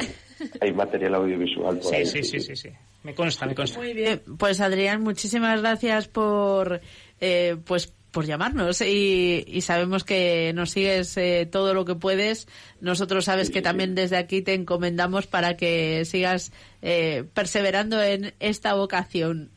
hay 0.61 0.73
material 0.73 1.15
audiovisual 1.17 1.77
por 1.79 1.85
Sí, 1.91 1.95
ahí. 1.97 2.07
sí, 2.07 2.23
sí, 2.25 2.41
sí, 2.41 2.57
sí. 2.57 2.69
Me 3.03 3.15
consta, 3.15 3.47
me 3.47 3.55
consta. 3.55 3.79
Muy 3.79 3.95
bien, 3.95 4.23
pues 4.39 4.61
Adrián, 4.61 5.03
muchísimas 5.03 5.61
gracias 5.61 6.07
por 6.09 6.81
eh, 7.21 7.57
pues 7.65 7.93
por 8.13 8.27
llamarnos 8.27 8.83
y, 8.83 9.43
y 9.47 9.63
sabemos 9.63 10.05
que 10.05 10.53
nos 10.55 10.71
sigues 10.71 11.17
eh, 11.17 11.49
todo 11.51 11.73
lo 11.73 11.85
que 11.87 11.95
puedes. 11.95 12.47
Nosotros 12.81 13.25
sabes 13.25 13.49
que 13.51 13.63
también 13.63 13.95
desde 13.95 14.19
aquí 14.19 14.43
te 14.43 14.53
encomendamos 14.53 15.27
para 15.27 15.57
que 15.57 16.05
sigas 16.05 16.53
eh, 16.83 17.25
perseverando 17.33 18.03
en 18.03 18.35
esta 18.39 18.75
vocación. 18.75 19.51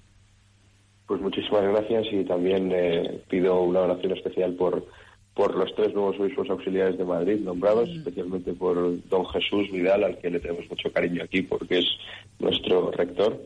Pues 1.06 1.20
muchísimas 1.22 1.64
gracias 1.64 2.06
y 2.14 2.24
también 2.24 2.72
eh, 2.74 3.22
pido 3.30 3.62
una 3.62 3.82
oración 3.82 4.14
especial 4.18 4.54
por, 4.54 4.88
por 5.36 5.56
los 5.56 5.76
tres 5.76 5.94
nuevos 5.94 6.20
obispos 6.20 6.50
auxiliares 6.50 6.98
de 6.98 7.04
Madrid 7.04 7.40
nombrados, 7.42 7.90
especialmente 7.90 8.54
por 8.54 8.76
don 9.10 9.26
Jesús 9.28 9.70
Vidal, 9.72 10.04
al 10.04 10.18
que 10.18 10.32
le 10.32 10.40
tenemos 10.40 10.68
mucho 10.70 10.92
cariño 10.92 11.24
aquí 11.24 11.44
porque 11.44 11.80
es 11.80 11.86
nuestro 12.40 12.90
rector, 12.92 13.40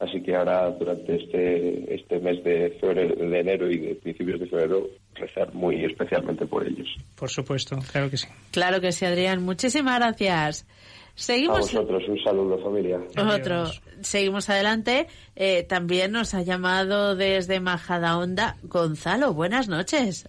Así 0.00 0.22
que 0.22 0.36
ahora 0.36 0.70
durante 0.70 1.16
este, 1.16 1.94
este 1.94 2.20
mes 2.20 2.42
de, 2.44 2.70
febrero, 2.80 3.16
de 3.16 3.40
enero 3.40 3.68
y 3.68 3.78
de 3.78 3.94
principios 3.96 4.38
de 4.38 4.46
febrero 4.46 4.86
rezar 5.14 5.52
muy 5.52 5.84
especialmente 5.84 6.46
por 6.46 6.64
ellos. 6.64 6.86
Por 7.16 7.28
supuesto, 7.28 7.76
claro 7.90 8.08
que 8.08 8.16
sí. 8.16 8.28
Claro 8.52 8.80
que 8.80 8.92
sí, 8.92 9.04
Adrián. 9.04 9.42
Muchísimas 9.42 9.98
gracias. 9.98 10.62
A 10.62 11.10
Seguimos. 11.16 11.58
vosotros 11.58 12.04
un 12.08 12.22
saludo 12.22 12.62
familia. 12.62 13.00
Otro. 13.16 13.64
Seguimos 14.00 14.48
adelante. 14.48 15.08
Eh, 15.34 15.64
también 15.64 16.12
nos 16.12 16.32
ha 16.34 16.42
llamado 16.42 17.16
desde 17.16 17.58
Majadahonda 17.58 18.56
Gonzalo. 18.62 19.34
Buenas 19.34 19.66
noches. 19.68 20.28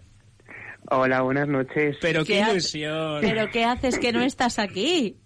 Hola, 0.92 1.22
buenas 1.22 1.48
noches. 1.48 1.98
Pero 2.02 2.26
qué 2.26 2.40
ilusión. 2.40 3.22
¿Pero 3.22 3.50
qué 3.52 3.66
haces 3.66 4.00
que 4.00 4.12
no 4.12 4.22
estás 4.22 4.60
aquí? 4.60 5.18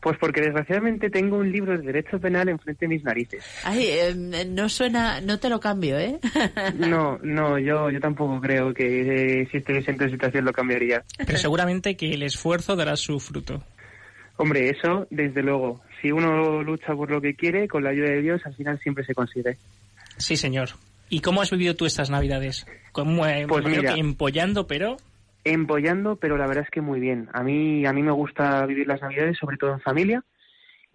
Pues 0.00 0.16
porque 0.18 0.40
desgraciadamente 0.40 1.10
tengo 1.10 1.36
un 1.36 1.52
libro 1.52 1.76
de 1.76 1.84
derecho 1.84 2.18
penal 2.18 2.48
enfrente 2.48 2.86
de 2.86 2.88
mis 2.88 3.04
narices. 3.04 3.44
Ay, 3.64 3.84
eh, 3.86 4.46
no 4.48 4.68
suena, 4.70 5.20
no 5.20 5.38
te 5.38 5.50
lo 5.50 5.60
cambio, 5.60 5.98
¿eh? 5.98 6.18
No, 6.74 7.18
no, 7.22 7.58
yo, 7.58 7.90
yo 7.90 8.00
tampoco 8.00 8.40
creo 8.40 8.72
que 8.72 9.42
eh, 9.42 9.48
si 9.50 9.58
estuviese 9.58 9.90
en 9.90 9.98
tu 9.98 10.08
situación 10.08 10.46
lo 10.46 10.52
cambiaría. 10.52 11.04
Pero 11.18 11.36
seguramente 11.36 11.96
que 11.96 12.14
el 12.14 12.22
esfuerzo 12.22 12.76
dará 12.76 12.96
su 12.96 13.20
fruto. 13.20 13.62
Hombre, 14.36 14.70
eso, 14.70 15.06
desde 15.10 15.42
luego. 15.42 15.82
Si 16.00 16.10
uno 16.10 16.62
lucha 16.62 16.94
por 16.94 17.10
lo 17.10 17.20
que 17.20 17.34
quiere, 17.34 17.68
con 17.68 17.84
la 17.84 17.90
ayuda 17.90 18.08
de 18.08 18.22
Dios, 18.22 18.40
al 18.46 18.54
final 18.54 18.80
siempre 18.80 19.04
se 19.04 19.14
consigue. 19.14 19.58
Sí, 20.16 20.34
señor. 20.34 20.70
¿Y 21.10 21.20
cómo 21.20 21.42
has 21.42 21.50
vivido 21.50 21.74
tú 21.74 21.84
estas 21.86 22.08
Navidades? 22.08 22.66
Como, 22.92 23.26
eh, 23.26 23.44
Pues 23.48 23.62
imagino 23.62 23.82
mira. 23.82 23.94
que 23.94 24.00
empollando, 24.00 24.66
pero... 24.66 24.96
Empollando, 25.42 26.16
pero 26.16 26.36
la 26.36 26.46
verdad 26.46 26.64
es 26.64 26.70
que 26.70 26.80
muy 26.80 27.00
bien. 27.00 27.28
A 27.32 27.42
mí, 27.42 27.84
a 27.84 27.92
mí 27.92 28.02
me 28.02 28.12
gusta 28.12 28.64
vivir 28.66 28.86
las 28.86 29.02
Navidades, 29.02 29.36
sobre 29.38 29.56
todo 29.56 29.72
en 29.72 29.80
familia. 29.80 30.22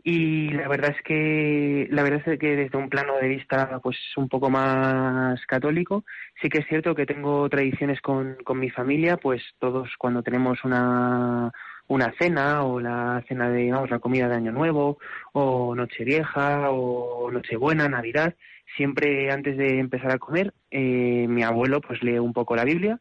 Y 0.03 0.49
la 0.49 0.67
verdad 0.67 0.93
es 0.95 1.01
que, 1.03 1.87
la 1.89 2.03
verdad 2.03 2.21
es 2.27 2.39
que 2.39 2.55
desde 2.55 2.77
un 2.77 2.89
plano 2.89 3.15
de 3.19 3.27
vista, 3.27 3.79
pues 3.81 3.97
un 4.15 4.29
poco 4.29 4.51
más 4.51 5.43
católico, 5.47 6.05
sí 6.39 6.47
que 6.47 6.59
es 6.59 6.67
cierto 6.67 6.93
que 6.93 7.07
tengo 7.07 7.49
tradiciones 7.49 7.99
con, 8.01 8.37
con 8.43 8.59
mi 8.59 8.69
familia, 8.69 9.17
pues 9.17 9.41
todos 9.57 9.89
cuando 9.97 10.21
tenemos 10.21 10.63
una, 10.63 11.51
una 11.87 12.13
cena 12.19 12.63
o 12.63 12.79
la 12.79 13.23
cena 13.27 13.49
de, 13.49 13.71
vamos, 13.71 13.89
la 13.89 13.97
comida 13.97 14.27
de 14.29 14.35
Año 14.35 14.51
Nuevo 14.51 14.99
o 15.33 15.73
Nochevieja 15.73 16.69
o 16.69 17.31
Nochebuena, 17.31 17.89
Navidad, 17.89 18.35
siempre 18.75 19.31
antes 19.31 19.57
de 19.57 19.79
empezar 19.79 20.11
a 20.11 20.19
comer, 20.19 20.53
eh, 20.71 21.25
mi 21.27 21.43
abuelo 21.43 21.81
pues 21.81 22.01
lee 22.03 22.19
un 22.19 22.33
poco 22.33 22.55
la 22.55 22.65
Biblia 22.65 22.99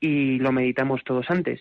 y 0.00 0.38
lo 0.38 0.52
meditamos 0.52 1.02
todos 1.04 1.26
antes. 1.28 1.60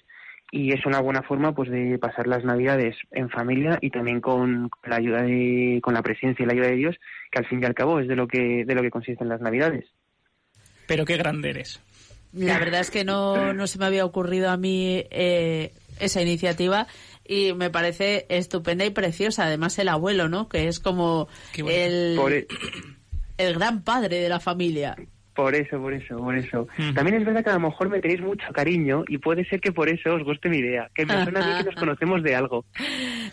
Y 0.51 0.74
es 0.74 0.86
una 0.86 1.01
buena 1.01 1.24
forma 1.24 1.53
pues 1.55 1.70
de 1.70 1.97
pasar 1.97 2.28
las 2.28 2.43
Navidades 2.43 2.95
en 3.11 3.30
familia 3.30 3.78
y 3.82 3.89
también 3.89 4.22
con 4.22 4.70
la 4.84 4.97
ayuda 4.97 5.24
de, 5.24 5.80
con 5.82 5.93
la 5.93 6.03
presencia 6.03 6.43
y 6.43 6.45
la 6.45 6.53
ayuda 6.53 6.68
de 6.68 6.76
Dios, 6.76 6.95
que 7.32 7.39
al 7.39 7.47
fin 7.47 7.61
y 7.61 7.66
al 7.66 7.74
cabo 7.74 7.99
es 7.99 8.07
de 8.07 8.16
lo 8.16 8.28
que, 8.28 8.63
de 8.66 8.76
lo 8.76 8.82
que 8.82 8.91
consisten 8.91 9.28
las 9.28 9.41
Navidades. 9.41 9.86
Pero 10.88 11.03
qué 11.05 11.18
grande 11.18 11.49
eres. 11.49 11.82
La 12.32 12.59
verdad 12.59 12.82
es 12.82 12.91
que 12.91 13.03
no, 13.03 13.53
no 13.53 13.66
se 13.66 13.80
me 13.80 13.86
había 13.86 14.05
ocurrido 14.05 14.49
a 14.49 14.57
mí 14.57 15.05
eh, 15.09 15.72
esa 15.99 16.22
iniciativa 16.22 16.86
y 17.26 17.53
me 17.53 17.70
parece 17.70 18.26
estupenda 18.30 18.86
y 18.86 18.89
preciosa. 18.89 19.45
Además, 19.45 19.80
el 19.80 19.88
abuelo, 19.88 20.30
¿no? 20.30 20.49
Que 20.49 20.68
es 20.68 20.80
como 20.80 21.28
el, 21.55 22.16
Por, 22.16 22.34
e- 22.34 22.47
el 23.38 23.53
gran 23.53 23.83
padre 23.83 24.19
de 24.19 24.29
la 24.29 24.39
familia. 24.39 24.95
Por 25.36 25.53
eso, 25.53 25.77
por 25.79 25.93
eso, 25.93 26.17
por 26.17 26.36
eso. 26.38 26.67
Mm. 26.77 26.93
También 26.93 27.17
es 27.17 27.25
verdad 27.25 27.43
que 27.43 27.49
a 27.51 27.53
lo 27.53 27.59
mejor 27.59 27.89
me 27.89 27.99
tenéis 27.99 28.21
mucho 28.21 28.45
cariño 28.53 29.03
y 29.07 29.17
puede 29.17 29.45
ser 29.45 29.59
que 29.61 29.71
por 29.71 29.89
eso 29.89 30.15
os 30.15 30.23
guste 30.23 30.49
mi 30.49 30.57
idea, 30.57 30.89
que 30.95 31.05
me 31.05 31.21
suena 31.23 31.43
a 31.43 31.47
mí 31.57 31.57
que 31.63 31.71
nos 31.71 31.75
conocemos 31.79 32.23
de 32.23 32.36
algo. 32.36 32.65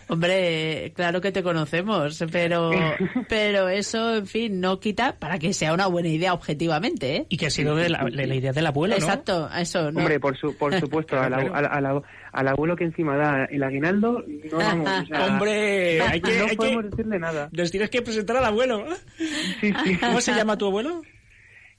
Hombre, 0.09 0.92
claro 0.94 1.20
que 1.20 1.32
te 1.32 1.42
conocemos, 1.42 2.22
pero, 2.30 2.70
pero 3.28 3.68
eso, 3.68 4.16
en 4.16 4.26
fin, 4.26 4.61
no 4.61 4.80
quita 4.80 5.16
para 5.18 5.38
que 5.38 5.53
sea 5.53 5.72
una 5.72 5.86
buena 5.86 6.09
idea 6.09 6.34
objetivamente, 6.34 7.16
¿eh? 7.16 7.26
Y 7.28 7.36
que 7.36 7.46
ha 7.46 7.50
sido 7.50 7.76
de 7.76 7.88
la, 7.88 8.05
de 8.05 8.26
la 8.26 8.34
idea 8.34 8.53
del 8.53 8.66
abuelo, 8.66 8.94
¿no? 8.96 9.03
Exacto, 9.03 9.48
eso, 9.57 9.90
¿no? 9.92 10.00
Hombre, 10.00 10.18
por, 10.20 10.36
su, 10.36 10.57
por 10.57 10.78
supuesto, 10.78 11.18
al, 11.18 11.32
Claro. 11.32 11.55
al- 11.55 11.66
al- 11.86 12.03
al 12.32 12.48
abuelo 12.48 12.74
que 12.76 12.84
encima 12.84 13.16
da 13.16 13.44
el 13.44 13.62
aguinaldo, 13.62 14.24
no 14.50 14.57
vamos, 14.59 14.88
o 15.03 15.07
sea, 15.07 15.26
Hombre, 15.26 16.00
hay 16.00 16.20
que, 16.20 16.38
no 16.38 16.46
hay 16.46 16.57
podemos 16.57 16.82
que- 16.84 16.88
decirle 16.90 17.18
nada. 17.18 17.48
Nos 17.53 17.70
tienes 17.70 17.90
que 17.90 18.00
presentar 18.03 18.38
al 18.38 18.46
abuelo. 18.46 18.84
¿Cómo 20.00 20.20
se 20.20 20.32
llama 20.34 20.57
tu 20.57 20.66
abuelo? 20.66 21.03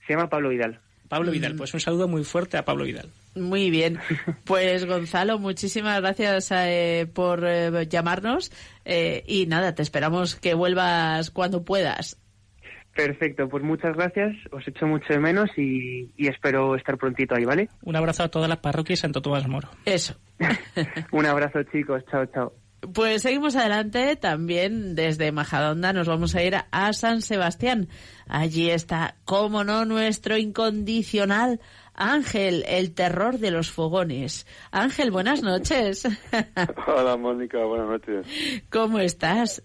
Se 0.06 0.14
llama 0.14 0.30
Pablo 0.30 0.50
Vidal. 0.50 0.80
Pablo 1.08 1.32
Vidal. 1.32 1.56
Pues 1.56 1.74
un 1.74 1.80
saludo 1.80 2.08
muy 2.08 2.24
fuerte 2.24 2.58
a 2.58 2.66
Pablo 2.66 2.86
Vidal. 2.86 3.10
Muy 3.36 3.70
bien. 3.70 4.00
Pues 4.46 4.86
Gonzalo, 4.86 5.40
muchísimas 5.40 6.02
gracias 6.02 6.52
eh, 6.52 7.08
por 7.14 7.44
eh, 7.46 7.88
llamarnos 7.88 8.52
eh, 8.84 9.24
y 9.28 9.46
nada, 9.46 9.74
te 9.74 9.82
esperamos 9.82 10.36
que 10.36 10.54
vuelvas 10.54 11.32
cuando 11.32 11.64
puedas. 11.64 12.18
Perfecto, 12.96 13.50
pues 13.50 13.64
muchas 13.64 13.96
gracias, 13.96 14.36
os 14.52 14.68
echo 14.68 14.86
mucho 14.86 15.14
de 15.14 15.20
menos 15.20 15.50
y, 15.58 16.12
y 16.16 16.28
espero 16.28 16.76
estar 16.76 16.98
prontito 16.98 17.36
ahí, 17.36 17.46
¿vale? 17.46 17.70
Un 17.82 17.96
abrazo 17.96 18.24
a 18.24 18.30
toda 18.30 18.48
la 18.48 18.62
parroquia 18.62 18.94
de 18.94 18.98
Santo 18.98 19.22
Tomás 19.22 19.48
Moro. 19.48 19.70
Eso. 19.86 20.16
Un 21.12 21.26
abrazo 21.26 21.64
chicos, 21.64 22.04
chao, 22.12 22.26
chao. 22.28 22.54
Pues 22.94 23.22
seguimos 23.22 23.56
adelante, 23.56 24.16
también 24.16 24.96
desde 24.96 25.32
Majadonda 25.32 25.94
nos 25.94 26.08
vamos 26.08 26.36
a 26.36 26.44
ir 26.44 26.56
a 26.70 26.94
San 26.94 27.22
Sebastián. 27.22 27.88
Allí 28.28 28.70
está, 28.70 29.16
cómo 29.26 29.64
no, 29.64 29.86
nuestro 29.86 30.38
incondicional 30.38 31.60
Ángel, 31.96 32.64
el 32.68 32.94
terror 32.94 33.38
de 33.38 33.52
los 33.52 33.72
fogones. 33.72 34.48
Ángel, 34.72 35.12
buenas 35.12 35.44
noches. 35.44 36.08
Hola 36.88 37.18
Mónica, 37.18 37.64
buenas 37.66 37.88
noches. 37.88 38.64
¿Cómo 38.70 39.00
estás? 39.00 39.64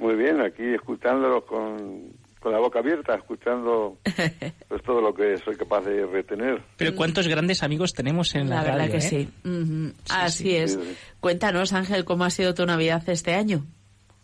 Muy 0.00 0.16
bien, 0.16 0.40
aquí 0.40 0.64
escuchándolo 0.74 1.46
con, 1.46 2.12
con 2.42 2.52
la 2.52 2.58
boca 2.58 2.80
abierta, 2.80 3.14
escuchando 3.14 3.96
pues 4.68 4.82
todo 4.82 5.00
lo 5.00 5.14
que 5.14 5.36
soy 5.38 5.56
capaz 5.56 5.82
de 5.82 6.04
retener. 6.06 6.60
Pero 6.76 6.94
cuántos 6.96 7.28
grandes 7.28 7.62
amigos 7.62 7.92
tenemos 7.92 8.34
en 8.34 8.50
la, 8.50 8.56
La 8.56 8.62
verdad 8.62 8.78
radio, 8.78 8.92
que 8.92 8.98
¿eh? 8.98 9.00
sí. 9.00 9.92
Así 10.10 10.42
sí. 10.44 10.56
es. 10.56 10.72
Sí, 10.72 10.80
sí. 10.82 10.96
Cuéntanos, 11.20 11.72
Ángel, 11.72 12.04
¿cómo 12.04 12.24
ha 12.24 12.30
sido 12.30 12.52
tu 12.54 12.66
Navidad 12.66 13.02
este 13.08 13.34
año? 13.34 13.64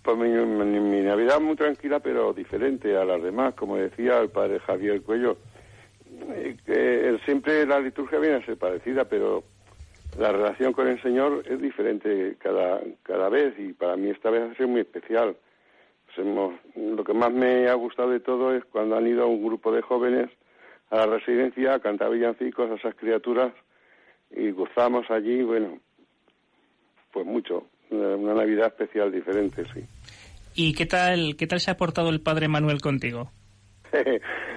Pues 0.02 0.16
mi, 0.18 0.28
mi- 0.28 0.80
mi 0.80 1.00
Navidad 1.02 1.40
muy 1.40 1.54
tranquila, 1.56 2.00
pero 2.00 2.32
diferente 2.32 2.96
a 2.96 3.04
las 3.04 3.22
demás, 3.22 3.54
como 3.54 3.76
decía 3.76 4.18
el 4.18 4.30
padre 4.30 4.58
Javier 4.60 5.02
Cuello. 5.02 5.36
eh, 6.66 7.18
siempre 7.24 7.66
la 7.66 7.80
liturgia 7.80 8.18
viene 8.18 8.36
a 8.36 8.44
ser 8.46 8.56
parecida, 8.56 9.04
pero 9.04 9.44
la 10.18 10.32
relación 10.32 10.72
con 10.72 10.88
el 10.88 11.00
Señor 11.02 11.42
es 11.48 11.60
diferente 11.60 12.36
cada, 12.42 12.80
cada 13.02 13.28
vez 13.28 13.54
y 13.58 13.72
para 13.72 13.96
mí 13.96 14.10
esta 14.10 14.30
vez 14.30 14.50
ha 14.50 14.54
sido 14.56 14.68
muy 14.68 14.80
especial. 14.80 15.36
Pues 16.14 16.26
hemos- 16.26 16.54
lo 16.74 17.04
que 17.04 17.12
más 17.12 17.32
me 17.32 17.68
ha 17.68 17.74
gustado 17.74 18.10
de 18.10 18.20
todo 18.20 18.54
es 18.54 18.64
cuando 18.64 18.96
han 18.96 19.06
ido 19.06 19.28
un 19.28 19.44
grupo 19.44 19.70
de 19.72 19.82
jóvenes 19.82 20.30
a 20.90 20.96
la 20.96 21.06
residencia 21.06 21.74
a 21.74 21.80
cantar 21.80 22.10
villancicos 22.10 22.70
a 22.70 22.74
esas 22.74 22.94
criaturas 22.94 23.52
y 24.30 24.50
gozamos 24.50 25.10
allí, 25.10 25.42
bueno, 25.42 25.78
pues 27.12 27.26
mucho. 27.26 27.66
Una, 27.90 28.16
una 28.16 28.34
Navidad 28.34 28.68
especial, 28.68 29.12
diferente, 29.12 29.64
sí. 29.72 29.84
¿Y 30.54 30.74
qué 30.74 30.86
tal, 30.86 31.36
qué 31.36 31.46
tal 31.46 31.60
se 31.60 31.70
ha 31.70 31.76
portado 31.76 32.10
el 32.10 32.20
padre 32.20 32.48
Manuel 32.48 32.80
contigo? 32.80 33.30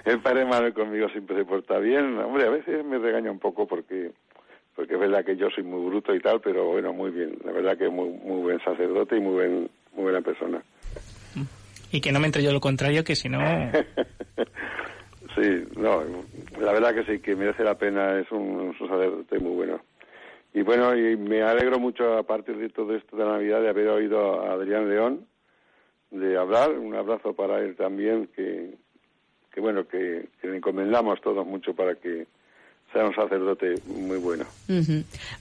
el 0.05 0.19
padre 0.21 0.45
Manuel 0.45 0.73
conmigo 0.73 1.07
siempre 1.09 1.37
se 1.37 1.45
porta 1.45 1.77
bien. 1.79 2.17
Hombre, 2.17 2.45
a 2.45 2.49
veces 2.49 2.83
me 2.83 2.97
regaña 2.97 3.31
un 3.31 3.39
poco 3.39 3.67
porque 3.67 4.11
porque 4.75 4.93
es 4.93 4.99
verdad 4.99 5.25
que 5.25 5.35
yo 5.35 5.49
soy 5.49 5.63
muy 5.63 5.85
bruto 5.89 6.15
y 6.15 6.19
tal, 6.19 6.39
pero 6.41 6.65
bueno, 6.65 6.93
muy 6.93 7.11
bien. 7.11 7.37
La 7.43 7.51
verdad 7.51 7.77
que 7.77 7.85
es 7.87 7.91
muy, 7.91 8.09
muy 8.09 8.41
buen 8.41 8.59
sacerdote 8.63 9.17
y 9.17 9.19
muy, 9.19 9.33
buen, 9.33 9.69
muy 9.93 10.03
buena 10.03 10.21
persona. 10.21 10.63
Y 11.91 12.01
que 12.01 12.11
no 12.11 12.19
me 12.19 12.27
entre 12.27 12.43
yo 12.43 12.51
lo 12.51 12.61
contrario, 12.61 13.03
que 13.03 13.15
si 13.15 13.29
no... 13.29 13.39
Sí, 15.33 15.63
no, 15.77 16.03
la 16.59 16.73
verdad 16.73 16.93
que 16.93 17.05
sí, 17.05 17.21
que 17.21 17.37
merece 17.37 17.63
la 17.63 17.77
pena, 17.77 18.19
es 18.19 18.29
un, 18.33 18.41
un 18.41 18.73
sacerdote 18.77 19.39
muy 19.39 19.55
bueno. 19.55 19.79
Y 20.53 20.61
bueno, 20.61 20.93
y 20.93 21.15
me 21.15 21.41
alegro 21.41 21.79
mucho 21.79 22.17
a 22.17 22.23
partir 22.23 22.57
de 22.57 22.67
todo 22.67 22.93
esto 22.93 23.15
de 23.15 23.23
Navidad 23.23 23.61
de 23.61 23.69
haber 23.69 23.87
oído 23.87 24.41
a 24.43 24.51
Adrián 24.51 24.89
León 24.89 25.25
de 26.11 26.37
hablar, 26.37 26.71
un 26.71 26.93
abrazo 26.93 27.33
para 27.33 27.59
él 27.59 27.75
también, 27.75 28.27
que, 28.35 28.75
que 29.53 29.61
bueno, 29.61 29.87
que, 29.87 30.27
que 30.41 30.47
le 30.47 30.57
encomendamos 30.57 31.21
todos 31.21 31.47
mucho 31.47 31.73
para 31.73 31.95
que 31.95 32.27
sea 32.91 33.05
un 33.05 33.15
sacerdote 33.15 33.75
muy 33.85 34.17
bueno. 34.17 34.45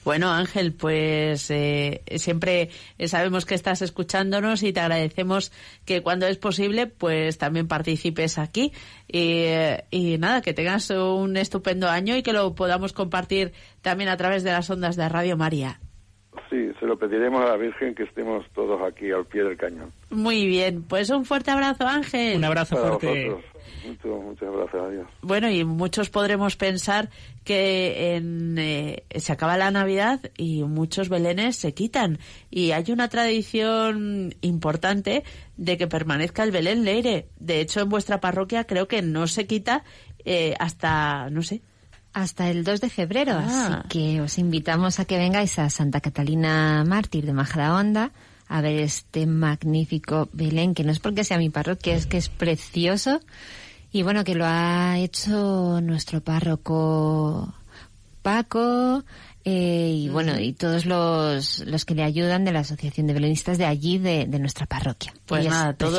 Bueno, 0.03 0.31
Ángel, 0.31 0.73
pues 0.73 1.49
eh, 1.51 2.01
siempre 2.15 2.69
sabemos 3.05 3.45
que 3.45 3.55
estás 3.55 3.81
escuchándonos 3.81 4.63
y 4.63 4.73
te 4.73 4.79
agradecemos 4.79 5.51
que 5.85 6.01
cuando 6.01 6.27
es 6.27 6.37
posible, 6.37 6.87
pues 6.87 7.37
también 7.37 7.67
participes 7.67 8.37
aquí. 8.37 8.71
Y, 9.07 9.43
eh, 9.45 9.83
y 9.91 10.17
nada, 10.17 10.41
que 10.41 10.53
tengas 10.53 10.89
un 10.91 11.35
estupendo 11.37 11.89
año 11.89 12.15
y 12.15 12.23
que 12.23 12.33
lo 12.33 12.55
podamos 12.55 12.93
compartir 12.93 13.51
también 13.81 14.09
a 14.09 14.17
través 14.17 14.43
de 14.43 14.51
las 14.51 14.69
ondas 14.69 14.95
de 14.95 15.09
Radio 15.09 15.35
María. 15.35 15.79
Sí, 16.49 16.71
se 16.79 16.85
lo 16.85 16.97
pediremos 16.97 17.41
a 17.41 17.45
la 17.45 17.57
Virgen 17.57 17.93
que 17.95 18.03
estemos 18.03 18.45
todos 18.53 18.81
aquí 18.81 19.11
al 19.11 19.25
pie 19.25 19.43
del 19.43 19.57
cañón. 19.57 19.91
Muy 20.09 20.45
bien, 20.47 20.83
pues 20.83 21.09
un 21.09 21.25
fuerte 21.25 21.51
abrazo, 21.51 21.85
Ángel. 21.87 22.37
Un 22.37 22.45
abrazo 22.45 22.75
Para 22.75 22.87
fuerte. 22.97 23.29
vosotros. 23.29 23.50
Mucho, 23.87 24.07
muchas 24.21 24.49
gracias 24.51 24.83
a 24.83 24.89
Dios. 24.89 25.07
Bueno, 25.21 25.49
y 25.49 25.63
muchos 25.63 26.09
podremos 26.09 26.55
pensar 26.55 27.09
que 27.43 28.15
en, 28.15 28.57
eh, 28.57 29.03
se 29.15 29.31
acaba 29.31 29.57
la 29.57 29.71
Navidad 29.71 30.19
y 30.37 30.63
muchos 30.63 31.09
belenes 31.09 31.55
se 31.55 31.73
quitan. 31.73 32.19
Y 32.49 32.71
hay 32.71 32.85
una 32.91 33.07
tradición 33.09 34.35
importante 34.41 35.23
de 35.57 35.77
que 35.77 35.87
permanezca 35.87 36.43
el 36.43 36.51
Belén 36.51 36.83
Leire. 36.83 37.27
De 37.39 37.61
hecho, 37.61 37.81
en 37.81 37.89
vuestra 37.89 38.19
parroquia 38.19 38.65
creo 38.65 38.87
que 38.87 39.01
no 39.01 39.27
se 39.27 39.47
quita 39.47 39.83
eh, 40.25 40.53
hasta, 40.59 41.29
no 41.31 41.41
sé, 41.41 41.61
hasta 42.13 42.49
el 42.49 42.63
2 42.63 42.81
de 42.81 42.89
febrero, 42.89 43.31
Ah. 43.35 43.83
así 43.85 43.87
que 43.89 44.21
os 44.21 44.37
invitamos 44.37 44.99
a 44.99 45.05
que 45.05 45.17
vengáis 45.17 45.57
a 45.59 45.69
Santa 45.69 46.01
Catalina 46.01 46.83
Mártir 46.85 47.25
de 47.25 47.33
Majadahonda 47.33 48.11
a 48.47 48.59
ver 48.59 48.81
este 48.81 49.25
magnífico 49.25 50.27
Belén, 50.33 50.73
que 50.75 50.83
no 50.83 50.91
es 50.91 50.99
porque 50.99 51.23
sea 51.23 51.37
mi 51.37 51.49
parroquia, 51.49 51.95
es 51.95 52.05
que 52.05 52.17
es 52.17 52.27
precioso. 52.27 53.21
Y 53.91 54.03
bueno, 54.03 54.23
que 54.23 54.35
lo 54.35 54.45
ha 54.47 54.97
hecho 54.99 55.81
nuestro 55.81 56.21
párroco 56.21 57.53
Paco, 58.21 59.03
eh, 59.43 59.91
y 59.97 60.09
bueno, 60.09 60.39
y 60.39 60.53
todos 60.53 60.85
los, 60.85 61.59
los 61.65 61.85
que 61.85 61.95
le 61.95 62.03
ayudan 62.03 62.45
de 62.45 62.51
la 62.51 62.59
Asociación 62.59 63.07
de 63.07 63.13
Belenistas 63.13 63.57
de 63.57 63.65
allí, 63.65 63.97
de, 63.97 64.27
de 64.27 64.39
nuestra 64.39 64.65
parroquia. 64.67 65.11
Pues 65.25 65.45
Y 65.45 65.49
nada, 65.49 65.73
todo- 65.73 65.97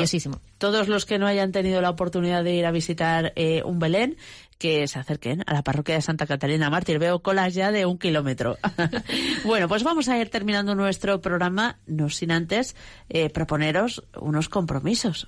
todos 0.58 0.86
los 0.88 1.04
que 1.04 1.18
no 1.18 1.26
hayan 1.26 1.50
tenido 1.52 1.80
la 1.82 1.90
oportunidad 1.90 2.44
de 2.44 2.54
ir 2.54 2.64
a 2.64 2.70
visitar 2.70 3.32
eh, 3.34 3.62
un 3.64 3.78
Belén, 3.80 4.16
que 4.58 4.86
se 4.86 5.00
acerquen 5.00 5.42
a 5.46 5.52
la 5.54 5.62
parroquia 5.62 5.96
de 5.96 6.02
Santa 6.02 6.24
Catalina 6.26 6.70
Mártir. 6.70 7.00
Veo 7.00 7.20
colas 7.20 7.52
ya 7.52 7.72
de 7.72 7.84
un 7.84 7.98
kilómetro. 7.98 8.56
bueno, 9.44 9.66
pues 9.66 9.82
vamos 9.82 10.08
a 10.08 10.16
ir 10.18 10.30
terminando 10.30 10.76
nuestro 10.76 11.20
programa, 11.20 11.78
no 11.88 12.08
sin 12.08 12.30
antes 12.30 12.76
eh, 13.08 13.28
proponeros 13.28 14.04
unos 14.20 14.48
compromisos. 14.48 15.26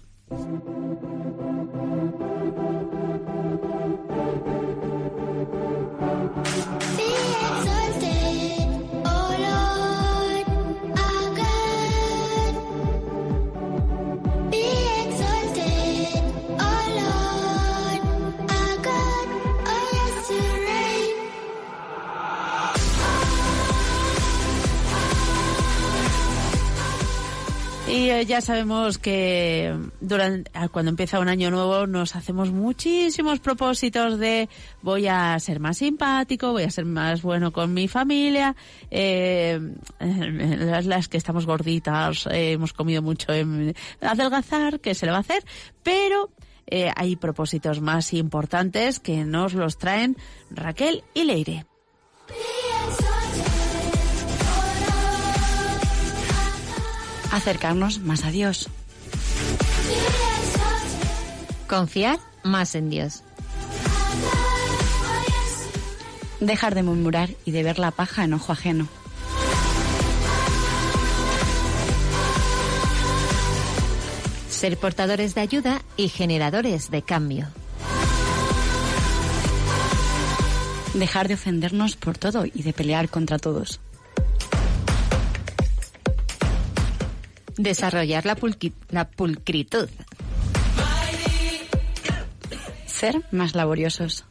Y 27.95 28.11
eh, 28.11 28.27
ya 28.27 28.41
sabemos 28.41 28.99
que 28.99 29.73
durante, 30.01 30.51
ah, 30.53 30.67
cuando 30.69 30.91
empieza 30.91 31.21
un 31.21 31.29
año 31.29 31.53
nuevo 31.53 31.87
nos 31.87 32.17
hacemos 32.17 32.51
muchísimos 32.51 33.39
propósitos 33.39 34.19
de 34.19 34.49
voy 34.83 35.07
a 35.07 35.39
ser 35.39 35.61
más 35.61 35.79
simpático, 35.79 36.51
voy 36.51 36.65
a 36.65 36.71
ser 36.71 36.87
más 36.87 37.23
bueno 37.23 37.53
con 37.53 37.73
mi 37.73 37.87
familia, 37.87 38.57
eh, 38.91 39.61
las, 40.01 41.07
que 41.07 41.17
estamos 41.17 41.47
gorditas, 41.47 42.27
eh, 42.27 42.51
hemos 42.55 42.73
comido 42.73 43.01
mucho 43.01 43.33
en 43.33 43.77
adelgazar, 44.01 44.81
¿qué 44.81 44.97
se 44.97 45.07
le 45.07 45.13
va 45.13 45.19
a 45.19 45.21
hacer? 45.21 45.45
Pero 45.85 46.31
eh, 46.67 46.91
hay 46.97 47.15
propósitos 47.15 47.81
más 47.81 48.13
importantes 48.13 48.99
que 48.99 49.25
nos 49.25 49.55
los 49.55 49.79
traen 49.79 50.17
Raquel 50.51 51.05
y 51.15 51.23
Leire. 51.23 51.65
Acercarnos 57.35 57.99
más 57.99 58.25
a 58.25 58.31
Dios. 58.31 58.69
Confiar 61.67 62.21
más 62.45 62.77
en 62.77 62.91
Dios. 62.91 63.25
Dejar 66.39 66.77
de 66.77 66.85
murmurar 66.85 67.31
y 67.45 67.51
de 67.51 67.65
ver 67.65 67.81
la 67.81 67.91
paja 67.91 68.23
en 68.23 68.35
ojo 68.35 68.53
ajeno. 68.53 68.87
Ser 74.49 74.79
portadores 74.79 75.35
de 75.35 75.41
ayuda 75.41 75.83
y 75.97 76.11
generadores 76.11 76.93
de 76.93 77.03
cambio. 77.03 77.49
Dejar 80.95 81.27
de 81.27 81.35
ofendernos 81.35 81.97
por 81.97 82.17
todo 82.17 82.45
y 82.47 82.63
de 82.63 82.73
pelear 82.73 83.09
contra 83.09 83.41
todos. 83.41 83.81
Desarrollar 87.57 88.27
la, 88.27 88.35
pulcritud. 89.07 89.89
Ser 92.87 93.23
más 93.31 93.55
laboriosos. 93.55 94.25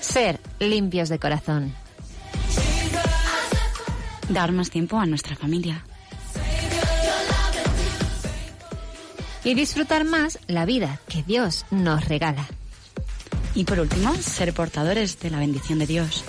Ser 0.00 0.40
limpios 0.58 1.08
de 1.08 1.18
corazón. 1.20 1.74
Dar 4.28 4.50
más 4.50 4.70
tiempo 4.70 4.98
a 4.98 5.06
nuestra 5.06 5.36
familia. 5.36 5.84
Y 9.44 9.54
disfrutar 9.54 10.04
más 10.04 10.38
la 10.48 10.64
vida 10.64 10.98
que 11.08 11.22
Dios 11.22 11.64
nos 11.70 12.08
regala. 12.08 12.48
Y 13.54 13.64
por 13.64 13.80
último, 13.80 14.14
ser 14.14 14.52
portadores 14.52 15.18
de 15.20 15.30
la 15.30 15.38
bendición 15.38 15.78
de 15.78 15.86
Dios. 15.86 16.24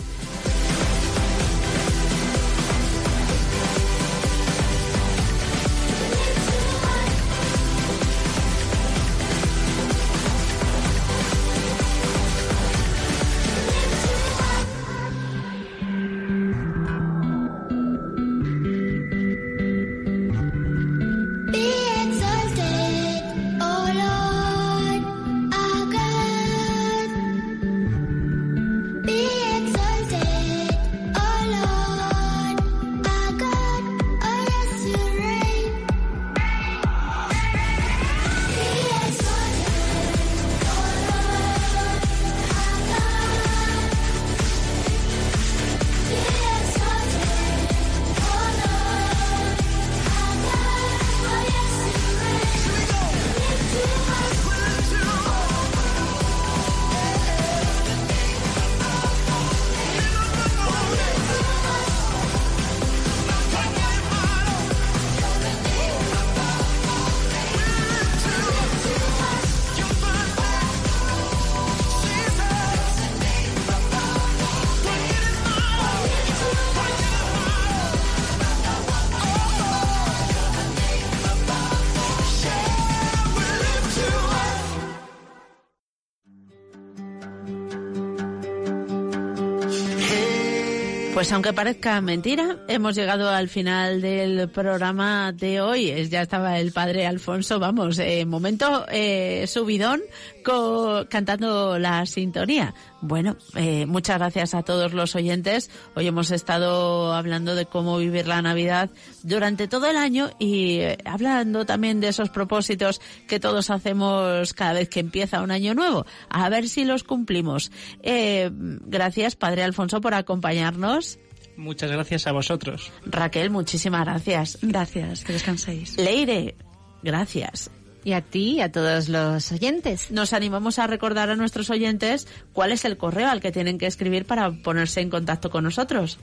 Pues 91.31 91.35
aunque 91.37 91.53
parezca 91.53 92.01
mentira, 92.01 92.57
hemos 92.67 92.93
llegado 92.93 93.29
al 93.29 93.47
final 93.47 94.01
del 94.01 94.49
programa 94.49 95.31
de 95.31 95.61
hoy. 95.61 96.09
Ya 96.09 96.23
estaba 96.23 96.59
el 96.59 96.73
padre 96.73 97.07
Alfonso, 97.07 97.57
vamos, 97.57 97.99
eh, 97.99 98.25
momento 98.25 98.85
eh, 98.91 99.45
subidón 99.47 100.01
co- 100.43 101.05
cantando 101.09 101.77
la 101.79 102.05
sintonía. 102.05 102.73
Bueno, 103.01 103.35
eh, 103.55 103.85
muchas 103.85 104.17
gracias 104.19 104.53
a 104.53 104.63
todos 104.63 104.93
los 104.93 105.15
oyentes. 105.15 105.69
Hoy 105.95 106.07
hemos 106.07 106.31
estado 106.31 107.13
hablando 107.13 107.55
de 107.55 107.65
cómo 107.65 107.97
vivir 107.97 108.27
la 108.27 108.41
Navidad 108.41 108.89
durante 109.23 109.67
todo 109.67 109.87
el 109.89 109.97
año 109.97 110.29
y 110.39 110.79
eh, 110.79 110.97
hablando 111.05 111.65
también 111.65 111.99
de 111.99 112.09
esos 112.09 112.29
propósitos 112.29 113.01
que 113.27 113.39
todos 113.39 113.69
hacemos 113.69 114.53
cada 114.53 114.73
vez 114.73 114.89
que 114.89 114.99
empieza 114.99 115.41
un 115.41 115.51
año 115.51 115.73
nuevo. 115.73 116.05
A 116.29 116.49
ver 116.49 116.67
si 116.69 116.85
los 116.85 117.03
cumplimos. 117.03 117.71
Eh, 118.03 118.49
gracias, 118.53 119.35
Padre 119.35 119.63
Alfonso, 119.63 120.01
por 120.01 120.13
acompañarnos. 120.13 121.17
Muchas 121.57 121.91
gracias 121.91 122.27
a 122.27 122.31
vosotros. 122.31 122.91
Raquel, 123.05 123.49
muchísimas 123.49 124.05
gracias. 124.05 124.57
Gracias, 124.61 125.23
que 125.23 125.33
descanséis. 125.33 125.97
Leire, 125.97 126.55
gracias. 127.03 127.69
Y 128.03 128.13
a 128.13 128.21
ti 128.21 128.55
y 128.55 128.61
a 128.61 128.71
todos 128.71 129.09
los 129.09 129.51
oyentes. 129.51 130.11
Nos 130.11 130.33
animamos 130.33 130.79
a 130.79 130.87
recordar 130.87 131.29
a 131.29 131.35
nuestros 131.35 131.69
oyentes 131.69 132.27
cuál 132.53 132.71
es 132.71 132.85
el 132.85 132.97
correo 132.97 133.29
al 133.29 133.41
que 133.41 133.51
tienen 133.51 133.77
que 133.77 133.87
escribir 133.87 134.25
para 134.25 134.51
ponerse 134.51 135.01
en 135.01 135.09
contacto 135.09 135.49
con 135.49 135.63
nosotros. 135.63 136.17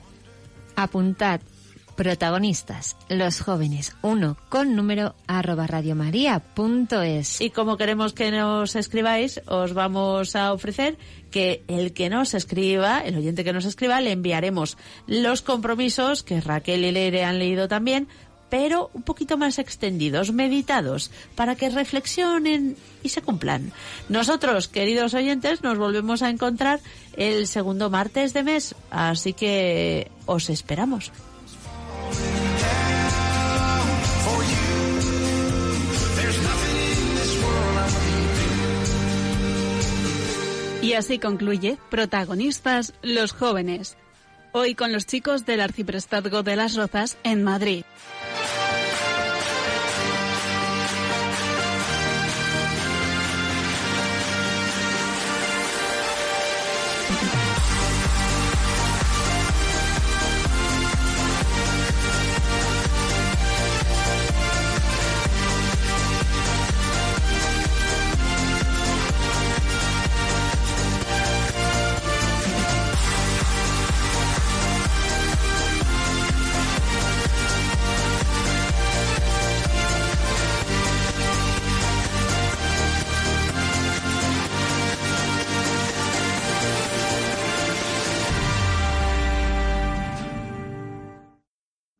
Apuntad 0.75 1.41
protagonistas, 1.99 2.95
los 3.09 3.41
jóvenes, 3.41 3.93
uno 4.01 4.37
con 4.47 4.73
número 4.73 5.15
arroba 5.27 5.67
radiomaria.es. 5.67 7.41
Y 7.41 7.49
como 7.49 7.75
queremos 7.75 8.13
que 8.13 8.31
nos 8.31 8.77
escribáis, 8.77 9.41
os 9.47 9.73
vamos 9.73 10.37
a 10.37 10.53
ofrecer 10.53 10.97
que 11.29 11.61
el 11.67 11.91
que 11.91 12.09
nos 12.09 12.35
escriba, 12.35 12.99
el 13.01 13.17
oyente 13.17 13.43
que 13.43 13.51
nos 13.51 13.65
escriba, 13.65 13.99
le 13.99 14.13
enviaremos 14.13 14.77
los 15.07 15.41
compromisos 15.41 16.23
que 16.23 16.39
Raquel 16.39 16.85
y 16.85 16.93
Leire 16.93 17.25
han 17.25 17.37
leído 17.37 17.67
también, 17.67 18.07
pero 18.49 18.89
un 18.93 19.03
poquito 19.03 19.37
más 19.37 19.59
extendidos, 19.59 20.31
meditados, 20.31 21.11
para 21.35 21.55
que 21.55 21.69
reflexionen 21.69 22.75
y 23.03 23.09
se 23.09 23.21
cumplan. 23.21 23.71
Nosotros, 24.09 24.67
queridos 24.67 25.13
oyentes, 25.13 25.63
nos 25.63 25.77
volvemos 25.77 26.21
a 26.21 26.29
encontrar 26.29 26.79
el 27.15 27.47
segundo 27.47 27.89
martes 27.89 28.33
de 28.33 28.43
mes, 28.43 28.75
así 28.89 29.33
que 29.33 30.11
os 30.25 30.49
esperamos. 30.49 31.11
Y 40.81 40.93
así 40.93 41.19
concluye 41.19 41.77
Protagonistas 41.89 42.93
los 43.03 43.33
jóvenes. 43.33 43.97
Hoy 44.53 44.73
con 44.73 44.91
los 44.91 45.05
chicos 45.05 45.45
del 45.45 45.61
Arciprestazgo 45.61 46.41
de 46.41 46.55
las 46.55 46.75
Rozas 46.75 47.17
en 47.23 47.43
Madrid. 47.43 47.83